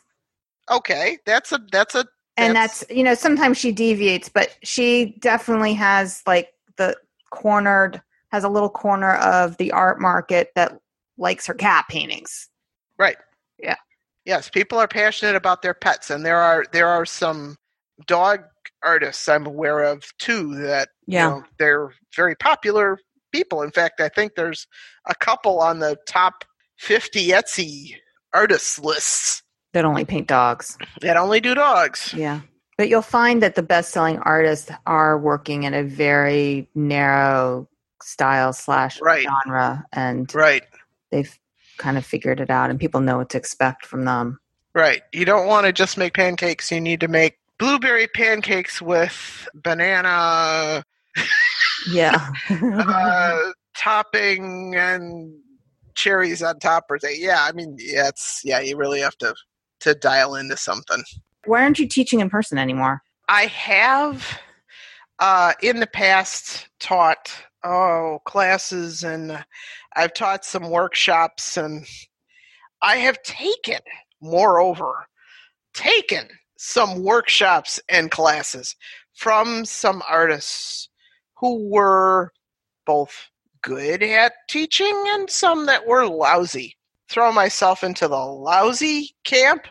Okay, 0.69 1.17
that's 1.25 1.51
a 1.51 1.59
that's 1.71 1.95
a 1.95 2.05
and 2.37 2.55
That's- 2.55 2.79
that's, 2.81 2.91
you 2.91 3.03
know 3.03 3.15
sometimes 3.15 3.57
she 3.57 3.71
deviates 3.71 4.29
but 4.29 4.55
she 4.63 5.15
definitely 5.19 5.73
has 5.73 6.21
like 6.27 6.53
the 6.77 6.95
cornered 7.31 8.01
has 8.31 8.43
a 8.43 8.49
little 8.49 8.69
corner 8.69 9.15
of 9.15 9.57
the 9.57 9.71
art 9.71 9.99
market 9.99 10.51
that 10.55 10.79
likes 11.17 11.47
her 11.47 11.53
cat 11.53 11.85
paintings 11.89 12.49
right. 12.97 13.17
Yeah. 13.59 13.75
Yes, 14.25 14.49
people 14.49 14.77
are 14.77 14.87
passionate 14.87 15.35
about 15.35 15.61
their 15.61 15.73
pets, 15.73 16.09
and 16.09 16.25
there 16.25 16.37
are 16.37 16.65
there 16.71 16.87
are 16.87 17.05
some 17.05 17.55
dog 18.05 18.41
artists 18.83 19.27
I'm 19.27 19.45
aware 19.45 19.83
of 19.83 20.03
too 20.19 20.53
that 20.55 20.89
you 21.23 21.29
know, 21.29 21.43
they're 21.57 21.93
very 22.15 22.35
popular 22.35 22.99
people. 23.31 23.61
In 23.61 23.71
fact, 23.71 24.01
I 24.01 24.09
think 24.09 24.35
there's 24.35 24.67
a 25.07 25.15
couple 25.15 25.59
on 25.59 25.79
the 25.79 25.97
top 26.07 26.43
50 26.79 27.29
Etsy 27.29 27.95
artists 28.33 28.77
lists 28.79 29.43
that 29.77 29.85
only 29.85 30.03
paint 30.05 30.27
dogs 30.27 30.75
that 31.01 31.17
only 31.17 31.39
do 31.39 31.53
dogs. 31.53 32.13
yeah 32.17 32.41
but 32.77 32.89
you'll 32.89 33.01
find 33.01 33.41
that 33.43 33.55
the 33.55 33.63
best-selling 33.63 34.17
artists 34.19 34.71
are 34.85 35.17
working 35.19 35.63
in 35.63 35.73
a 35.73 35.83
very 35.83 36.67
narrow 36.75 37.67
style 38.01 38.53
slash 38.53 38.99
Right. 39.01 39.23
genre 39.23 39.85
and 39.93 40.33
Right, 40.33 40.63
they've 41.11 41.37
kind 41.77 41.97
of 41.97 42.05
figured 42.05 42.39
it 42.39 42.49
out 42.49 42.69
and 42.71 42.79
people 42.79 43.01
know 43.01 43.17
what 43.17 43.29
to 43.29 43.37
expect 43.37 43.85
from 43.85 44.05
them 44.05 44.39
right. 44.73 45.01
You 45.13 45.25
don't 45.25 45.47
want 45.47 45.65
to 45.67 45.73
just 45.73 45.97
make 45.97 46.13
pancakes. 46.13 46.71
You 46.71 46.81
need 46.81 46.99
to 47.01 47.07
make 47.07 47.37
blueberry 47.59 48.07
pancakes 48.07 48.81
with 48.81 49.47
banana 49.53 50.83
yeah 51.89 52.29
uh, 52.49 53.39
topping 53.75 54.75
and 54.75 55.33
cherries 55.95 56.43
on 56.43 56.59
top. 56.59 56.85
Or 56.91 56.99
say, 56.99 57.15
yeah, 57.17 57.39
I 57.47 57.51
mean, 57.53 57.75
yeah, 57.79 58.07
it's 58.09 58.41
yeah. 58.43 58.59
You 58.59 58.77
really 58.77 58.99
have 59.01 59.17
to 59.17 59.33
to 59.81 59.95
dial 59.95 60.35
into 60.35 60.57
something. 60.57 61.03
why 61.45 61.63
aren't 61.63 61.79
you 61.79 61.87
teaching 61.87 62.19
in 62.19 62.29
person 62.29 62.57
anymore 62.57 63.01
I 63.29 63.47
have 63.47 64.39
uh, 65.19 65.53
in 65.61 65.79
the 65.79 65.87
past 65.87 66.69
taught 66.79 67.31
oh 67.63 68.19
classes 68.25 69.03
and 69.03 69.43
I've 69.95 70.13
taught 70.13 70.45
some 70.45 70.69
workshops 70.69 71.57
and 71.57 71.85
I 72.81 72.97
have 72.97 73.21
taken 73.23 73.79
moreover 74.21 75.07
taken 75.73 76.27
some 76.57 77.03
workshops 77.03 77.79
and 77.89 78.09
classes 78.11 78.75
from 79.13 79.65
some 79.65 80.01
artists 80.07 80.89
who 81.35 81.69
were 81.69 82.31
both 82.85 83.29
good 83.61 84.01
at 84.01 84.33
teaching 84.49 84.95
and 85.09 85.29
some 85.29 85.65
that 85.65 85.85
were 85.85 86.07
lousy. 86.07 86.76
Throw 87.09 87.31
myself 87.31 87.83
into 87.83 88.07
the 88.07 88.15
lousy 88.17 89.15
camp 89.23 89.67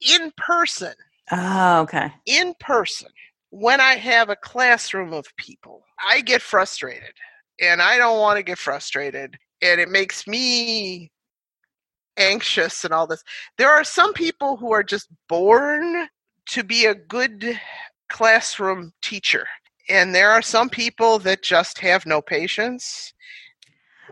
in 0.00 0.32
person 0.36 0.94
oh 1.30 1.80
okay 1.82 2.10
in 2.26 2.54
person 2.58 3.08
when 3.50 3.80
I 3.80 3.96
have 3.96 4.30
a 4.30 4.36
classroom 4.36 5.12
of 5.12 5.26
people, 5.36 5.84
I 5.98 6.20
get 6.20 6.40
frustrated. 6.40 7.12
and 7.60 7.82
I 7.82 7.98
don't 7.98 8.20
want 8.20 8.38
to 8.38 8.42
get 8.42 8.58
frustrated. 8.58 9.36
And 9.60 9.80
it 9.80 9.90
makes 9.90 10.26
me 10.26 11.10
anxious 12.16 12.84
and 12.84 12.94
all 12.94 13.06
this. 13.06 13.22
There 13.58 13.70
are 13.70 13.84
some 13.84 14.14
people 14.14 14.56
who 14.56 14.72
are 14.72 14.82
just 14.82 15.08
born 15.28 16.08
to 16.46 16.64
be 16.64 16.86
a 16.86 16.94
good 16.94 17.60
classroom 18.08 18.92
teacher. 19.02 19.46
And 19.90 20.14
there 20.14 20.30
are 20.30 20.42
some 20.42 20.70
people 20.70 21.18
that 21.20 21.42
just 21.42 21.78
have 21.80 22.06
no 22.06 22.22
patience 22.22 23.12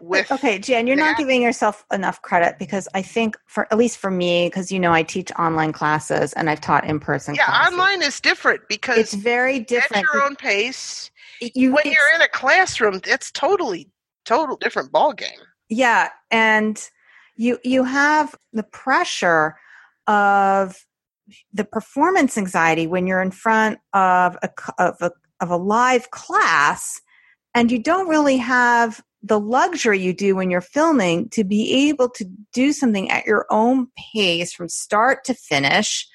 with 0.02 0.30
okay 0.30 0.58
Jan 0.58 0.86
you're 0.86 0.96
not 0.96 1.16
giving 1.16 1.42
yourself 1.42 1.84
enough 1.92 2.22
credit 2.22 2.58
because 2.58 2.88
i 2.94 3.02
think 3.02 3.36
for 3.46 3.66
at 3.72 3.78
least 3.78 3.98
for 3.98 4.10
me 4.10 4.46
because 4.46 4.70
you 4.72 4.78
know 4.78 4.92
i 4.92 5.02
teach 5.02 5.30
online 5.32 5.72
classes 5.72 6.32
and 6.34 6.48
i've 6.50 6.60
taught 6.60 6.84
in 6.84 7.00
person 7.00 7.34
yeah 7.34 7.44
classes. 7.44 7.72
online 7.72 8.02
is 8.02 8.20
different 8.20 8.60
because 8.68 8.98
it's 8.98 9.14
very 9.14 9.60
different 9.60 10.06
at 10.06 10.14
your 10.14 10.24
own 10.24 10.36
pace 10.36 11.10
you, 11.40 11.72
when 11.72 11.84
you're 11.84 12.14
in 12.14 12.22
a 12.22 12.28
classroom 12.28 13.00
it's 13.04 13.30
totally 13.30 13.88
total 14.24 14.56
different 14.56 14.90
ball 14.92 15.12
game 15.12 15.40
yeah 15.68 16.08
and 16.30 16.90
you 17.36 17.58
you 17.64 17.84
have 17.84 18.34
the 18.52 18.64
pressure 18.64 19.56
of 20.06 20.84
the 21.52 21.64
performance 21.64 22.36
anxiety 22.36 22.86
when 22.86 23.06
you're 23.06 23.22
in 23.22 23.30
front 23.30 23.78
of 23.92 24.36
a 24.42 24.50
of 24.78 24.96
a 25.00 25.12
of 25.40 25.50
a 25.50 25.56
live 25.56 26.10
class 26.10 27.00
and 27.54 27.70
you 27.70 27.78
don't 27.78 28.08
really 28.08 28.36
have 28.36 29.02
the 29.22 29.40
luxury 29.40 30.00
you 30.00 30.12
do 30.12 30.36
when 30.36 30.50
you're 30.50 30.60
filming 30.60 31.28
to 31.30 31.44
be 31.44 31.88
able 31.88 32.08
to 32.10 32.24
do 32.52 32.72
something 32.72 33.10
at 33.10 33.26
your 33.26 33.46
own 33.50 33.88
pace 34.14 34.52
from 34.52 34.68
start 34.68 35.24
to 35.24 35.34
finish 35.34 36.06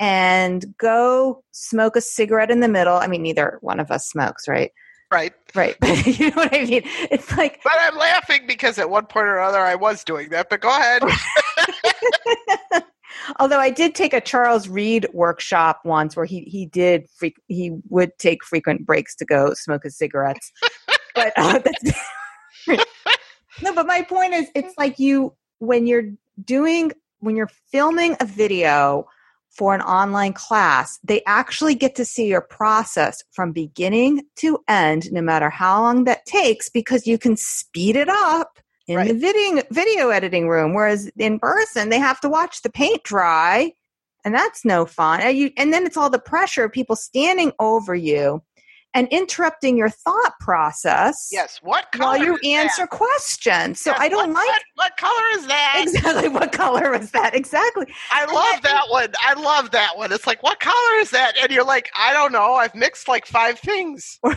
and 0.00 0.74
go 0.78 1.42
smoke 1.52 1.96
a 1.96 2.00
cigarette 2.00 2.50
in 2.50 2.60
the 2.60 2.68
middle. 2.68 2.96
I 2.96 3.06
mean, 3.06 3.22
neither 3.22 3.58
one 3.60 3.80
of 3.80 3.90
us 3.90 4.08
smokes, 4.08 4.48
right? 4.48 4.72
Right. 5.10 5.32
Right. 5.54 5.76
you 6.06 6.30
know 6.30 6.36
what 6.36 6.54
I 6.54 6.64
mean? 6.64 6.82
It's 7.10 7.36
like. 7.36 7.60
But 7.64 7.72
I'm 7.80 7.96
laughing 7.96 8.42
because 8.46 8.78
at 8.78 8.90
one 8.90 9.06
point 9.06 9.26
or 9.26 9.38
another 9.38 9.60
I 9.60 9.74
was 9.74 10.04
doing 10.04 10.28
that, 10.30 10.50
but 10.50 10.60
go 10.60 10.68
ahead. 10.68 11.02
Although 13.38 13.58
I 13.58 13.70
did 13.70 13.94
take 13.94 14.12
a 14.12 14.20
Charles 14.20 14.68
Reid 14.68 15.06
workshop 15.12 15.80
once 15.84 16.16
where 16.16 16.24
he 16.26 16.40
he 16.42 16.66
did 16.66 17.06
he 17.46 17.72
would 17.88 18.16
take 18.18 18.44
frequent 18.44 18.86
breaks 18.86 19.14
to 19.16 19.24
go 19.24 19.54
smoke 19.54 19.82
his 19.84 19.96
cigarettes. 19.96 20.52
but 21.14 21.32
uh, 21.36 21.60
no, 23.62 23.74
but 23.74 23.86
my 23.86 24.02
point 24.02 24.34
is, 24.34 24.48
it's 24.54 24.76
like 24.78 24.98
you 24.98 25.34
when 25.58 25.86
you're 25.86 26.10
doing 26.44 26.92
when 27.20 27.36
you're 27.36 27.50
filming 27.70 28.16
a 28.20 28.24
video 28.24 29.06
for 29.50 29.74
an 29.74 29.80
online 29.80 30.32
class, 30.32 31.00
they 31.02 31.22
actually 31.26 31.74
get 31.74 31.96
to 31.96 32.04
see 32.04 32.28
your 32.28 32.40
process 32.40 33.24
from 33.32 33.50
beginning 33.50 34.22
to 34.36 34.58
end, 34.68 35.10
no 35.10 35.20
matter 35.20 35.50
how 35.50 35.82
long 35.82 36.04
that 36.04 36.24
takes, 36.26 36.68
because 36.68 37.06
you 37.06 37.18
can 37.18 37.36
speed 37.36 37.96
it 37.96 38.08
up 38.08 38.58
in 38.86 38.96
right. 38.96 39.08
the 39.08 39.14
video 39.14 39.62
video 39.70 40.10
editing 40.10 40.48
room. 40.48 40.74
Whereas 40.74 41.10
in 41.18 41.38
person, 41.40 41.88
they 41.88 41.98
have 41.98 42.20
to 42.20 42.28
watch 42.28 42.62
the 42.62 42.70
paint 42.70 43.02
dry, 43.02 43.72
and 44.24 44.34
that's 44.34 44.64
no 44.64 44.86
fun. 44.86 45.20
And, 45.20 45.36
you, 45.36 45.50
and 45.56 45.72
then 45.72 45.86
it's 45.86 45.96
all 45.96 46.10
the 46.10 46.18
pressure 46.18 46.64
of 46.64 46.72
people 46.72 46.96
standing 46.96 47.52
over 47.58 47.94
you 47.94 48.42
and 48.94 49.06
interrupting 49.08 49.76
your 49.76 49.90
thought 49.90 50.32
process. 50.40 51.28
Yes, 51.30 51.60
what 51.62 51.86
while 51.96 52.16
you 52.16 52.36
answer 52.44 52.82
that? 52.82 52.90
questions. 52.90 53.80
So 53.80 53.90
yes, 53.90 54.00
I 54.00 54.08
don't 54.08 54.32
what, 54.32 54.46
like 54.46 54.48
what, 54.48 54.62
what, 54.74 54.96
color 54.96 55.24
is 55.34 55.46
that? 55.46 55.84
Exactly, 55.86 56.28
what 56.28 56.52
color 56.52 56.94
is 56.94 57.10
that? 57.12 57.34
Exactly. 57.34 57.86
I 58.10 58.24
and 58.24 58.32
love 58.32 58.62
that 58.62 58.84
one. 58.88 59.12
I 59.20 59.34
love 59.34 59.70
that 59.72 59.96
one. 59.96 60.12
It's 60.12 60.26
like, 60.26 60.42
what 60.42 60.60
color 60.60 61.00
is 61.00 61.10
that? 61.10 61.36
And 61.40 61.52
you're 61.52 61.64
like, 61.64 61.90
I 61.96 62.12
don't 62.12 62.32
know. 62.32 62.54
I've 62.54 62.74
mixed 62.74 63.08
like 63.08 63.26
five 63.26 63.58
things. 63.58 64.18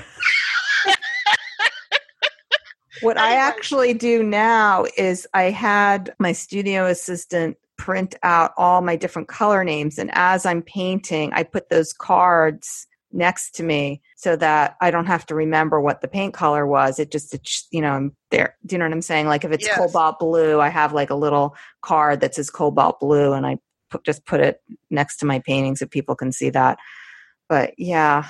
What 3.01 3.17
I 3.17 3.35
actually 3.35 3.93
do 3.93 4.23
now 4.23 4.85
is 4.97 5.27
I 5.33 5.43
had 5.43 6.13
my 6.19 6.31
studio 6.31 6.85
assistant 6.85 7.57
print 7.77 8.15
out 8.21 8.51
all 8.57 8.81
my 8.81 8.95
different 8.95 9.27
color 9.27 9.63
names. 9.63 9.97
And 9.97 10.11
as 10.13 10.45
I'm 10.45 10.61
painting, 10.61 11.33
I 11.33 11.43
put 11.43 11.69
those 11.69 11.93
cards 11.93 12.87
next 13.13 13.55
to 13.55 13.63
me 13.63 14.01
so 14.15 14.35
that 14.35 14.75
I 14.81 14.91
don't 14.91 15.05
have 15.05 15.25
to 15.27 15.35
remember 15.35 15.79
what 15.79 16.01
the 16.01 16.07
paint 16.07 16.33
color 16.33 16.65
was. 16.65 16.99
It 16.99 17.11
just, 17.11 17.35
you 17.71 17.81
know, 17.81 17.91
I'm 17.91 18.15
there. 18.29 18.55
Do 18.65 18.75
you 18.75 18.79
know 18.79 18.85
what 18.85 18.93
I'm 18.93 19.01
saying? 19.01 19.27
Like 19.27 19.43
if 19.43 19.51
it's 19.51 19.65
yes. 19.65 19.77
cobalt 19.77 20.19
blue, 20.19 20.59
I 20.59 20.69
have 20.69 20.93
like 20.93 21.09
a 21.09 21.15
little 21.15 21.55
card 21.81 22.21
that 22.21 22.35
says 22.35 22.49
cobalt 22.49 22.99
blue 22.99 23.33
and 23.33 23.45
I 23.45 23.57
put, 23.89 24.03
just 24.03 24.25
put 24.25 24.39
it 24.39 24.61
next 24.89 25.17
to 25.17 25.25
my 25.25 25.39
paintings 25.39 25.79
so 25.79 25.85
people 25.85 26.15
can 26.15 26.31
see 26.31 26.49
that. 26.49 26.77
But 27.49 27.73
yeah, 27.77 28.27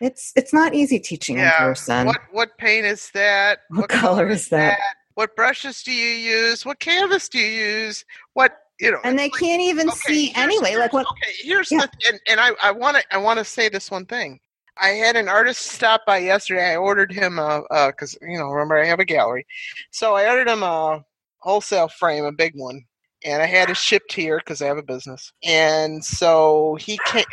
it's 0.00 0.32
it's 0.36 0.52
not 0.52 0.74
easy 0.74 0.98
teaching 0.98 1.36
yeah. 1.36 1.50
in 1.50 1.52
person. 1.58 2.06
What 2.06 2.20
what 2.30 2.58
paint 2.58 2.86
is 2.86 3.10
that? 3.10 3.60
What, 3.68 3.80
what 3.80 3.90
color 3.90 4.28
is 4.28 4.48
that? 4.48 4.78
that? 4.78 4.94
What 5.14 5.34
brushes 5.34 5.82
do 5.82 5.92
you 5.92 6.10
use? 6.10 6.64
What 6.64 6.78
canvas 6.78 7.28
do 7.28 7.38
you 7.38 7.46
use? 7.46 8.04
What 8.34 8.56
you 8.80 8.90
know? 8.90 9.00
And 9.04 9.18
they 9.18 9.30
can't 9.30 9.62
even 9.62 9.88
okay, 9.88 9.98
see 9.98 10.32
anyway. 10.34 10.76
Like 10.76 10.92
what? 10.92 11.06
Okay, 11.10 11.32
here's 11.40 11.70
yeah. 11.70 11.86
the 11.86 12.08
and, 12.08 12.20
and 12.28 12.40
I 12.40 12.50
I 12.62 12.70
want 12.70 12.96
to 12.96 13.04
I 13.14 13.18
want 13.18 13.38
to 13.38 13.44
say 13.44 13.68
this 13.68 13.90
one 13.90 14.06
thing. 14.06 14.40
I 14.80 14.90
had 14.90 15.16
an 15.16 15.28
artist 15.28 15.62
stop 15.62 16.02
by 16.06 16.18
yesterday. 16.18 16.72
I 16.72 16.76
ordered 16.76 17.12
him 17.12 17.38
a 17.38 17.62
because 17.88 18.16
you 18.22 18.38
know 18.38 18.48
remember 18.48 18.78
I 18.78 18.86
have 18.86 19.00
a 19.00 19.04
gallery, 19.04 19.46
so 19.90 20.14
I 20.14 20.28
ordered 20.28 20.48
him 20.48 20.62
a 20.62 21.04
wholesale 21.38 21.88
frame, 21.88 22.24
a 22.24 22.32
big 22.32 22.52
one, 22.54 22.84
and 23.24 23.42
I 23.42 23.46
had 23.46 23.70
it 23.70 23.76
shipped 23.76 24.12
here 24.12 24.38
because 24.38 24.62
I 24.62 24.66
have 24.66 24.78
a 24.78 24.82
business. 24.82 25.32
And 25.44 26.04
so 26.04 26.76
he 26.80 26.98
came 27.06 27.24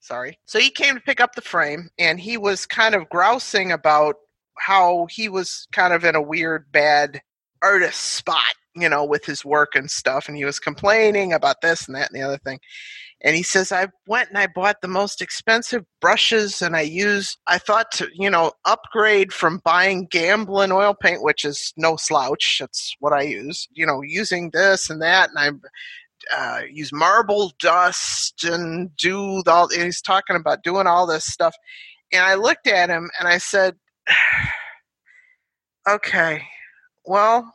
sorry. 0.00 0.38
So 0.46 0.58
he 0.58 0.70
came 0.70 0.94
to 0.94 1.00
pick 1.00 1.20
up 1.20 1.34
the 1.34 1.42
frame 1.42 1.90
and 1.98 2.18
he 2.18 2.36
was 2.36 2.66
kind 2.66 2.94
of 2.94 3.08
grousing 3.08 3.72
about 3.72 4.16
how 4.58 5.06
he 5.10 5.28
was 5.28 5.66
kind 5.72 5.92
of 5.92 6.04
in 6.04 6.14
a 6.14 6.22
weird, 6.22 6.70
bad 6.72 7.20
artist 7.62 8.00
spot, 8.00 8.54
you 8.74 8.88
know, 8.88 9.04
with 9.04 9.24
his 9.24 9.44
work 9.44 9.74
and 9.74 9.90
stuff. 9.90 10.28
And 10.28 10.36
he 10.36 10.44
was 10.44 10.58
complaining 10.58 11.32
about 11.32 11.60
this 11.60 11.86
and 11.86 11.96
that 11.96 12.10
and 12.10 12.20
the 12.20 12.24
other 12.24 12.38
thing. 12.38 12.60
And 13.20 13.34
he 13.34 13.42
says, 13.42 13.72
I 13.72 13.88
went 14.06 14.28
and 14.28 14.38
I 14.38 14.46
bought 14.46 14.80
the 14.80 14.88
most 14.88 15.20
expensive 15.20 15.84
brushes 16.00 16.62
and 16.62 16.76
I 16.76 16.82
used, 16.82 17.38
I 17.48 17.58
thought 17.58 17.90
to, 17.92 18.08
you 18.14 18.30
know, 18.30 18.52
upgrade 18.64 19.32
from 19.32 19.60
buying 19.64 20.06
Gamblin 20.08 20.70
oil 20.70 20.94
paint, 20.94 21.22
which 21.22 21.44
is 21.44 21.72
no 21.76 21.96
slouch. 21.96 22.58
That's 22.60 22.94
what 23.00 23.12
I 23.12 23.22
use, 23.22 23.66
you 23.72 23.84
know, 23.86 24.02
using 24.02 24.50
this 24.52 24.88
and 24.88 25.02
that. 25.02 25.30
And 25.30 25.38
I'm 25.38 25.60
uh, 26.34 26.62
use 26.70 26.92
marble 26.92 27.52
dust 27.58 28.44
and 28.44 28.94
do 28.96 29.42
all. 29.46 29.68
And 29.72 29.84
he's 29.84 30.02
talking 30.02 30.36
about 30.36 30.62
doing 30.62 30.86
all 30.86 31.06
this 31.06 31.24
stuff, 31.24 31.54
and 32.12 32.22
I 32.22 32.34
looked 32.34 32.66
at 32.66 32.90
him 32.90 33.10
and 33.18 33.28
I 33.28 33.38
said, 33.38 33.76
"Okay, 35.88 36.42
well, 37.04 37.54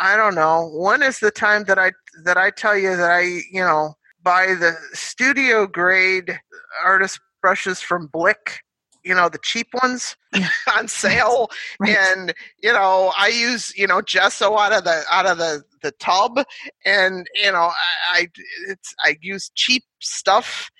I 0.00 0.16
don't 0.16 0.34
know. 0.34 0.70
When 0.72 1.02
is 1.02 1.20
the 1.20 1.30
time 1.30 1.64
that 1.64 1.78
I 1.78 1.92
that 2.24 2.36
I 2.36 2.50
tell 2.50 2.76
you 2.76 2.96
that 2.96 3.10
I, 3.10 3.20
you 3.52 3.60
know, 3.60 3.94
buy 4.22 4.54
the 4.58 4.74
studio 4.92 5.66
grade 5.66 6.40
artist 6.84 7.20
brushes 7.42 7.80
from 7.80 8.06
Blick 8.06 8.60
you 9.04 9.14
know 9.14 9.28
the 9.28 9.38
cheap 9.42 9.68
ones 9.82 10.16
on 10.76 10.88
sale. 10.88 11.50
Right. 11.78 11.96
and 11.96 12.34
you 12.62 12.72
know 12.72 13.12
i 13.16 13.28
use 13.28 13.72
you 13.76 13.86
know 13.86 14.02
gesso 14.02 14.56
out 14.56 14.72
of 14.72 14.84
the 14.84 15.02
out 15.10 15.26
of 15.26 15.38
the 15.38 15.62
the 15.82 15.92
tub. 15.92 16.44
And 16.84 17.26
you 17.34 17.52
know 17.52 17.70
i, 17.70 17.72
I 18.12 18.28
it's 18.68 18.94
i 19.04 19.16
use 19.20 19.50
cheap 19.54 19.84
stuff. 20.00 20.70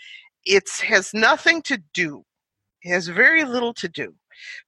It 0.45 0.69
has 0.87 1.13
nothing 1.15 1.63
to 1.63 1.81
do 1.95 2.25
it 2.83 2.91
has 2.91 3.09
very 3.09 3.45
little 3.45 3.75
to 3.75 3.89
do 3.89 4.15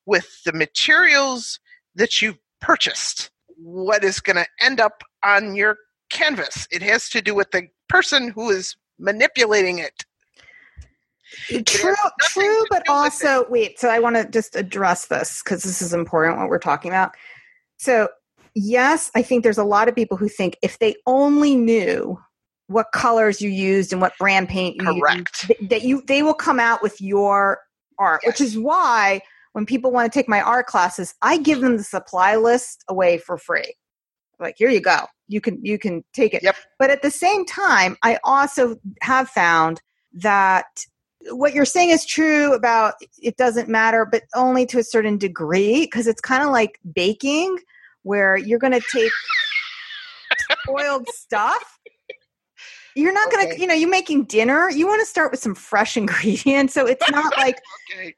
with 0.07 0.43
the 0.45 0.53
materials 0.53 1.59
that 1.95 2.21
you've 2.21 2.39
purchased 2.61 3.31
what 3.63 4.05
is 4.05 4.21
going 4.21 4.37
to 4.37 4.47
end 4.61 4.81
up 4.81 5.03
on 5.25 5.55
your 5.55 5.77
canvas 6.11 6.67
it 6.71 6.83
has 6.83 7.09
to 7.09 7.23
do 7.23 7.35
with 7.35 7.51
the 7.53 7.67
person 7.89 8.29
who 8.29 8.51
is 8.51 8.77
manipulating 8.99 9.79
it 9.79 10.05
True, 11.65 11.95
true, 12.21 12.65
but 12.71 12.87
also 12.89 13.47
wait. 13.49 13.79
So 13.79 13.89
I 13.89 13.99
want 13.99 14.17
to 14.17 14.29
just 14.29 14.57
address 14.57 15.07
this 15.07 15.43
because 15.43 15.63
this 15.63 15.83
is 15.83 15.93
important. 15.93 16.39
What 16.39 16.49
we're 16.49 16.59
talking 16.59 16.91
about. 16.91 17.13
So 17.79 18.09
yes, 18.55 19.11
I 19.15 19.23
think 19.23 19.43
there's 19.43 19.59
a 19.59 19.65
lot 19.65 19.89
of 19.89 19.95
people 19.95 20.17
who 20.17 20.29
think 20.29 20.57
if 20.63 20.79
they 20.79 20.95
only 21.07 21.57
knew 21.57 22.19
what 22.67 22.87
colors 22.93 23.41
you 23.41 23.51
used 23.51 23.93
and 23.93 24.01
what 24.01 24.13
brand 24.19 24.49
paint 24.49 24.77
you 24.77 25.01
Correct. 25.01 25.49
used, 25.49 25.71
that 25.71 25.83
you 25.83 26.03
they 26.07 26.23
will 26.23 26.35
come 26.35 26.61
out 26.61 26.83
with 26.83 27.01
your 27.01 27.61
art. 27.99 28.21
Yes. 28.25 28.33
Which 28.33 28.41
is 28.41 28.59
why 28.59 29.21
when 29.53 29.67
people 29.67 29.91
want 29.91 30.11
to 30.11 30.19
take 30.19 30.29
my 30.29 30.41
art 30.41 30.67
classes, 30.67 31.15
I 31.23 31.39
give 31.39 31.61
them 31.61 31.77
the 31.77 31.85
supply 31.85 32.37
list 32.37 32.85
away 32.89 33.19
for 33.19 33.37
free. 33.39 33.75
Like 34.39 34.57
here 34.59 34.71
you 34.71 34.81
go, 34.81 35.07
you 35.29 35.41
can 35.41 35.65
you 35.65 35.79
can 35.79 36.05
take 36.13 36.35
it. 36.35 36.43
Yep. 36.43 36.57
But 36.79 36.91
at 36.91 37.03
the 37.03 37.11
same 37.11 37.45
time, 37.45 37.97
I 38.03 38.19
also 38.25 38.77
have 39.03 39.29
found 39.29 39.81
that 40.15 40.67
what 41.31 41.55
you're 41.55 41.65
saying 41.65 41.91
is 41.91 42.05
true 42.05 42.53
about 42.53 42.95
it 43.21 43.37
doesn't 43.37 43.69
matter, 43.69 44.05
but 44.05 44.23
only 44.35 44.67
to 44.67 44.79
a 44.79 44.85
certain 44.85 45.19
degree, 45.19 45.83
because 45.83 46.07
it's 46.07 46.21
kind 46.21 46.43
of 46.43 46.51
like 46.51 46.81
baking, 46.95 47.57
where 48.03 48.37
you're 48.37 48.59
going 48.59 48.73
to 48.73 48.83
take 48.93 49.11
spoiled 50.63 51.07
stuff. 51.09 51.79
You're 52.95 53.13
not 53.13 53.29
okay. 53.29 53.37
going 53.37 53.55
to, 53.55 53.61
you 53.61 53.67
know, 53.67 53.75
you're 53.75 53.89
making 53.89 54.25
dinner. 54.25 54.69
You 54.71 54.87
want 54.87 55.01
to 55.01 55.07
start 55.07 55.31
with 55.31 55.41
some 55.41 55.55
fresh 55.55 55.97
ingredients. 56.03 56.75
So 56.75 56.87
it's 56.87 57.09
not 57.11 57.37
like, 57.37 57.61
okay. 57.95 58.15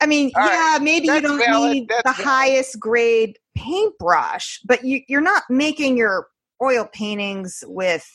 I 0.00 0.06
mean, 0.06 0.30
All 0.36 0.46
yeah, 0.46 0.72
right. 0.74 0.82
maybe 0.82 1.08
you 1.08 1.20
don't 1.20 1.38
valid. 1.38 1.72
need 1.72 1.88
That's 1.88 2.02
the 2.02 2.22
valid. 2.22 2.24
highest 2.26 2.78
grade 2.78 3.38
paintbrush, 3.56 4.60
but 4.64 4.84
you, 4.84 5.00
you're 5.08 5.20
not 5.20 5.42
making 5.50 5.96
your 5.96 6.28
oil 6.62 6.88
paintings 6.92 7.64
with 7.66 8.08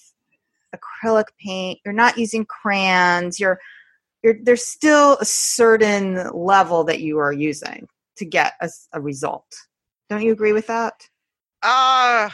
acrylic 0.75 1.25
paint. 1.39 1.79
You're 1.84 1.93
not 1.93 2.17
using 2.17 2.45
crayons. 2.45 3.39
You're, 3.39 3.59
you're 4.23 4.36
there's 4.41 4.65
still 4.65 5.17
a 5.19 5.25
certain 5.25 6.29
level 6.34 6.84
that 6.86 7.01
you 7.01 7.17
are 7.19 7.34
using 7.34 7.88
to 8.17 8.25
get 8.25 8.53
a 8.93 9.01
result. 9.01 9.45
Don't 10.09 10.21
you 10.21 10.31
agree 10.31 10.53
with 10.53 10.67
that? 10.67 11.07
Uh, 11.61 12.29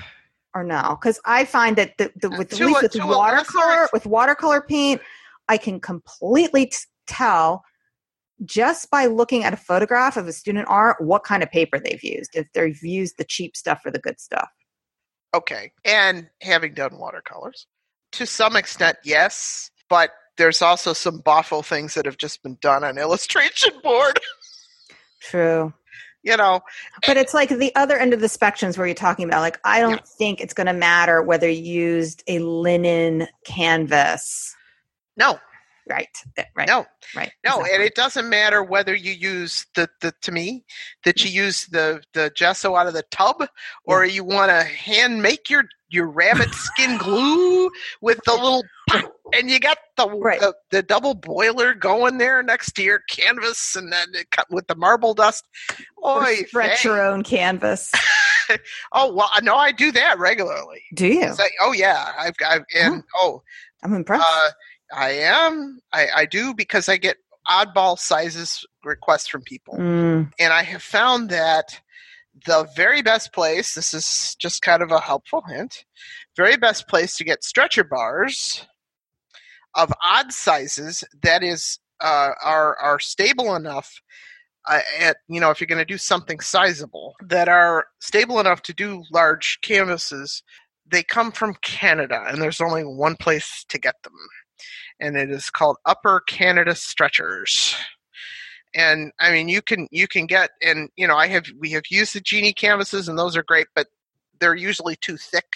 or 0.53 0.63
no? 0.63 0.97
Because 0.99 1.19
I 1.25 1.45
find 1.45 1.75
that 1.77 1.97
the, 1.97 2.11
the 2.21 2.29
with 2.29 2.49
To 2.51 2.67
a- 2.67 2.73
with 2.73 2.95
watercolor 2.95 3.87
with 3.93 4.05
watercolor 4.05 4.61
paint, 4.61 5.01
I 5.47 5.57
can 5.57 5.79
completely 5.79 6.67
t- 6.67 6.77
tell 7.07 7.63
just 8.45 8.89
by 8.89 9.05
looking 9.05 9.43
at 9.43 9.53
a 9.53 9.57
photograph 9.57 10.15
of 10.17 10.27
a 10.27 10.33
student 10.33 10.67
art 10.69 10.97
what 11.01 11.23
kind 11.23 11.43
of 11.43 11.51
paper 11.51 11.79
they've 11.79 12.03
used. 12.03 12.35
If 12.35 12.47
they've 12.53 12.81
used 12.83 13.17
the 13.17 13.23
cheap 13.25 13.55
stuff 13.57 13.81
or 13.85 13.91
the 13.91 13.99
good 13.99 14.19
stuff. 14.19 14.49
okay. 15.35 15.71
And 15.85 16.29
having 16.41 16.73
done 16.73 16.97
watercolors, 16.97 17.67
to 18.13 18.25
some 18.25 18.55
extent, 18.55 18.97
yes. 19.03 19.69
But 19.89 20.11
there's 20.37 20.61
also 20.61 20.93
some 20.93 21.21
boffo 21.21 21.63
things 21.65 21.93
that 21.95 22.05
have 22.05 22.17
just 22.17 22.41
been 22.43 22.57
done 22.61 22.83
on 22.83 22.97
illustration 22.97 23.73
board. 23.83 24.19
True. 25.21 25.73
you 26.23 26.35
know, 26.37 26.61
But 27.05 27.17
it's 27.17 27.33
like 27.33 27.49
the 27.49 27.75
other 27.75 27.97
end 27.97 28.13
of 28.13 28.21
the 28.21 28.27
spectrums 28.27 28.77
where 28.77 28.87
you're 28.87 28.93
talking 28.95 29.25
about 29.27 29.41
like 29.41 29.59
I 29.63 29.79
don't 29.81 29.91
Yeah. 29.97 30.11
think 30.17 30.41
it's 30.41 30.53
going 30.53 30.67
to 30.67 30.73
matter 30.73 31.21
whether 31.21 31.49
you 31.49 31.63
used 31.63 32.23
a 32.27 32.39
linen 32.39 33.27
canvas. 33.45 34.55
no, 35.17 35.39
Right. 35.89 36.07
Right. 36.55 36.67
no, 36.67 36.85
Right. 37.15 37.31
no, 37.43 37.63
and 37.63 37.81
it 37.81 37.95
doesn't 37.95 38.29
matter 38.29 38.63
whether 38.63 38.93
you 38.95 39.11
use 39.11 39.65
the, 39.75 39.89
the 40.01 40.13
to 40.21 40.31
me 40.31 40.63
that 41.03 41.23
you 41.25 41.31
use 41.31 41.65
the 41.67 42.01
the 42.13 42.31
gesso 42.35 42.75
out 42.75 42.85
of 42.87 42.93
the 42.93 43.03
tub 43.11 43.47
or 43.85 44.05
you 44.05 44.23
want 44.23 44.49
to 44.49 44.63
hand 44.63 45.21
make 45.21 45.49
your 45.49 45.63
your 45.89 46.07
rabbit 46.07 46.53
skin 46.53 46.97
glue 46.99 47.69
with 48.01 48.19
the 48.25 48.33
little 48.33 48.63
and 49.33 49.49
you 49.49 49.59
got 49.59 49.77
the, 49.97 50.07
Right. 50.07 50.39
the 50.39 50.53
the 50.69 50.83
double 50.83 51.15
boiler 51.15 51.73
going 51.73 52.19
there 52.19 52.43
next 52.43 52.73
to 52.73 52.83
your 52.83 52.99
canvas 53.09 53.75
and 53.75 53.91
then 53.91 54.07
it 54.13 54.29
cut 54.31 54.45
with 54.51 54.67
the 54.67 54.75
marble 54.75 55.13
dust. 55.15 55.43
Oy 56.05 56.43
stretch 56.47 56.83
your 56.83 57.01
own 57.01 57.23
canvas. 57.23 57.91
Oh 58.93 59.13
well, 59.13 59.29
no, 59.43 59.55
I 59.55 59.71
do 59.71 59.91
that 59.91 60.17
regularly. 60.17 60.81
Do 60.95 61.05
you? 61.07 61.27
Like, 61.27 61.51
oh 61.61 61.71
yeah, 61.71 62.13
I've 62.17 62.35
got 62.37 62.61
and 62.75 63.03
oh 63.15 63.43
I'm 63.83 63.93
impressed. 63.93 64.25
Uh, 64.27 64.49
I 64.93 65.11
am. 65.11 65.79
I, 65.93 66.07
I 66.15 66.25
do 66.25 66.53
because 66.53 66.89
I 66.89 66.97
get 66.97 67.17
oddball 67.47 67.97
sizes 67.97 68.65
requests 68.83 69.27
from 69.27 69.41
people. 69.41 69.75
Mm, 69.75 70.31
And 70.39 70.53
I 70.53 70.63
have 70.63 70.81
found 70.83 71.29
that 71.29 71.79
the 72.45 72.67
very 72.75 73.01
best 73.01 73.33
place, 73.33 73.73
this 73.73 73.93
is 73.93 74.35
just 74.39 74.61
kind 74.61 74.81
of 74.81 74.91
a 74.91 74.99
helpful 74.99 75.43
hint, 75.47 75.85
very 76.37 76.57
best 76.57 76.87
place 76.87 77.17
to 77.17 77.23
get 77.23 77.43
stretcher 77.43 77.83
bars 77.83 78.65
of 79.75 79.93
odd 80.03 80.31
sizes 80.31 81.03
that 81.21 81.43
is 81.43 81.79
uh, 82.01 82.31
are 82.43 82.77
are 82.77 82.99
stable 82.99 83.55
enough 83.55 84.01
uh, 84.67 84.79
at 84.99 85.17
you 85.27 85.39
know 85.39 85.49
if 85.49 85.59
you're 85.59 85.67
going 85.67 85.77
to 85.77 85.85
do 85.85 85.97
something 85.97 86.39
sizable 86.39 87.15
that 87.21 87.47
are 87.47 87.87
stable 87.99 88.39
enough 88.39 88.61
to 88.63 88.73
do 88.73 89.03
large 89.11 89.59
canvases 89.61 90.43
they 90.89 91.03
come 91.03 91.31
from 91.31 91.55
canada 91.61 92.23
and 92.27 92.41
there's 92.41 92.61
only 92.61 92.83
one 92.83 93.15
place 93.15 93.65
to 93.69 93.77
get 93.77 93.95
them 94.03 94.13
and 94.99 95.17
it 95.17 95.29
is 95.29 95.49
called 95.49 95.77
upper 95.85 96.21
canada 96.21 96.75
stretchers 96.75 97.75
and 98.75 99.11
i 99.19 99.31
mean 99.31 99.49
you 99.49 99.61
can 99.61 99.87
you 99.91 100.07
can 100.07 100.25
get 100.25 100.51
and 100.61 100.89
you 100.95 101.07
know 101.07 101.15
i 101.15 101.27
have 101.27 101.45
we 101.59 101.71
have 101.71 101.83
used 101.89 102.13
the 102.13 102.21
genie 102.21 102.53
canvases 102.53 103.07
and 103.07 103.17
those 103.17 103.35
are 103.35 103.43
great 103.43 103.67
but 103.75 103.87
they're 104.39 104.55
usually 104.55 104.95
too 104.97 105.17
thick 105.17 105.47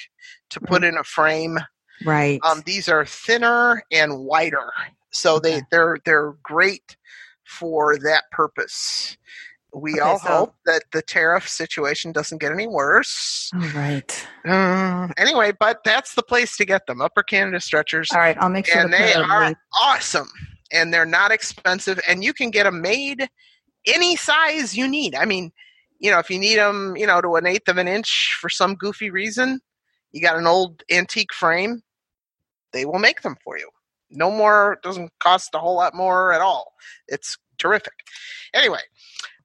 to 0.49 0.59
put 0.59 0.83
in 0.83 0.97
a 0.97 1.03
frame 1.03 1.57
right. 2.05 2.39
um, 2.43 2.61
these 2.65 2.89
are 2.89 3.05
thinner 3.05 3.83
and 3.91 4.25
wider, 4.25 4.71
so 5.11 5.39
they 5.39 5.61
they're 5.71 5.97
they're 6.05 6.33
great 6.43 6.97
for 7.43 7.97
that 7.99 8.23
purpose. 8.31 9.17
We 9.75 9.93
Okay, 9.93 10.01
all 10.01 10.19
so- 10.19 10.27
hope 10.27 10.55
that 10.65 10.83
the 10.91 11.01
tariff 11.01 11.47
situation 11.47 12.11
doesn't 12.11 12.37
get 12.39 12.51
any 12.51 12.67
worse. 12.67 13.49
All 13.55 13.67
right. 13.69 14.27
Uh, 14.47 15.07
anyway, 15.17 15.51
but 15.59 15.79
that's 15.83 16.13
the 16.15 16.21
place 16.23 16.55
to 16.57 16.65
get 16.65 16.85
them. 16.85 17.01
Upper 17.01 17.23
Canada 17.23 17.59
stretchers, 17.59 18.09
All 18.11 18.19
right. 18.19 18.37
I'll 18.39 18.49
make 18.49 18.67
sure 18.67 18.81
and 18.81 18.93
they 18.93 19.13
are 19.13 19.45
link. 19.45 19.57
awesome, 19.81 20.29
and 20.71 20.93
they're 20.93 21.05
not 21.05 21.31
expensive, 21.31 21.99
and 22.07 22.23
you 22.23 22.33
can 22.33 22.51
get 22.51 22.63
them 22.65 22.81
made 22.81 23.27
any 23.87 24.15
size 24.15 24.77
you 24.77 24.87
need. 24.87 25.15
I 25.15 25.25
mean, 25.25 25.51
you 25.99 26.11
know, 26.11 26.19
if 26.19 26.29
you 26.29 26.37
need 26.37 26.57
them, 26.57 26.95
you 26.95 27.07
know, 27.07 27.19
to 27.21 27.35
an 27.35 27.47
eighth 27.47 27.67
of 27.67 27.77
an 27.77 27.87
inch 27.87 28.37
for 28.39 28.49
some 28.49 28.75
goofy 28.75 29.09
reason, 29.09 29.59
you 30.11 30.21
got 30.21 30.37
an 30.37 30.45
old 30.45 30.83
antique 30.91 31.33
frame, 31.33 31.81
they 32.73 32.85
will 32.85 32.99
make 32.99 33.21
them 33.21 33.35
for 33.43 33.57
you. 33.57 33.69
No 34.11 34.29
more, 34.29 34.77
doesn't 34.83 35.11
cost 35.19 35.55
a 35.55 35.59
whole 35.59 35.75
lot 35.75 35.95
more 35.95 36.31
at 36.31 36.41
all. 36.41 36.73
It's 37.07 37.37
terrific. 37.57 37.93
Anyway, 38.53 38.79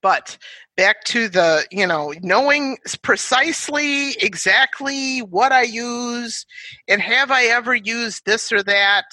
but 0.09 0.39
back 0.75 1.05
to 1.05 1.29
the, 1.29 1.67
you 1.71 1.87
know, 1.87 2.15
knowing 2.23 2.79
precisely 3.03 4.13
exactly 4.23 5.19
what 5.19 5.53
I 5.53 5.65
use 5.65 6.47
and 6.89 7.03
have 7.03 7.31
I 7.31 7.45
ever 7.45 7.75
used 7.75 8.25
this 8.25 8.51
or 8.51 8.63
that. 8.63 9.05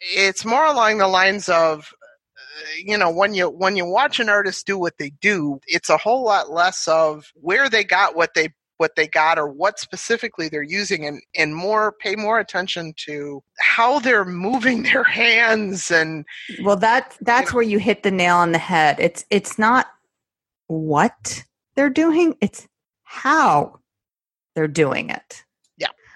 It's 0.00 0.44
more 0.44 0.64
along 0.64 0.98
the 0.98 1.06
lines 1.06 1.48
of 1.48 1.94
uh, 2.36 2.70
you 2.84 2.98
know 2.98 3.12
when 3.12 3.32
you 3.32 3.48
when 3.48 3.76
you 3.76 3.86
watch 3.86 4.18
an 4.18 4.28
artist 4.28 4.66
do 4.66 4.78
what 4.78 4.94
they 4.98 5.10
do 5.20 5.60
it's 5.66 5.90
a 5.90 5.98
whole 5.98 6.24
lot 6.24 6.50
less 6.50 6.88
of 6.88 7.30
where 7.34 7.68
they 7.68 7.84
got 7.84 8.16
what 8.16 8.32
they 8.34 8.48
what 8.78 8.96
they 8.96 9.06
got 9.06 9.38
or 9.38 9.46
what 9.46 9.78
specifically 9.78 10.48
they're 10.48 10.62
using 10.62 11.06
and 11.06 11.20
and 11.36 11.54
more 11.54 11.92
pay 11.92 12.16
more 12.16 12.40
attention 12.40 12.94
to 12.96 13.42
how 13.58 13.98
they're 13.98 14.24
moving 14.24 14.82
their 14.90 15.04
hands 15.04 15.90
and 15.90 16.24
Well, 16.62 16.76
that 16.76 17.14
that's 17.20 17.50
know. 17.52 17.56
where 17.56 17.62
you 17.62 17.78
hit 17.78 18.02
the 18.02 18.10
nail 18.10 18.36
on 18.36 18.52
the 18.52 18.58
head. 18.58 18.96
It's 18.98 19.26
it's 19.28 19.58
not 19.58 19.88
what 20.70 21.44
they're 21.76 21.90
doing; 21.90 22.36
it's 22.40 22.66
how 23.02 23.80
they're 24.54 24.68
doing 24.68 25.10
it. 25.10 25.44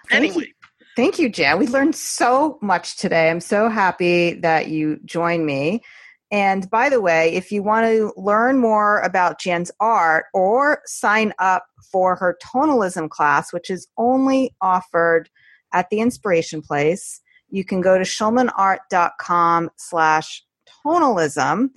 Thank 0.09 0.23
you. 0.23 0.31
anyway 0.31 0.55
Thank 0.97 1.19
you, 1.19 1.29
Jan. 1.29 1.59
We 1.59 1.67
learned 1.67 1.97
so 1.97 2.57
much 2.63 2.97
today. 2.97 3.29
I'm 3.29 3.41
so 3.41 3.69
happy 3.69 4.35
that 4.35 4.69
you 4.69 5.01
joined 5.05 5.45
me. 5.45 5.83
And 6.31 6.71
by 6.71 6.89
the 6.89 7.01
way, 7.01 7.33
if 7.35 7.51
you 7.51 7.65
want 7.65 7.87
to 7.87 8.13
learn 8.17 8.59
more 8.59 9.01
about 9.01 9.41
Jan's 9.41 9.73
art 9.81 10.27
or 10.33 10.83
sign 10.87 11.33
up 11.41 11.65
for 11.91 12.15
her 12.17 12.39
tonalism 12.45 13.09
class, 13.09 13.53
which 13.53 13.71
is 13.71 13.89
only 13.99 14.55
offered 14.61 15.29
at 15.73 15.91
the 15.91 15.99
Inspiration 15.99 16.63
Place, 16.63 17.21
you 17.49 17.65
can 17.65 17.81
go 17.81 17.99
to 17.99 18.05
schulmanart.com 18.05 19.71
slash 19.77 20.45
tonalism 20.85 21.71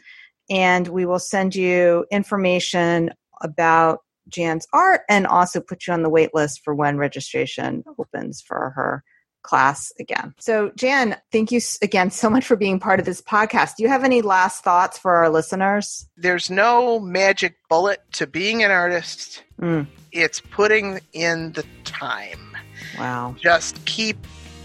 and 0.49 0.87
we 0.87 1.05
will 1.05 1.19
send 1.19 1.55
you 1.55 2.05
information 2.11 3.11
about 3.41 3.99
Jan's 4.29 4.67
art 4.73 5.01
and 5.09 5.25
also 5.27 5.61
put 5.61 5.87
you 5.87 5.93
on 5.93 6.01
the 6.03 6.09
wait 6.09 6.33
list 6.33 6.61
for 6.63 6.75
when 6.75 6.97
registration 6.97 7.83
opens 7.97 8.41
for 8.41 8.71
her 8.75 9.03
class 9.43 9.93
again. 9.99 10.33
So, 10.39 10.71
Jan, 10.75 11.15
thank 11.31 11.51
you 11.53 11.61
again 11.81 12.11
so 12.11 12.29
much 12.29 12.45
for 12.45 12.57
being 12.57 12.79
part 12.79 12.99
of 12.99 13.05
this 13.05 13.21
podcast. 13.21 13.75
Do 13.77 13.83
you 13.83 13.89
have 13.89 14.03
any 14.03 14.21
last 14.21 14.61
thoughts 14.63 14.97
for 14.97 15.15
our 15.15 15.29
listeners? 15.29 16.05
there's 16.17 16.49
no 16.49 16.99
magic 16.99 17.55
bullet 17.69 18.01
to 18.13 18.27
being 18.27 18.63
an 18.63 18.71
artist 18.71 19.43
Mm, 19.61 19.87
it's 20.11 20.39
putting 20.39 20.99
in 21.13 21.53
the 21.53 21.65
time 21.85 22.55
wow. 22.99 23.35
just 23.41 23.83
keep 23.85 24.17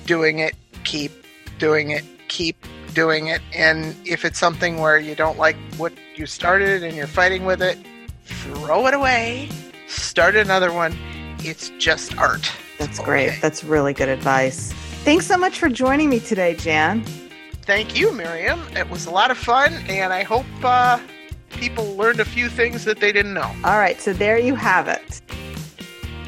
doing 0.07 0.39
it 0.41 0.55
keep 0.85 1.13
doing 1.59 1.91
it 1.91 2.05
keep 2.29 2.57
doing 2.95 3.29
it 3.29 3.41
and 3.55 3.95
if 4.05 4.25
it's 4.25 4.39
something 4.39 4.79
where 4.79 4.99
you 4.99 5.15
don't 5.15 5.39
like 5.39 5.57
what 5.77 5.93
you 6.17 6.27
started 6.27 6.83
and 6.83 6.97
you're 6.97 7.07
fighting 7.07 7.45
with 7.45 7.63
it 7.63 7.79
throw 8.25 8.87
it 8.87 8.95
away 8.95 9.49
start 9.87 10.35
another 10.37 10.73
one 10.73 10.97
it's 11.41 11.71
just 11.79 12.17
art 12.19 12.51
That's 12.79 12.99
Okay. 13.01 13.05
great. 13.31 13.41
That's 13.43 13.63
really 13.65 13.93
good 13.93 14.09
advice. 14.09 14.73
Thanks 15.05 15.27
so 15.27 15.37
much 15.37 15.59
for 15.59 15.69
joining 15.69 16.09
me 16.11 16.21
today, 16.21 16.55
Jan. 16.55 17.03
thank 17.63 17.97
you 17.99 18.13
miriam 18.13 18.61
it 18.77 18.89
was 18.91 19.07
a 19.07 19.11
lot 19.11 19.31
of 19.31 19.39
fun 19.39 19.73
and 19.89 20.13
i 20.13 20.23
hope 20.23 20.47
uh, 20.65 20.99
people 21.51 21.85
learned 21.97 22.19
a 22.21 22.25
few 22.25 22.49
things 22.49 22.85
that 22.85 22.99
they 23.01 23.13
didn't 23.13 23.35
know 23.35 23.51
All 23.65 23.79
right, 23.79 24.01
so 24.01 24.13
there 24.13 24.39
you 24.39 24.55
have 24.55 24.89
it. 24.89 25.21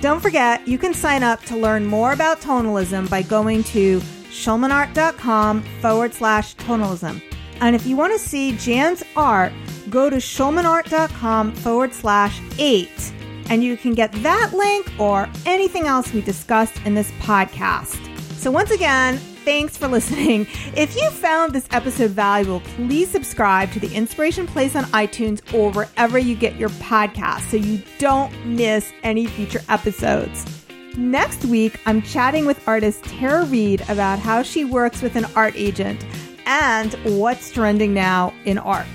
Don't 0.01 0.21
forget, 0.21 0.67
you 0.69 0.77
can 0.77 0.93
sign 0.93 1.23
up 1.23 1.41
to 1.45 1.57
learn 1.57 1.87
more 1.87 2.13
about 2.13 2.43
tonalism 2.43 3.07
by 3.09 3.23
going 3.23 3.65
to 3.65 4.03
schulmanart.com 4.35 5.63
forward 5.81 6.13
slash 6.13 6.57
tonalism. 6.57 7.23
And 7.61 7.77
if 7.77 7.87
you 7.87 7.97
want 7.97 8.13
to 8.13 8.19
see 8.19 8.57
Jan's 8.57 9.03
art, 9.17 9.53
go 9.89 10.11
to 10.11 10.17
schulmanart.com 10.17 11.53
forward 11.53 11.95
slash 11.95 12.41
eight. 12.59 13.13
And 13.49 13.63
you 13.63 13.77
can 13.77 13.95
get 13.95 14.11
that 14.23 14.53
link 14.53 14.91
or 14.99 15.29
anything 15.47 15.87
else 15.87 16.13
we 16.13 16.21
discussed 16.21 16.75
in 16.85 16.95
this 16.95 17.11
podcast. 17.13 17.99
So 18.37 18.51
once 18.51 18.71
again, 18.71 19.19
thanks 19.45 19.77
for 19.77 19.87
listening. 19.87 20.47
If 20.77 20.97
you 20.97 21.09
found 21.11 21.53
this 21.53 21.69
episode 21.71 22.11
valuable, 22.11 22.61
please 22.75 23.09
subscribe 23.09 23.71
to 23.73 23.81
the 23.81 23.95
Inspiration 23.95 24.47
Place 24.47 24.75
on 24.75 24.85
iTunes 24.87 25.41
or 25.55 25.71
wherever 25.71 26.19
you 26.19 26.35
get 26.35 26.57
your 26.57 26.71
podcasts 26.71 27.51
so 27.51 27.57
you 27.57 27.81
don't 27.99 28.33
miss 28.45 28.93
any 29.05 29.27
future 29.27 29.61
episodes. 29.69 30.64
Next 30.97 31.45
week, 31.45 31.81
I'm 31.87 32.03
chatting 32.03 32.47
with 32.47 32.67
artist 32.69 33.05
Tara 33.05 33.45
Reed 33.47 33.83
about 33.89 34.19
how 34.19 34.43
she 34.43 34.65
works 34.65 35.03
with 35.03 35.17
an 35.17 35.27
art 35.35 35.55
agent 35.57 36.05
and 36.47 36.95
what's 37.19 37.51
trending 37.51 37.93
now 37.93 38.33
in 38.45 38.59
art. 38.59 38.87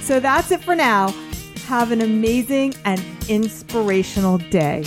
So 0.00 0.20
that's 0.20 0.50
it 0.50 0.60
for 0.60 0.74
now. 0.74 1.14
Have 1.66 1.92
an 1.92 2.00
amazing 2.00 2.74
and 2.84 3.02
inspirational 3.28 4.38
day. 4.38 4.82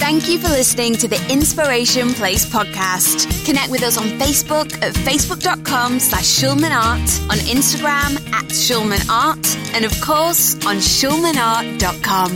Thank 0.00 0.28
you 0.28 0.38
for 0.38 0.48
listening 0.48 0.94
to 0.94 1.08
the 1.08 1.24
Inspiration 1.30 2.14
Place 2.14 2.44
podcast. 2.44 3.44
Connect 3.44 3.70
with 3.70 3.82
us 3.82 3.96
on 3.96 4.06
Facebook 4.18 4.72
at 4.82 4.94
facebook.com 4.94 6.00
slash 6.00 6.24
schulmanart, 6.24 7.30
on 7.30 7.36
Instagram 7.36 8.16
at 8.32 8.44
schulmanart, 8.46 9.74
and 9.74 9.84
of 9.84 9.92
course 10.00 10.54
on 10.66 10.76
schulmanart.com. 10.76 12.30